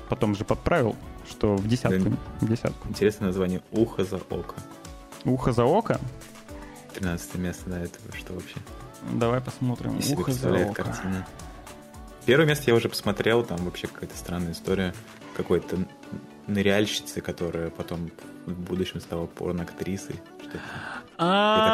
[0.10, 0.98] потом же подправил,
[1.30, 2.10] что в десятку.
[2.10, 2.18] Да.
[2.42, 2.90] В десятку.
[2.90, 4.56] Интересное название «Ухо за око».
[5.24, 6.02] Ухо за око.
[6.96, 8.58] 13 место, да, это что вообще?
[9.14, 9.98] Давай посмотрим.
[10.12, 10.84] Ухо за око.
[10.84, 11.26] картина.
[12.26, 14.94] Первое место я уже посмотрел, там вообще какая-то странная история.
[15.38, 15.78] Какой-то
[16.48, 18.10] ныряльщицы, которая потом
[18.46, 20.16] в будущем стала порно-актрисой.
[21.18, 21.70] А,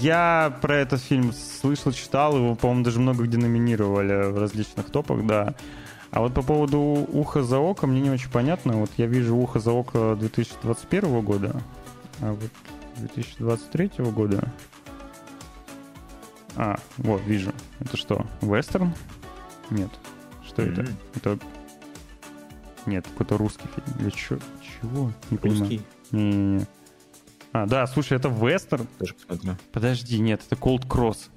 [0.00, 5.26] Я про этот фильм слышал, читал, его, по-моему, даже много где номинировали в различных топах,
[5.26, 5.54] да.
[6.10, 8.78] А вот по поводу «Ухо за око» мне не очень понятно.
[8.78, 11.60] Вот я вижу «Ухо за око» 2021 года,
[12.20, 12.50] а вот
[12.96, 14.52] 2023 года...
[16.56, 17.52] А, вот, вижу.
[17.80, 18.92] Это что, вестерн?
[19.70, 19.90] Нет.
[20.46, 20.82] Что это?
[20.82, 21.38] М, Это...
[22.86, 24.00] Нет, какой-то русский фильм.
[24.00, 24.38] Или чё?
[24.80, 25.12] Чего?
[25.30, 25.60] Не понимаю.
[25.60, 25.82] Русский,
[26.12, 26.66] Не-не-не.
[27.52, 28.86] А, да, слушай, это вестерн.
[28.98, 29.56] посмотрю.
[29.72, 31.28] Подожди, нет, это Cold Cross.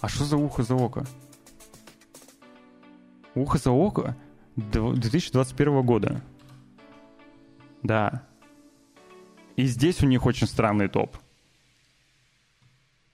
[0.00, 1.06] А что за ухо за око?
[3.34, 4.16] Ухо за око?
[4.56, 6.20] Дв- 2021 года.
[7.82, 8.26] Да.
[9.56, 11.16] И здесь у них очень странный топ.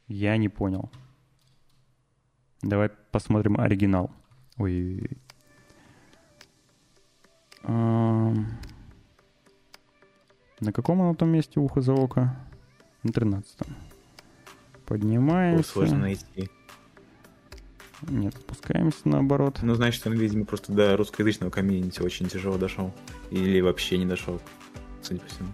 [0.06, 0.90] Я не понял.
[2.62, 4.10] Давай посмотрим оригинал.
[4.56, 5.10] Ой.
[7.62, 8.46] Ам.
[10.60, 12.36] На каком оно там месте ухо за око?
[13.02, 13.76] На 13 Его
[14.86, 15.70] Поднимаемся.
[15.70, 16.50] сложно найти.
[18.02, 19.58] Нет, спускаемся наоборот.
[19.62, 22.92] Ну, значит, он, видимо, просто до русскоязычного комьюнити очень тяжело дошел.
[23.30, 24.40] Или вообще не дошел,
[25.02, 25.48] судя по всему.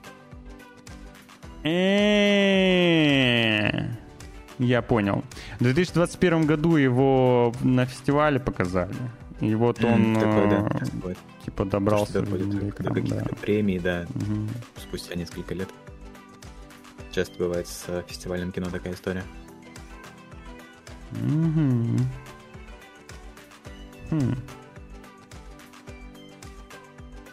[4.58, 5.24] Я понял.
[5.58, 8.94] В 2021 году его на фестивале показали.
[9.40, 10.68] И вот он Такой, да,
[11.10, 11.14] э,
[11.44, 13.36] типа добрался до до экрана, каких-то да.
[13.40, 14.48] премий, да, Мгм.
[14.76, 15.68] спустя несколько лет.
[17.10, 19.24] Часто бывает с э, фестивальным кино такая история.
[21.10, 21.98] Мгм.
[24.10, 24.34] Хм.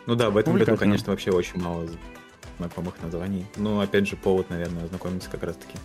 [0.07, 1.88] Ну да, в этом году, конечно, вообще очень мало
[2.57, 3.45] знакомых названий.
[3.57, 5.77] Ну, опять же, повод, наверное, ознакомиться как раз-таки.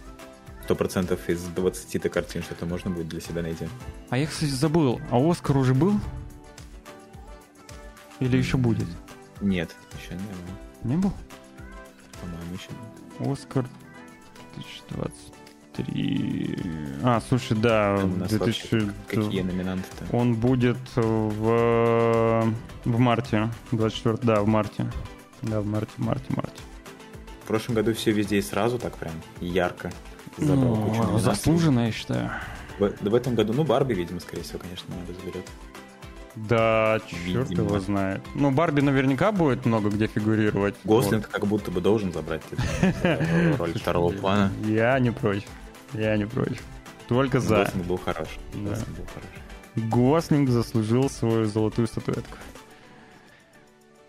[0.67, 3.69] Сто процентов из 20 картин что-то можно будет для себя найти.
[4.11, 5.01] А я, кстати, забыл.
[5.13, 5.95] А Оскар уже был?
[8.19, 8.89] Или еще будет?
[9.41, 10.35] Нет, еще не было.
[10.83, 11.13] Не был?
[12.21, 12.81] По-моему, еще нет.
[13.33, 13.65] Оскар
[14.57, 16.59] 2023.
[17.05, 18.67] А, слушай, да, Там на 2000...
[18.67, 20.17] сводке Какие номинанты-то?
[20.17, 22.53] Он будет в,
[22.85, 23.51] в марте.
[23.71, 24.91] 24 да, в марте.
[25.43, 26.61] Да, в марте, марте, марте.
[27.45, 29.93] В прошлом году все везде и сразу так прям ярко
[30.37, 32.31] забрал Ну, кучу заслуженно, я считаю.
[32.79, 35.47] В, в этом году, ну, Барби, видимо, скорее всего, конечно, надо заберет.
[36.35, 37.65] Да, черт Видимо.
[37.69, 38.21] его знает.
[38.35, 40.75] Ну, Барби наверняка будет много где фигурировать.
[40.85, 43.81] Гослинг как будто бы должен забрать эту роль Вот.
[43.81, 44.53] второго плана.
[44.67, 45.49] Я не против.
[45.95, 46.63] Я не против.
[47.09, 47.65] Только за.
[47.65, 48.29] Гослинг был хорош.
[48.53, 49.89] Гослинг был хорош.
[49.91, 52.37] Гослинг заслужил свою золотую статуэтку.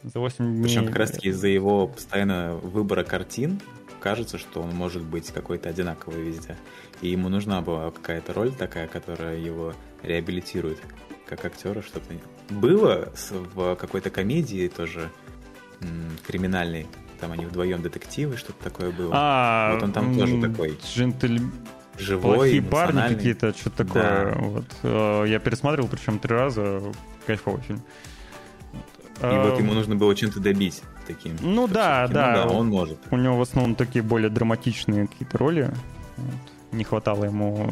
[0.03, 0.63] За 8 дней.
[0.63, 3.61] Причем как раз-таки из-за его постоянного выбора картин
[3.99, 6.57] кажется, что он может быть какой-то одинаковый везде.
[7.01, 10.79] И ему нужна была какая-то роль такая, которая его реабилитирует
[11.27, 12.13] как актера что-то.
[12.49, 13.11] Было
[13.53, 15.09] в какой-то комедии тоже
[16.25, 16.87] криминальной.
[17.19, 19.11] Там они вдвоем детективы, что-то такое было.
[19.13, 21.39] А, Вот он там тоже такой Джентль...
[21.99, 24.03] Живой, Плохие парни какие-то, что-то такое.
[24.03, 24.37] Да.
[24.37, 24.65] Вот.
[24.83, 26.93] Э, Я пересматривал, причем три раза.
[27.25, 27.81] Кайфовый фильм.
[29.19, 31.35] И вот ему нужно было чем-то добить таким.
[31.41, 32.43] Ну да, да.
[32.43, 32.99] Ну да, он может.
[33.11, 35.71] У него в основном такие более драматичные какие-то роли.
[36.17, 36.35] Вот.
[36.73, 37.69] Не хватало ему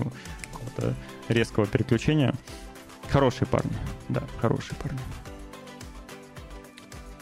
[0.51, 0.93] какого-то
[1.27, 2.33] резкого переключения.
[3.09, 3.73] Хорошие парни.
[4.09, 4.99] Да, хорошие парни.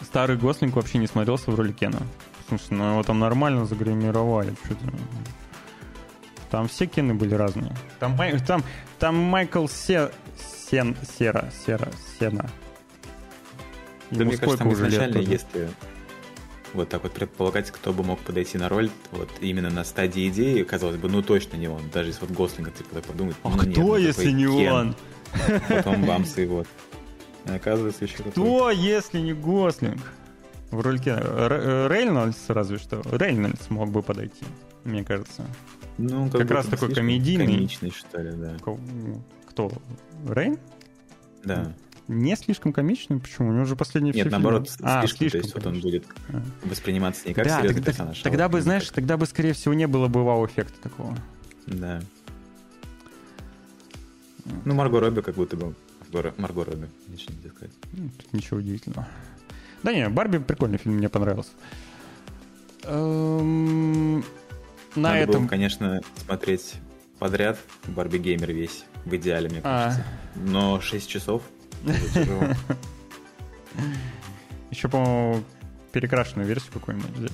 [0.01, 1.99] Старый Гослинг вообще не смотрелся в роли Кена.
[2.47, 4.53] Слушай, ну его там нормально загримировали.
[4.65, 4.85] Что-то...
[6.51, 7.75] Там все Кены были разные.
[7.99, 8.15] Там,
[8.45, 8.63] там,
[8.99, 10.11] там Майкл Се...
[10.69, 10.95] Сен...
[11.17, 12.49] Сера, Сера, Сена.
[14.11, 15.31] Да, Ему мне кажется, там лет изначально, тоже?
[15.31, 15.69] если
[16.73, 20.63] вот так вот предполагать, кто бы мог подойти на роль, вот именно на стадии идеи,
[20.63, 21.81] казалось бы, ну точно не он.
[21.93, 24.71] Даже если вот Гослинга ты когда подумает, А ну, нет, кто, ну, если не Кен.
[24.73, 24.95] он?
[25.69, 26.67] Потом бамс и вот.
[27.45, 28.17] И оказывается еще.
[28.23, 30.01] Кто, если не Гослинг?
[30.71, 33.01] В рольке Р- Рейнольдс разве что.
[33.11, 34.45] Рейнольдс мог бы подойти,
[34.83, 35.45] мне кажется.
[35.99, 37.45] Ну, как будто раз такой комедийный.
[37.45, 38.57] Комичный, что ли, да.
[38.63, 38.79] Ко-
[39.49, 39.71] Кто?
[40.27, 40.57] Рейн?
[41.43, 41.73] Да.
[42.07, 43.19] Не слишком комичный?
[43.19, 43.49] Почему?
[43.49, 45.91] У него же последние Нет, все наоборот, фильмы- А, слишком, то есть вот он комичный.
[45.91, 46.41] будет А.
[46.67, 48.19] восприниматься не как Да, серьезный тогда, персонаж.
[48.19, 51.17] а тогда вот бы, знаешь, как- тогда бы, скорее всего, не было бы вау-эффекта такого.
[51.67, 52.01] Да.
[54.65, 55.73] Ну, Марго Робби как будто бы...
[56.11, 57.71] Марго- Робби, ничего нельзя сказать.
[57.93, 59.07] Ну, тут ничего удивительного.
[59.81, 61.51] Да не, Барби прикольный фильм, мне понравился.
[62.83, 64.19] Эм,
[64.95, 65.41] На Надо этом...
[65.43, 66.75] было, конечно, смотреть
[67.17, 67.57] подряд
[67.87, 68.83] Барби Геймер весь.
[69.05, 69.85] В идеале, мне А.
[69.85, 70.05] кажется.
[70.35, 71.41] Но 6 часов
[72.13, 72.43] тяжело.
[74.71, 75.43] Еще, по-моему,
[75.91, 77.31] перекрашенную версию какую-нибудь взять.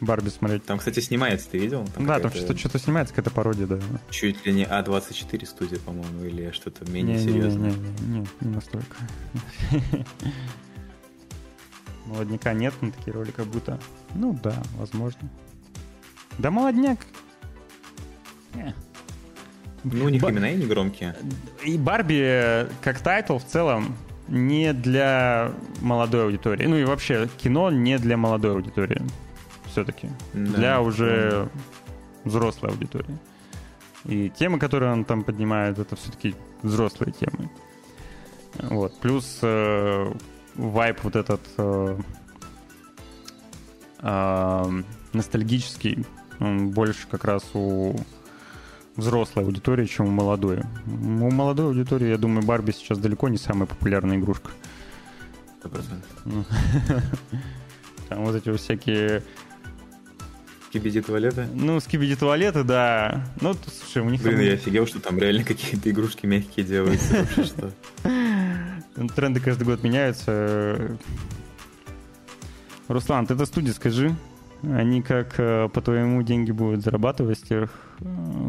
[0.00, 0.64] Барби смотреть.
[0.64, 1.86] Там, кстати, снимается, ты видел?
[1.98, 3.78] да, там что-то, что-то снимается, какая-то пародия, да.
[4.10, 7.72] Чуть ли не А24 студия, по-моему, или что-то менее Не, не, не, серьезное.
[7.72, 8.96] Не, не, не настолько.
[12.06, 13.80] Молодняка нет, на такие роли как будто.
[14.14, 15.30] Ну да, возможно.
[16.38, 16.98] Да молодняк.
[18.54, 18.74] Не.
[19.84, 21.14] Ну, у них Ба- имена и не громкие.
[21.64, 23.94] И Барби э, как title в целом
[24.28, 26.66] не для молодой аудитории.
[26.66, 29.02] Ну и вообще кино не для молодой аудитории.
[29.66, 30.08] Все-таки.
[30.32, 30.52] Да.
[30.52, 31.48] Для уже
[32.24, 33.18] взрослой аудитории.
[34.04, 37.50] И темы, которые он там поднимает, это все-таки взрослые темы.
[38.58, 38.98] Вот.
[39.00, 40.12] Плюс э,
[40.54, 41.98] вайп вот этот э,
[44.00, 44.82] э,
[45.12, 46.06] ностальгический,
[46.40, 47.96] он больше как раз у
[48.96, 50.60] взрослой аудитории, чем у молодой.
[50.86, 54.50] У молодой аудитории, я думаю, Барби сейчас далеко не самая популярная игрушка.
[55.62, 55.82] 100%.
[56.24, 56.44] Ну,
[58.08, 59.22] Там вот эти всякие
[60.74, 61.46] Кибиди туалета.
[61.54, 63.24] Ну, скибиди туалеты, да.
[63.40, 67.14] Ну, слушай, у них Блин, там я офигел, что там реально какие-то игрушки мягкие делаются.
[67.14, 67.70] Вообще что?
[69.14, 70.98] тренды каждый год меняются.
[72.88, 74.16] Руслан, ты это студии скажи.
[74.62, 77.68] Они как, э, по-твоему, деньги будут зарабатывать э,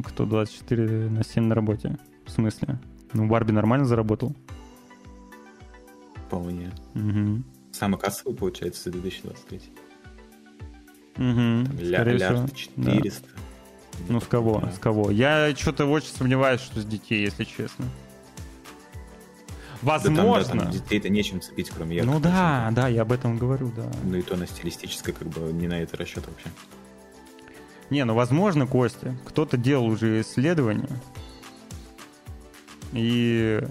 [0.05, 1.97] кто 24 на 7 на работе?
[2.25, 2.79] В смысле?
[3.13, 4.35] Ну, Барби нормально заработал.
[6.27, 6.71] Вполне.
[6.93, 7.45] Мгм.
[7.71, 9.59] Самый кассовый, получается, за 2023.
[11.17, 13.27] Угу, Там ля- лярд 400.
[14.09, 14.63] Ну, с кого?
[14.75, 15.11] С кого?
[15.11, 17.85] Я что-то очень сомневаюсь, что с детей, если честно.
[19.81, 20.71] Да там, да, Возможно.
[20.71, 23.89] детей-то нечем цепить, кроме ярких ну да, да, я об этом говорю, да.
[24.03, 26.49] Ну и то на стилистической, как бы, не на это расчет вообще.
[27.89, 30.89] Не, ну возможно, Костя, кто-то делал уже исследования
[32.93, 33.61] и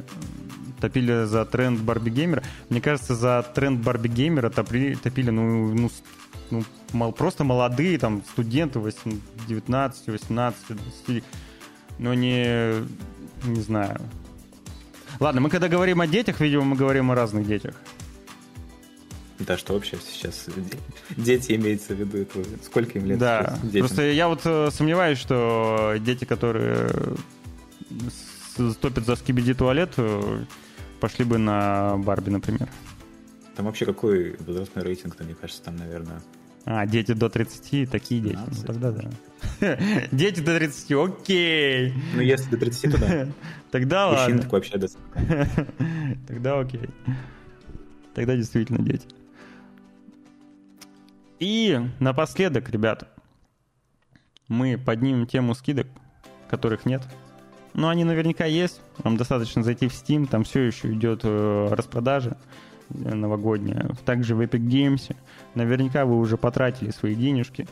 [0.81, 2.43] топили за тренд Барби Геймера.
[2.69, 5.91] Мне кажется, за тренд Барби Геймера топили, топили ну, ну,
[6.51, 10.61] ну, мол- просто молодые там студенты 8 19, 18,
[11.07, 11.25] 20,
[11.99, 12.75] но не,
[13.45, 14.01] не знаю.
[15.21, 17.75] Ладно, мы когда говорим о детях, видимо, мы говорим о разных детях.
[19.39, 20.79] Да, что вообще сейчас де-
[21.17, 22.19] дети имеется в виду?
[22.19, 26.89] это Сколько им лет Да, сейчас просто я вот э, сомневаюсь, что дети, которые
[28.81, 30.45] топят за скибиди туалет, э,
[31.01, 32.69] пошли бы на Барби, например.
[33.57, 36.21] Там вообще какой возрастной рейтинг-то, мне кажется, там, наверное...
[36.67, 38.37] А, дети до 30, такие дети.
[38.37, 38.67] Ну, 15.
[38.67, 39.79] тогда да.
[40.13, 41.93] Дети до 30, окей.
[42.15, 43.29] Ну, если до 30, то да.
[43.71, 44.39] Тогда ладно.
[44.39, 44.99] так вообще до 40.
[46.27, 46.89] Тогда окей.
[48.15, 49.07] Тогда действительно дети.
[51.39, 53.09] И напоследок, ребята,
[54.49, 55.87] мы поднимем тему скидок,
[56.49, 57.03] которых нет.
[57.73, 58.81] Но они наверняка есть.
[58.99, 62.37] Вам достаточно зайти в Steam, там все еще идет э, распродажа
[62.91, 63.91] э, новогодняя.
[64.05, 65.15] Также в Epic Games.
[65.55, 67.67] Наверняка вы уже потратили свои денежки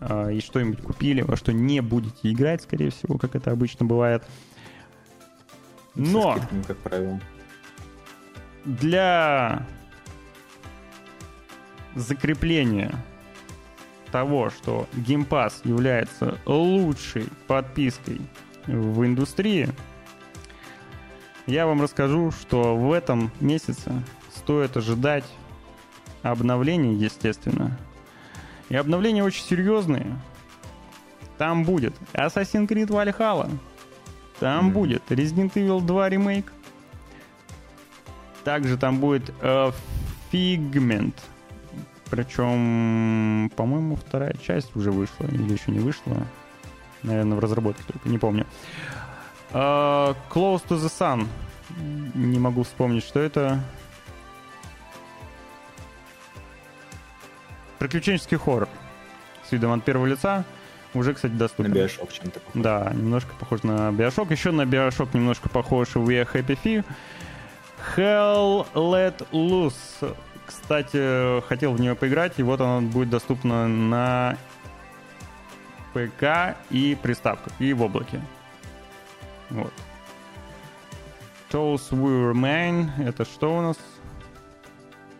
[0.00, 4.22] э, и что-нибудь купили, во что не будете играть, скорее всего, как это обычно бывает.
[5.94, 7.20] Со Но скидками, как правило.
[8.64, 9.66] для
[11.98, 12.94] закрепления
[14.10, 18.20] того, что Game Pass является лучшей подпиской
[18.66, 19.68] в индустрии,
[21.46, 23.92] я вам расскажу, что в этом месяце
[24.34, 25.24] стоит ожидать
[26.22, 27.76] обновлений, естественно.
[28.68, 30.06] И обновления очень серьезные.
[31.38, 33.50] Там будет Assassin's Creed Valhalla.
[34.40, 34.74] Там Мгм.
[34.74, 36.52] будет Resident Evil 2 ремейк.
[38.44, 39.70] Также там будет э,
[40.32, 41.14] Figment.
[42.10, 46.16] Причем, по-моему, вторая часть уже вышла или еще не вышла.
[47.02, 48.46] Наверное, в разработке только, не помню.
[49.52, 51.26] Э, Close to the Sun.
[52.14, 53.60] Не могу вспомнить, что это.
[57.78, 58.68] Приключенческий хоррор
[59.48, 60.44] с видом от первого лица.
[60.94, 61.72] Уже, кстати, На доступен.
[61.72, 62.62] Bioshock чем-то похож.
[62.62, 64.32] Да, немножко похож на Bioshock.
[64.32, 66.84] Еще на Bioshock немножко похож We Are Happy Few.
[67.96, 70.16] Hell Let Loose.
[70.48, 74.38] Кстати, хотел в нее поиграть, и вот она будет доступна на
[75.92, 78.22] ПК и приставках, и в облаке.
[79.50, 79.72] Вот.
[81.50, 82.88] Those We Remain.
[82.98, 83.76] Это что у нас?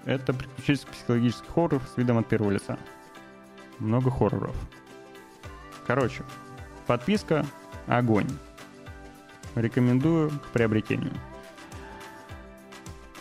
[0.07, 2.79] Это приключенческий психологический хоррор с видом от первого лица.
[3.79, 4.57] Много хорроров.
[5.87, 6.23] Короче,
[6.87, 7.45] подписка
[7.87, 8.29] огонь.
[9.55, 11.13] Рекомендую к приобретению.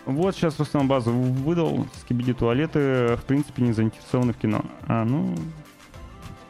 [0.07, 4.63] Вот сейчас Руслан Базу выдал скибиди туалеты, в принципе, не заинтересованы в кино.
[4.87, 5.35] А, ну...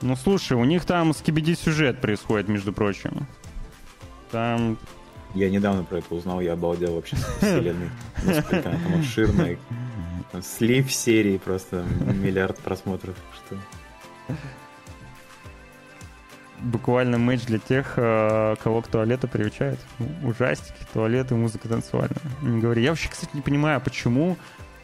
[0.01, 3.25] Ну, слушай, у них там скибиди сюжет происходит, между прочим.
[4.29, 4.77] Там...
[5.33, 7.89] Я недавно про это узнал, я обалдел вообще с вселенной.
[8.23, 9.57] Насколько она там обширная.
[10.43, 13.15] Слив серии просто миллиард просмотров.
[13.33, 13.57] Что?
[16.59, 19.79] Буквально матч для тех, э, кого к туалету приучают.
[20.23, 22.17] Ужастики, туалеты, музыка танцевальная.
[22.41, 22.81] Не говори.
[22.83, 24.37] Я вообще, кстати, не понимаю, почему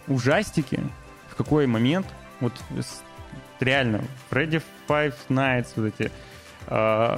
[0.07, 0.79] ужастики
[1.29, 2.05] в какой момент,
[2.39, 3.01] вот с-
[3.59, 6.11] реально, Freddy Five Nights, вот эти,
[6.67, 7.17] э,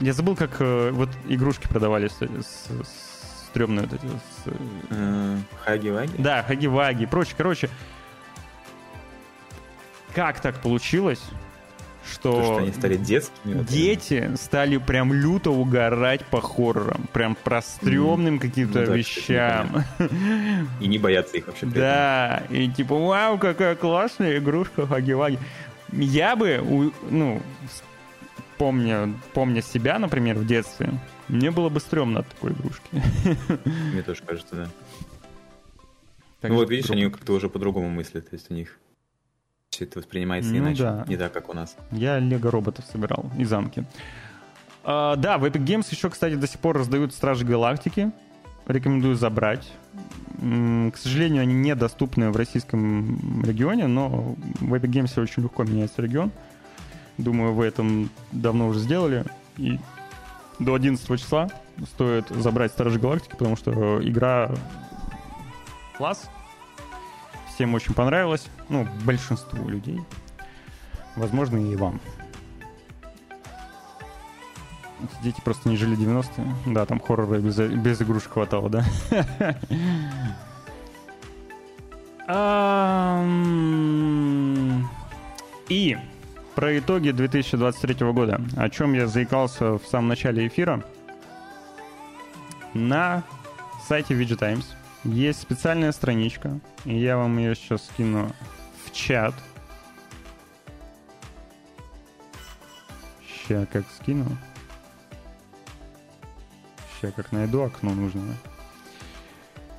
[0.00, 4.52] я забыл, как э, вот игрушки продавались с, с- стрёмные вот эти, с,
[4.90, 6.14] Э, Хаги-ваги?
[6.18, 7.34] да, хаги-ваги и прочее.
[7.38, 7.70] Короче,
[10.14, 11.22] как так получилось,
[12.06, 13.54] что, То, что они стали детскими.
[13.54, 19.84] вот, дети стали прям люто угорать по хоррорам, прям про стрёмным каким-то Ну да, вещам.
[20.80, 21.66] И не боятся их вообще.
[21.66, 25.38] Да, и типа, вау, какая классная игрушка Хаги-Ваги.
[25.92, 27.82] Я бы, ну, с-
[28.58, 29.14] помня,
[29.62, 30.90] себя, например, в детстве,
[31.28, 33.02] мне было бы стрёмно от такой игрушки.
[33.92, 34.68] Мне тоже кажется, да.
[36.40, 38.78] Так ну вот видишь, друг- они как-то уже по-другому мыслят, то есть у них
[39.70, 41.04] все это воспринимается Ну иначе, да.
[41.06, 41.76] не так, как у нас.
[41.92, 43.84] Я лего-роботов собирал и замки.
[44.84, 48.10] А, да, в Epic Games еще, кстати, до сих пор раздают Стражи Галактики.
[48.66, 49.70] Рекомендую забрать.
[50.38, 56.30] К сожалению, они недоступны в российском регионе, но в Epic Games очень легко меняется регион.
[57.16, 57.84] Думаю, вы это
[58.30, 59.24] давно уже сделали.
[59.56, 59.80] И
[60.58, 61.48] до 11 числа
[61.94, 64.50] стоит забрать Стражи Галактики, потому что игра
[65.96, 66.28] класс.
[67.58, 68.46] Всем очень понравилась.
[68.68, 70.00] Ну, большинству людей.
[71.16, 72.00] Возможно, и вам.
[75.02, 76.72] Эти дети просто не жили 90-е.
[76.72, 78.84] Да, там хоррора без, без игрушек хватало, да?
[85.68, 85.98] И
[86.54, 90.84] про итоги 2023 года, о чем я заикался в самом начале эфира.
[92.72, 93.24] На
[93.88, 94.77] сайте VG Times
[95.12, 98.30] есть специальная страничка, и я вам ее сейчас скину
[98.84, 99.34] в чат.
[103.26, 104.26] Сейчас как скину.
[107.00, 108.34] Сейчас как найду окно нужное.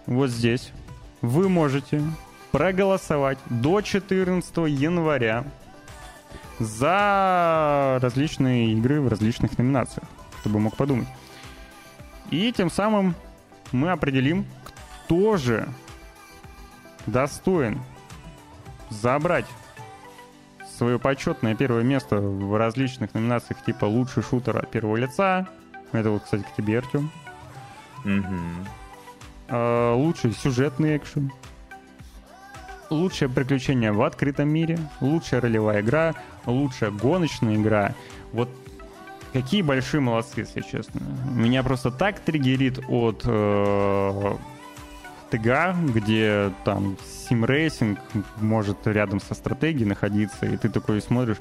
[0.05, 0.71] Вот здесь
[1.21, 2.01] вы можете
[2.51, 5.45] проголосовать до 14 января
[6.57, 10.07] за различные игры в различных номинациях,
[10.39, 11.07] чтобы мог подумать.
[12.31, 13.15] И тем самым
[13.71, 14.45] мы определим,
[15.09, 15.67] кто же
[17.07, 17.81] достоин
[18.91, 19.47] забрать
[20.77, 25.47] свое почетное первое место в различных номинациях типа лучший шутер от первого лица.
[25.93, 27.09] Это вот, кстати, к тебе, Артем.
[28.05, 29.55] Угу.
[29.95, 31.31] лучший сюжетный экшен.
[32.91, 34.77] Лучшее приключение в открытом мире.
[35.01, 36.13] Лучшая ролевая игра.
[36.45, 37.95] Лучшая гоночная игра.
[38.31, 38.49] Вот
[39.33, 41.01] какие большие молодцы, если честно.
[41.31, 44.37] Меня просто так триггерит от э,
[45.29, 46.97] TGA, где там
[47.27, 47.99] симрейсинг
[48.37, 51.37] может рядом со стратегией находиться, и ты такой смотришь,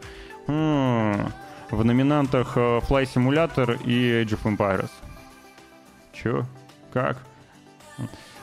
[0.46, 1.32] м-м,
[1.70, 4.90] в номинантах э, Flight Simulator и Age of Empires.
[6.12, 6.44] Чё?
[6.92, 7.18] Как?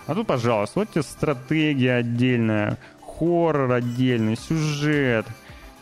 [0.08, 5.26] А тут, пожалуйста, вот тебе стратегия отдельная, хоррор отдельный, сюжет,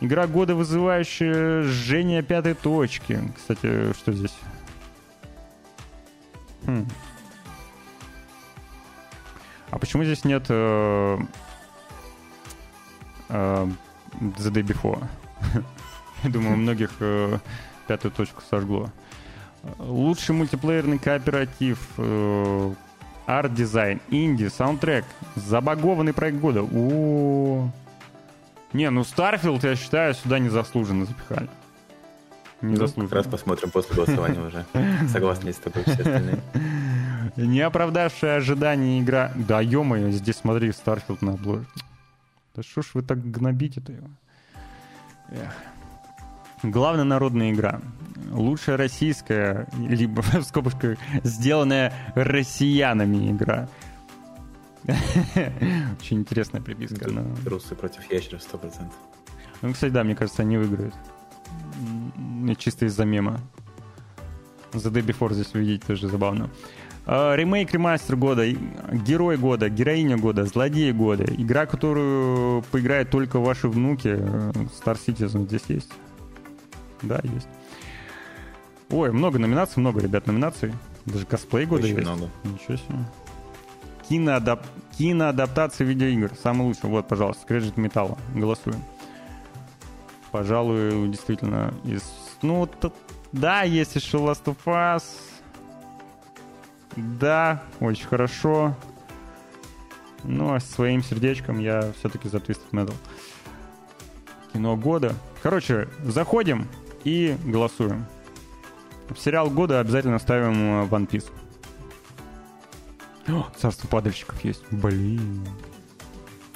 [0.00, 3.18] игра года, вызывающая жжение пятой точки.
[3.36, 4.34] Кстати, что здесь?
[6.66, 6.86] Хм.
[9.74, 11.18] А почему здесь нет э,
[13.28, 13.68] э,
[14.20, 15.02] The Day Before?
[16.22, 17.38] Я думаю, у многих э,
[17.88, 18.92] пятую точку сожгло.
[19.78, 22.72] Лучший мультиплеерный кооператив, э,
[23.26, 26.62] арт-дизайн, инди, саундтрек, забагованный проект года.
[26.62, 27.68] О,
[28.72, 31.48] не, ну Starfield, я считаю, сюда незаслуженно запихали.
[32.62, 33.02] Незаслуженно.
[33.02, 34.64] Ну, как раз посмотрим после голосования уже.
[35.08, 36.38] Согласны с тобой все остальные.
[37.36, 39.32] Не оправдавшая ожидания игра.
[39.34, 41.80] Да, ё здесь смотри, Starfield на обложке.
[42.54, 44.08] Да что ж вы так гнобите-то его?
[45.30, 45.52] Эх.
[46.62, 47.80] Главная народная игра.
[48.30, 53.68] Лучшая российская, либо в скобочках сделанная россиянами игра.
[55.98, 57.10] Очень интересная приписка.
[57.10, 57.24] Но...
[57.46, 58.90] Русы против ящеров 100%.
[59.62, 60.94] Ну, кстати, да, мне кажется, они выиграют.
[62.58, 63.40] Чисто из-за мема.
[64.72, 66.50] The Day Before здесь увидеть тоже забавно.
[67.06, 71.24] Uh, ремейк, ремастер года, герой года, героиня года, злодей года.
[71.24, 74.08] Игра, которую поиграют только ваши внуки.
[74.08, 75.92] Star Citizen здесь есть.
[77.02, 77.48] Да, есть.
[78.88, 80.72] Ой, много номинаций, много, ребят, номинаций.
[81.04, 82.08] Даже косплей года Очень есть.
[82.08, 82.30] много.
[82.44, 82.98] Ничего себе.
[84.08, 84.64] Киноадап...
[84.96, 86.32] Киноадаптация видеоигр.
[86.42, 86.88] Самый лучший.
[86.88, 88.16] Вот, пожалуйста, Скрежет Металла.
[88.34, 88.82] Голосуем.
[90.30, 92.02] Пожалуй, действительно, из...
[92.40, 92.90] Ну, т...
[93.32, 95.02] да, есть еще Last of Us.
[96.96, 98.76] Да, очень хорошо.
[100.22, 102.94] Ну, а своим сердечком я все-таки за Twisted Metal.
[104.52, 105.14] Кино года.
[105.42, 106.68] Короче, заходим
[107.04, 108.06] и голосуем.
[109.10, 111.30] В сериал года обязательно ставим э, One Piece.
[113.28, 114.62] О, Царство падальщиков есть.
[114.70, 115.46] Блин.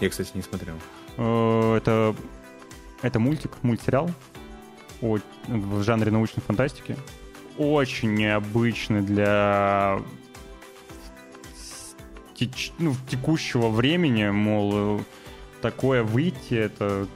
[0.01, 0.75] Я, кстати, не смотрел.
[1.19, 2.15] Э, это,
[3.03, 4.11] это мультик, мультсериал
[5.03, 6.97] о, в жанре научной фантастики.
[7.59, 10.01] Очень необычный для
[12.39, 15.01] теч, ну, текущего времени, мол,
[15.61, 17.07] такое выйти, это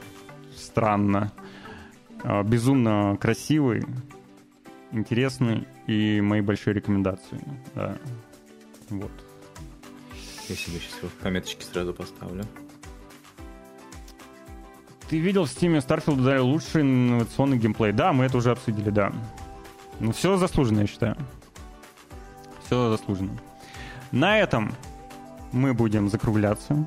[0.55, 1.31] странно.
[2.23, 3.85] А, безумно красивый,
[4.91, 7.41] интересный и мои большие рекомендации.
[7.75, 7.97] Да.
[8.89, 9.11] Вот.
[10.49, 12.45] Я себе сейчас пометочки сразу поставлю.
[15.09, 17.91] Ты видел в Steam Starfield дали лучший инновационный геймплей?
[17.91, 19.13] Да, мы это уже обсудили, да.
[19.99, 21.17] Ну, все заслуженно, я считаю.
[22.65, 23.37] Все заслуженно.
[24.11, 24.73] На этом
[25.53, 26.85] мы будем закругляться.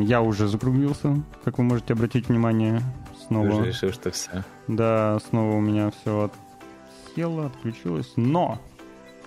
[0.00, 2.80] Я уже закруглился, как вы можете обратить внимание
[3.26, 3.50] снова.
[3.50, 4.44] Ты уже решил, что все.
[4.68, 6.30] Да, снова у меня все
[7.14, 8.12] село, отключилось.
[8.16, 8.58] Но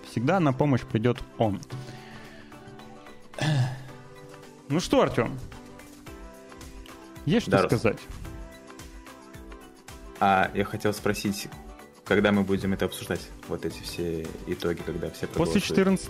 [0.10, 1.60] всегда на помощь придет он.
[4.69, 5.38] Ну что, Артем?
[7.26, 7.99] Есть что да, сказать?
[10.19, 11.48] А я хотел спросить,
[12.07, 13.21] когда мы будем это обсуждать?
[13.47, 16.05] Вот эти все итоги, когда все После 14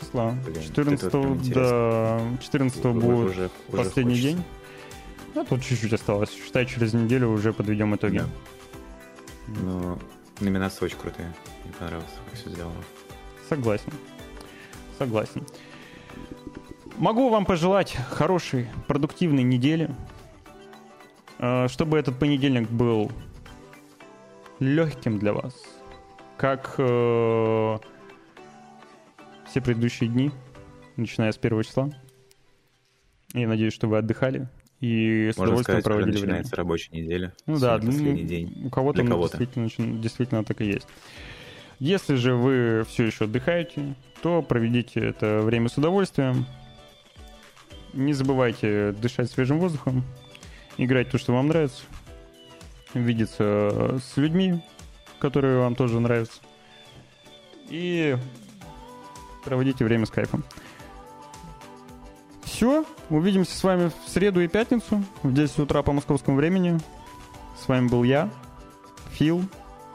[0.00, 0.34] числа.
[0.46, 4.28] Блин, 14, да, 14 будет уже, уже последний хочется.
[4.28, 4.44] день.
[5.34, 6.30] Ну, тут чуть-чуть осталось.
[6.30, 8.18] Считай, через неделю уже подведем итоги.
[8.18, 8.26] Да.
[9.62, 9.98] Ну,
[10.40, 11.32] номинации очень крутые.
[11.64, 12.74] Мне понравилось, как все сделано.
[13.48, 13.92] Согласен.
[14.98, 15.44] Согласен.
[16.96, 19.90] Могу вам пожелать хорошей, продуктивной недели.
[21.38, 23.10] Э, Чтобы этот понедельник был
[24.60, 25.54] легким для вас.
[26.36, 27.78] Как э,
[29.46, 30.30] все предыдущие дни,
[30.96, 31.90] начиная с первого числа.
[33.34, 34.48] Я надеюсь, что вы отдыхали
[34.80, 36.26] и с Можно удовольствием сказать, проводили время.
[36.26, 37.34] начинается рабочий неделя.
[37.46, 38.62] Ну да, последний день.
[38.66, 39.38] у кого-то, ну, кого-то.
[39.38, 40.86] Действительно, действительно так и есть.
[41.78, 46.46] Если же вы все еще отдыхаете, то проведите это время с удовольствием.
[47.92, 50.04] Не забывайте дышать свежим воздухом,
[50.76, 51.82] играть то, что вам нравится,
[52.94, 54.62] видеться с людьми,
[55.18, 56.40] которые вам тоже нравятся,
[57.68, 58.16] и
[59.44, 60.44] проводите время с кайфом.
[62.44, 66.78] Все, увидимся с вами в среду и пятницу в 10 утра по московскому времени.
[67.62, 68.28] С вами был я,
[69.12, 69.42] Фил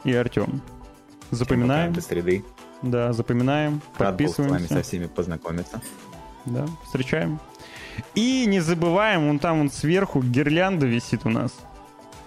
[0.04, 0.62] и Артем.
[1.30, 2.44] Запоминаем, До среды.
[2.82, 5.80] да, запоминаем, Рад был с вами подписываемся, со всеми познакомиться.
[6.44, 7.40] да, встречаем.
[8.14, 11.52] И не забываем, вон там вон сверху гирлянда висит у нас.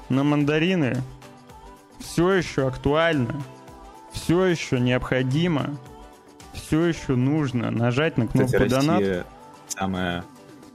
[0.10, 1.02] На мандарины
[2.00, 3.42] все еще актуально,
[4.12, 5.78] все еще необходимо,
[6.54, 9.00] все еще нужно нажать на кнопку Кстати, донат.
[9.00, 9.26] Россия
[9.68, 10.24] самая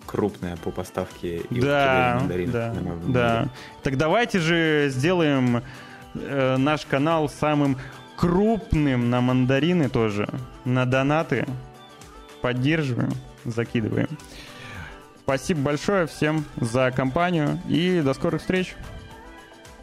[0.07, 2.75] крупная по поставке и Да, мандаринов, да,
[3.09, 3.49] да.
[3.83, 5.63] Так давайте же сделаем
[6.15, 7.77] э, наш канал самым
[8.17, 10.29] крупным на мандарины тоже,
[10.65, 11.47] на донаты.
[12.41, 13.13] Поддерживаем,
[13.45, 14.09] закидываем.
[15.23, 18.77] Спасибо большое всем за компанию и до скорых встреч.